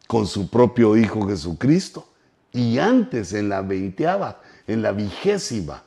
con 0.06 0.26
su 0.26 0.48
propio 0.50 0.96
Hijo 0.96 1.26
Jesucristo. 1.26 2.08
Y 2.52 2.78
antes, 2.78 3.32
en 3.32 3.48
la 3.48 3.62
veinteava, 3.62 4.40
en 4.66 4.82
la 4.82 4.92
vigésima, 4.92 5.82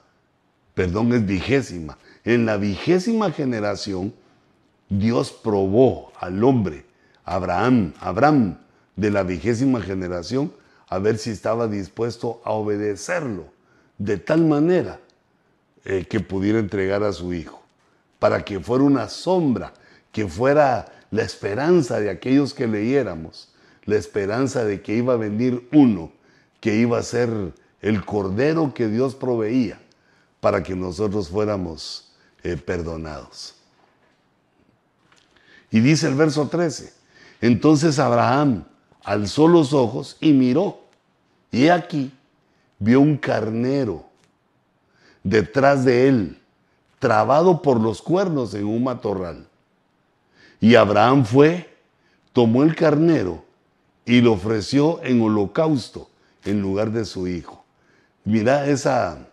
perdón, 0.74 1.14
es 1.14 1.26
vigésima, 1.26 1.98
en 2.24 2.46
la 2.46 2.58
vigésima 2.58 3.32
generación, 3.32 4.14
Dios 4.90 5.32
probó 5.32 6.12
al 6.20 6.44
hombre, 6.44 6.86
Abraham, 7.24 7.94
Abraham, 8.00 8.58
de 8.96 9.12
la 9.12 9.24
vigésima 9.24 9.82
generación, 9.82 10.52
a 10.88 11.00
ver 11.00 11.18
si 11.18 11.30
estaba 11.30 11.68
dispuesto 11.68 12.42
a 12.44 12.52
obedecerlo 12.52 13.46
de 13.98 14.18
tal 14.18 14.46
manera 14.46 15.00
eh, 15.86 16.06
que 16.10 16.20
pudiera 16.20 16.60
entregar 16.60 17.04
a 17.04 17.14
su 17.14 17.34
hijo, 17.34 17.59
para 18.20 18.44
que 18.44 18.60
fuera 18.60 18.84
una 18.84 19.10
sombra, 19.10 19.74
que 20.12 20.28
fuera 20.28 20.86
la 21.12 21.24
esperanza 21.24 22.00
de 22.00 22.10
aquellos 22.10 22.54
que 22.54 22.68
leyéramos, 22.68 23.50
la 23.86 23.96
esperanza 23.96 24.64
de 24.64 24.82
que 24.82 24.96
iba 24.96 25.14
a 25.14 25.18
venir 25.18 25.68
uno, 25.72 26.12
que 26.60 26.76
iba 26.76 27.00
a 27.00 27.04
ser 27.04 27.30
el 27.82 28.06
cordero 28.06 28.74
que 28.74 28.88
Dios 28.88 29.16
proveía 29.16 29.80
para 30.40 30.62
que 30.62 30.76
nosotros 30.76 31.30
fuéramos 31.30 32.12
eh, 32.44 32.58
perdonados. 32.58 33.56
Y 35.72 35.80
dice 35.80 36.08
el 36.08 36.16
verso 36.16 36.48
13, 36.48 36.94
entonces 37.42 38.00
Abraham 38.00 38.66
alzó 39.04 39.48
los 39.48 39.74
ojos 39.74 40.18
y 40.20 40.34
miró, 40.34 40.82
y 41.52 41.70
aquí 41.70 42.12
vio 42.80 43.02
un 43.02 43.18
carnero 43.18 44.06
detrás 45.24 45.86
de 45.86 46.08
él, 46.08 46.39
trabado 47.00 47.62
por 47.62 47.80
los 47.80 48.02
cuernos 48.02 48.54
en 48.54 48.66
un 48.66 48.84
matorral. 48.84 49.48
Y 50.60 50.76
Abraham 50.76 51.26
fue, 51.26 51.74
tomó 52.34 52.64
el 52.64 52.76
carnero 52.76 53.44
y 54.06 54.22
lo 54.22 54.34
ofreció 54.34 55.02
en 55.04 55.22
holocausto 55.22 56.10
en 56.44 56.62
lugar 56.62 56.92
de 56.92 57.06
su 57.06 57.28
hijo. 57.28 57.64
Mira 58.26 58.68
esa, 58.68 59.28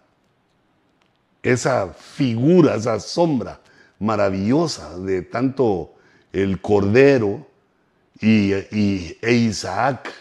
esa 1.43 1.89
figura, 1.89 2.77
esa 2.77 3.01
sombra 3.01 3.61
maravillosa 3.99 4.99
de 4.99 5.23
tanto 5.23 5.95
el 6.33 6.61
cordero 6.61 7.47
y, 8.21 8.55
y, 8.55 9.19
e 9.21 9.33
Isaac 9.33 10.12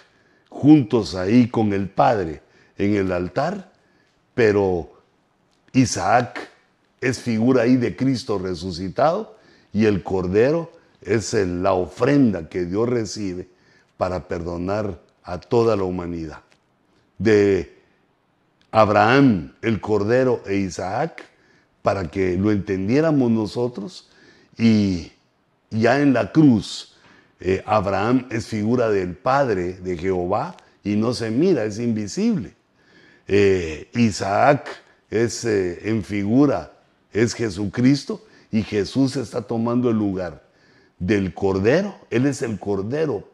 juntos 0.50 1.16
ahí 1.16 1.48
con 1.48 1.74
el 1.74 1.89
padre 1.89 2.41
en 2.78 2.96
el 2.96 3.12
altar, 3.12 3.72
pero 4.34 4.89
Isaac 5.74 6.50
es 7.06 7.20
figura 7.20 7.64
ahí 7.64 7.78
de 7.78 7.95
Cristo 7.95 8.39
resucitado 8.39 9.38
y 9.72 9.86
el 9.86 10.03
Cordero 10.03 10.72
es 11.01 11.34
la 11.34 11.74
ofrenda 11.74 12.49
que 12.49 12.66
Dios 12.66 12.89
recibe 12.89 13.47
para 13.97 14.28
perdonar 14.28 14.99
a 15.24 15.39
toda 15.39 15.76
la 15.76 15.84
humanidad. 15.84 16.39
De 17.18 17.78
Abraham, 18.72 19.53
el 19.62 19.80
Cordero 19.80 20.41
e 20.45 20.56
Isaac, 20.56 21.24
para 21.82 22.10
que 22.10 22.38
lo 22.38 22.51
entendiéramos 22.51 23.30
nosotros, 23.32 24.10
y 24.58 25.12
ya 25.70 26.01
en 26.01 26.14
la 26.14 26.32
cruz, 26.32 26.95
eh, 27.39 27.62
Abraham 27.66 28.28
es 28.32 28.47
figura 28.47 28.89
del 28.89 29.16
Padre 29.16 29.74
de 29.74 29.97
Jehová 29.97 30.58
y 30.84 30.95
no 30.95 31.14
se 31.14 31.30
mira, 31.30 31.66
es 31.66 31.80
invisible. 31.80 32.53
Eh, 33.28 33.89
Isaac 33.93 34.68
es 35.10 35.45
eh, 35.45 35.89
en 35.89 36.03
figura, 36.03 36.72
es 37.16 37.34
Jesucristo 37.34 38.22
y 38.51 38.61
Jesús 38.61 39.16
está 39.16 39.41
tomando 39.41 39.89
el 39.89 39.97
lugar 39.97 40.43
del 40.99 41.34
Cordero. 41.34 41.95
Él 42.09 42.26
es 42.26 42.41
el 42.41 42.59
Cordero 42.59 43.28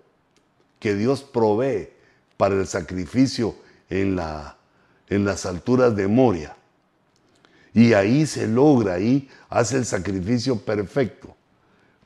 que 0.80 0.96
Dios 0.96 1.24
provee 1.24 1.90
para 2.38 2.56
el 2.56 2.68
sacrificio 2.68 3.56
en, 3.90 4.16
la, 4.16 4.58
en 5.10 5.26
las 5.26 5.48
alturas 5.48 5.96
de 5.96 6.08
Moria. 6.08 6.56
Y 7.74 7.94
ahí 7.94 8.26
se 8.28 8.48
logra, 8.48 8.96
ahí 8.96 9.28
hace 9.50 9.78
el 9.78 9.86
sacrificio 9.86 10.58
perfecto 10.58 11.36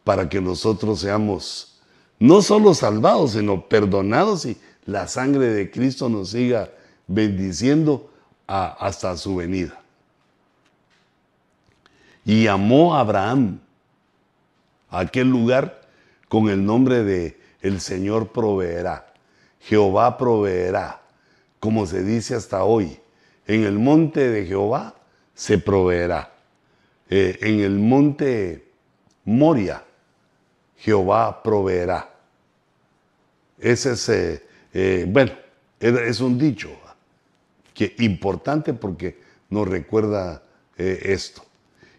para 0.05 0.29
que 0.29 0.39
nosotros 0.39 1.01
seamos 1.01 1.81
no 2.19 2.41
solo 2.41 2.73
salvados, 2.73 3.33
sino 3.33 3.67
perdonados 3.67 4.45
y 4.45 4.57
la 4.85 5.07
sangre 5.09 5.47
de 5.47 5.69
Cristo 5.71 6.07
nos 6.07 6.29
siga 6.29 6.69
bendiciendo 7.07 8.09
hasta 8.47 9.17
su 9.17 9.35
venida. 9.35 9.84
Y 12.25 12.45
llamó 12.45 12.95
a 12.95 13.01
Abraham 13.01 13.59
a 14.89 14.99
aquel 14.99 15.29
lugar 15.29 15.81
con 16.27 16.49
el 16.49 16.65
nombre 16.65 17.03
de 17.03 17.39
el 17.61 17.79
Señor 17.79 18.31
proveerá. 18.31 19.13
Jehová 19.59 20.17
proveerá, 20.17 21.01
como 21.59 21.85
se 21.85 22.03
dice 22.03 22.35
hasta 22.35 22.63
hoy. 22.63 22.99
En 23.47 23.63
el 23.63 23.79
monte 23.79 24.29
de 24.29 24.45
Jehová 24.45 24.95
se 25.33 25.57
proveerá. 25.57 26.31
Eh, 27.09 27.37
en 27.41 27.59
el 27.59 27.77
monte 27.77 28.67
Moria, 29.25 29.83
Jehová 30.77 31.43
proveerá. 31.43 32.09
Ese 33.59 33.93
es, 33.93 34.09
eh, 34.09 34.45
eh, 34.73 35.05
bueno, 35.07 35.31
es 35.79 36.19
un 36.19 36.37
dicho, 36.37 36.69
que 37.73 37.95
importante 37.99 38.73
porque 38.73 39.19
nos 39.49 39.67
recuerda 39.67 40.41
esto. 40.77 41.44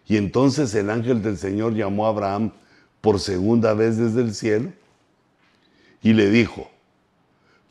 Y 0.07 0.15
entonces 0.15 0.73
el 0.73 0.89
ángel 0.89 1.21
del 1.21 1.37
Señor 1.37 1.73
llamó 1.73 2.05
a 2.05 2.09
Abraham 2.09 2.51
por 3.01 3.19
segunda 3.19 3.73
vez 3.73 3.97
desde 3.97 4.21
el 4.21 4.33
cielo 4.33 4.71
y 6.01 6.13
le 6.13 6.29
dijo, 6.29 6.69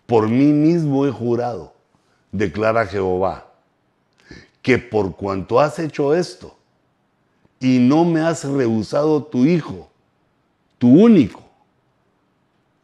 por 0.04 0.28
mí 0.28 0.52
mismo 0.52 1.06
he 1.06 1.10
jurado, 1.10 1.72
declara 2.32 2.86
Jehová, 2.86 3.46
que 4.60 4.78
por 4.78 5.16
cuanto 5.16 5.60
has 5.60 5.78
hecho 5.78 6.14
esto 6.14 6.56
y 7.58 7.78
no 7.78 8.04
me 8.04 8.20
has 8.20 8.44
rehusado 8.44 9.24
tu 9.24 9.46
hijo, 9.46 9.88
tu 10.76 10.88
único, 10.88 11.42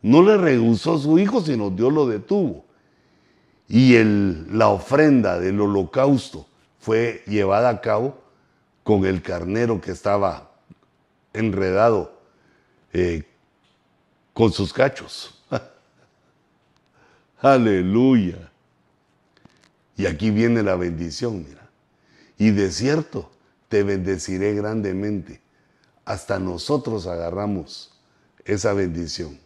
no 0.00 0.22
le 0.22 0.36
rehusó 0.38 0.98
su 0.98 1.18
hijo, 1.18 1.42
sino 1.42 1.70
Dios 1.70 1.92
lo 1.92 2.07
detuvo. 2.07 2.64
Y 3.68 3.96
la 4.50 4.68
ofrenda 4.68 5.38
del 5.38 5.61
holocausto 5.61 6.46
fue 6.80 7.22
llevada 7.26 7.68
a 7.68 7.80
cabo 7.80 8.21
con 8.82 9.04
el 9.04 9.22
carnero 9.22 9.80
que 9.80 9.92
estaba 9.92 10.50
enredado 11.32 12.18
eh, 12.92 13.24
con 14.32 14.52
sus 14.52 14.72
cachos. 14.72 15.42
Aleluya. 17.40 18.50
Y 19.96 20.06
aquí 20.06 20.30
viene 20.30 20.62
la 20.62 20.76
bendición, 20.76 21.44
mira. 21.46 21.68
Y 22.38 22.50
de 22.50 22.70
cierto, 22.70 23.30
te 23.68 23.82
bendeciré 23.82 24.54
grandemente. 24.54 25.40
Hasta 26.04 26.38
nosotros 26.38 27.06
agarramos 27.06 27.92
esa 28.44 28.72
bendición. 28.72 29.38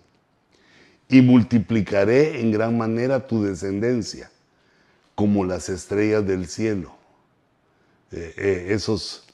Y 1.09 1.20
multiplicaré 1.20 2.41
en 2.41 2.51
gran 2.51 2.76
manera 2.76 3.26
tu 3.26 3.43
descendencia, 3.43 4.30
como 5.14 5.45
las 5.45 5.68
estrellas 5.68 6.26
del 6.26 6.47
cielo. 6.47 6.97
Eh, 8.12 8.34
eh, 8.37 8.66
esos 8.70 9.26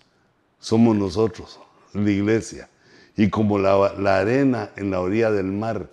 somos 0.62 0.96
nosotros, 0.96 1.58
la 1.92 2.10
iglesia. 2.10 2.68
Y 3.16 3.28
como 3.28 3.58
la, 3.58 4.18
arena 4.18 4.70
en 4.76 4.92
la 4.92 5.00
orilla 5.00 5.30
del 5.30 5.46
mar 5.46 5.90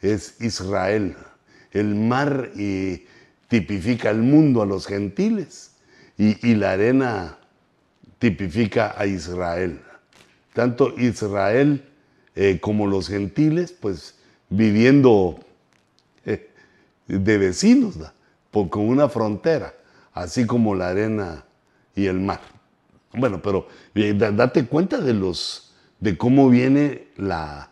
es 0.00 0.40
Israel. 0.40 1.14
El 1.70 1.94
mar 1.94 2.50
y 2.56 3.04
tipifica 3.48 4.10
el 4.10 4.22
mundo 4.22 4.62
a 4.62 4.66
los 4.66 4.86
gentiles 4.86 5.72
y, 6.16 6.54
la 6.54 6.72
arena 6.72 7.38
tipifica 8.18 8.94
a 8.96 9.06
Israel. 9.06 9.80
Tanto 10.54 10.98
Israel 10.98 11.84
eh, 12.34 12.58
como 12.60 12.86
los 12.86 13.08
gentiles, 13.08 13.72
pues 13.72 14.16
viviendo 14.48 15.38
eh, 16.24 16.50
de 17.06 17.38
vecinos, 17.38 17.98
con 18.50 18.88
una 18.88 19.08
frontera, 19.08 19.74
así 20.14 20.46
como 20.46 20.74
la 20.74 20.88
arena 20.88 21.44
y 21.94 22.06
el 22.06 22.18
mar. 22.18 22.57
Bueno, 23.12 23.40
pero 23.42 23.68
eh, 23.94 24.14
date 24.14 24.66
cuenta 24.66 24.98
de 24.98 25.14
los 25.14 25.74
de 26.00 26.16
cómo 26.16 26.48
viene 26.48 27.08
la, 27.16 27.70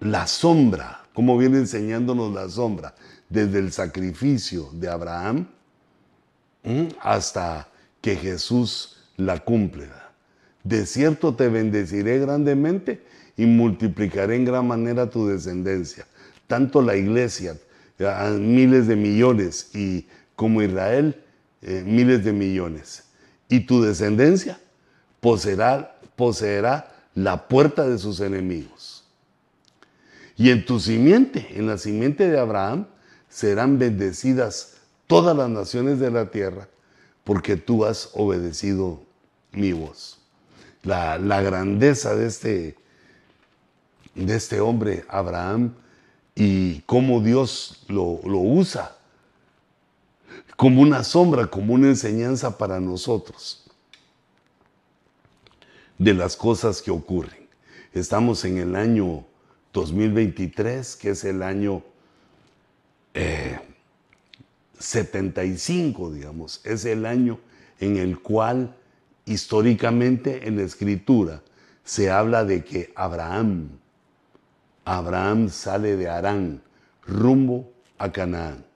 la 0.00 0.26
sombra, 0.26 1.04
cómo 1.14 1.38
viene 1.38 1.58
enseñándonos 1.58 2.34
la 2.34 2.48
sombra 2.48 2.94
desde 3.28 3.58
el 3.58 3.72
sacrificio 3.72 4.70
de 4.72 4.88
Abraham 4.88 5.46
hasta 7.00 7.68
que 8.00 8.16
Jesús 8.16 8.96
la 9.16 9.38
cumple. 9.38 9.88
De 10.64 10.84
cierto 10.84 11.34
te 11.34 11.48
bendeciré 11.48 12.18
grandemente 12.18 13.02
y 13.36 13.46
multiplicaré 13.46 14.36
en 14.36 14.44
gran 14.44 14.66
manera 14.66 15.08
tu 15.08 15.26
descendencia. 15.26 16.06
Tanto 16.46 16.82
la 16.82 16.96
iglesia, 16.96 17.56
miles 18.38 18.86
de 18.86 18.96
millones, 18.96 19.70
y 19.74 20.06
como 20.36 20.60
Israel, 20.60 21.22
eh, 21.62 21.82
miles 21.86 22.24
de 22.24 22.32
millones. 22.32 23.04
Y 23.48 23.60
tu 23.60 23.82
descendencia 23.82 24.60
poseerá, 25.20 25.98
poseerá 26.16 26.94
la 27.14 27.48
puerta 27.48 27.88
de 27.88 27.98
sus 27.98 28.20
enemigos. 28.20 29.04
Y 30.36 30.50
en 30.50 30.64
tu 30.64 30.78
simiente, 30.78 31.48
en 31.56 31.66
la 31.66 31.78
simiente 31.78 32.28
de 32.28 32.38
Abraham, 32.38 32.86
serán 33.28 33.78
bendecidas 33.78 34.74
todas 35.06 35.36
las 35.36 35.48
naciones 35.48 35.98
de 35.98 36.10
la 36.10 36.30
tierra, 36.30 36.68
porque 37.24 37.56
tú 37.56 37.84
has 37.84 38.10
obedecido 38.14 39.02
mi 39.52 39.72
voz. 39.72 40.20
La, 40.84 41.18
grandeza 41.18 42.14
de 42.14 42.26
este, 42.26 42.76
de 44.14 44.36
este 44.36 44.60
hombre, 44.60 45.04
Abraham, 45.08 45.74
y 46.34 46.80
cómo 46.82 47.20
Dios 47.20 47.84
lo, 47.88 48.20
lo 48.24 48.38
usa 48.38 48.97
como 50.58 50.82
una 50.82 51.04
sombra, 51.04 51.46
como 51.46 51.74
una 51.74 51.86
enseñanza 51.86 52.58
para 52.58 52.80
nosotros 52.80 53.64
de 55.98 56.14
las 56.14 56.34
cosas 56.34 56.82
que 56.82 56.90
ocurren. 56.90 57.46
Estamos 57.92 58.44
en 58.44 58.58
el 58.58 58.74
año 58.74 59.24
2023, 59.72 60.96
que 60.96 61.10
es 61.10 61.22
el 61.22 61.44
año 61.44 61.84
75, 64.80 66.10
eh, 66.10 66.14
digamos, 66.16 66.60
es 66.64 66.84
el 66.86 67.06
año 67.06 67.38
en 67.78 67.96
el 67.96 68.18
cual 68.18 68.74
históricamente 69.26 70.48
en 70.48 70.56
la 70.56 70.64
escritura 70.64 71.40
se 71.84 72.10
habla 72.10 72.44
de 72.44 72.64
que 72.64 72.92
Abraham, 72.96 73.68
Abraham 74.84 75.50
sale 75.50 75.96
de 75.96 76.08
Arán 76.08 76.60
rumbo 77.06 77.70
a 77.96 78.10
Canaán. 78.10 78.67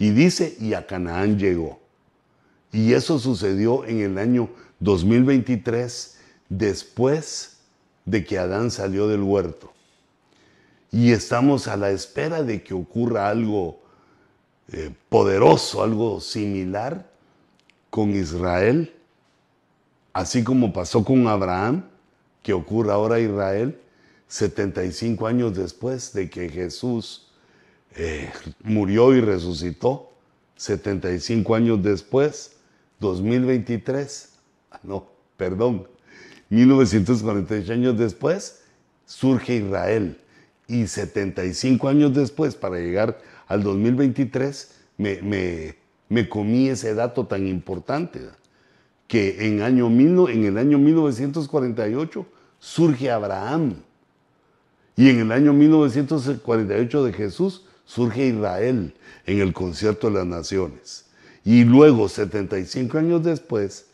Y 0.00 0.10
dice, 0.10 0.56
y 0.58 0.74
a 0.74 0.88
Canaán 0.88 1.38
llegó. 1.38 1.78
Y 2.72 2.92
eso 2.94 3.20
sucedió 3.20 3.84
en 3.84 4.00
el 4.00 4.18
año 4.18 4.50
2023, 4.80 6.18
después 6.48 7.58
de 8.04 8.24
que 8.24 8.38
Adán 8.38 8.72
salió 8.72 9.06
del 9.06 9.22
huerto 9.22 9.72
y 10.92 11.12
estamos 11.12 11.68
a 11.68 11.76
la 11.76 11.90
espera 11.90 12.42
de 12.42 12.62
que 12.62 12.74
ocurra 12.74 13.28
algo 13.28 13.80
eh, 14.72 14.92
poderoso, 15.08 15.82
algo 15.82 16.20
similar 16.20 17.08
con 17.90 18.10
Israel, 18.10 18.92
así 20.12 20.42
como 20.42 20.72
pasó 20.72 21.04
con 21.04 21.26
Abraham, 21.28 21.84
que 22.42 22.52
ocurra 22.52 22.94
ahora 22.94 23.20
Israel, 23.20 23.78
75 24.28 25.26
años 25.26 25.56
después 25.56 26.12
de 26.12 26.30
que 26.30 26.48
Jesús 26.48 27.29
eh, 27.96 28.30
murió 28.62 29.14
y 29.14 29.20
resucitó, 29.20 30.10
75 30.56 31.54
años 31.54 31.82
después, 31.82 32.56
2023, 33.00 34.32
ah, 34.70 34.80
no, 34.82 35.08
perdón, 35.36 35.88
1948 36.50 37.72
años 37.72 37.98
después, 37.98 38.62
surge 39.06 39.56
Israel. 39.56 40.18
Y 40.68 40.86
75 40.86 41.88
años 41.88 42.14
después, 42.14 42.54
para 42.54 42.76
llegar 42.76 43.18
al 43.48 43.62
2023, 43.62 44.76
me, 44.98 45.74
me, 46.08 46.28
comí 46.28 46.68
ese 46.68 46.94
dato 46.94 47.26
tan 47.26 47.48
importante, 47.48 48.20
que 49.08 49.46
en, 49.48 49.62
año, 49.62 49.88
en 49.88 50.44
el 50.44 50.58
año 50.58 50.78
1948 50.78 52.26
surge 52.60 53.10
Abraham, 53.10 53.76
y 54.94 55.08
en 55.08 55.20
el 55.20 55.32
año 55.32 55.52
1948 55.52 57.04
de 57.04 57.12
Jesús 57.12 57.64
surge 57.90 58.26
Israel 58.26 58.94
en 59.26 59.40
el 59.40 59.52
concierto 59.52 60.08
de 60.08 60.18
las 60.18 60.26
naciones. 60.26 61.06
Y 61.44 61.64
luego, 61.64 62.08
75 62.08 62.98
años 62.98 63.24
después, 63.24 63.86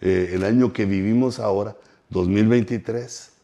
eh, 0.00 0.30
el 0.32 0.42
año 0.42 0.72
que 0.72 0.86
vivimos 0.86 1.38
ahora, 1.38 1.76
2023, 2.10 3.34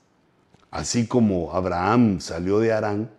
Así 0.70 1.06
como 1.06 1.52
Abraham 1.52 2.20
salió 2.20 2.60
de 2.60 2.72
Arán, 2.72 3.10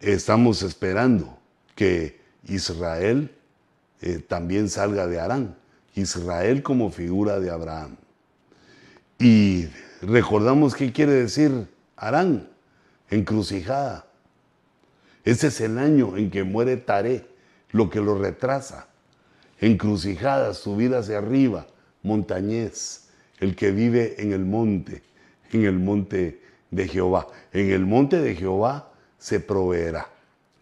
estamos 0.00 0.62
esperando 0.62 1.38
que 1.74 2.20
Israel 2.44 3.30
eh, 4.00 4.18
también 4.26 4.68
salga 4.70 5.06
de 5.06 5.20
Arán. 5.20 5.56
Israel 5.94 6.62
como 6.62 6.90
figura 6.90 7.38
de 7.38 7.50
Abraham. 7.50 7.96
Y 9.18 9.68
recordamos 10.00 10.74
qué 10.74 10.92
quiere 10.92 11.12
decir 11.12 11.68
Arán, 11.96 12.48
encrucijada. 13.10 14.06
Ese 15.24 15.46
es 15.46 15.60
el 15.60 15.78
año 15.78 16.16
en 16.16 16.30
que 16.30 16.44
muere 16.44 16.76
Taré, 16.76 17.26
lo 17.70 17.88
que 17.88 18.00
lo 18.00 18.18
retrasa. 18.18 18.88
Encrucijada, 19.60 20.52
subida 20.52 20.98
hacia 20.98 21.18
arriba, 21.18 21.66
montañés, 22.02 23.08
el 23.38 23.56
que 23.56 23.72
vive 23.72 24.22
en 24.22 24.32
el 24.32 24.44
monte, 24.44 25.02
en 25.52 25.64
el 25.64 25.78
monte 25.78 26.42
de 26.70 26.88
Jehová. 26.88 27.28
En 27.52 27.70
el 27.70 27.86
monte 27.86 28.20
de 28.20 28.34
Jehová 28.34 28.92
se 29.18 29.40
proveerá. 29.40 30.08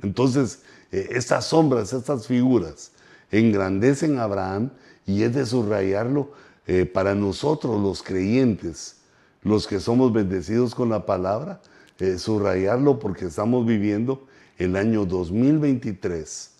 Entonces, 0.00 0.62
eh, 0.92 1.08
estas 1.10 1.46
sombras, 1.46 1.92
estas 1.92 2.26
figuras, 2.26 2.92
engrandecen 3.32 4.18
a 4.18 4.24
Abraham 4.24 4.70
y 5.06 5.22
es 5.22 5.34
de 5.34 5.44
subrayarlo 5.44 6.32
eh, 6.66 6.86
para 6.86 7.14
nosotros 7.14 7.80
los 7.80 8.02
creyentes, 8.02 8.98
los 9.42 9.66
que 9.66 9.80
somos 9.80 10.12
bendecidos 10.12 10.74
con 10.74 10.90
la 10.90 11.04
palabra, 11.04 11.60
eh, 11.98 12.18
subrayarlo 12.18 13.00
porque 13.00 13.26
estamos 13.26 13.66
viviendo 13.66 14.28
el 14.62 14.76
año 14.76 15.04
2023 15.04 16.50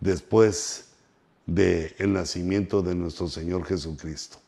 después 0.00 0.86
del 1.46 2.12
nacimiento 2.12 2.82
de 2.82 2.94
nuestro 2.94 3.28
Señor 3.28 3.64
Jesucristo. 3.64 4.38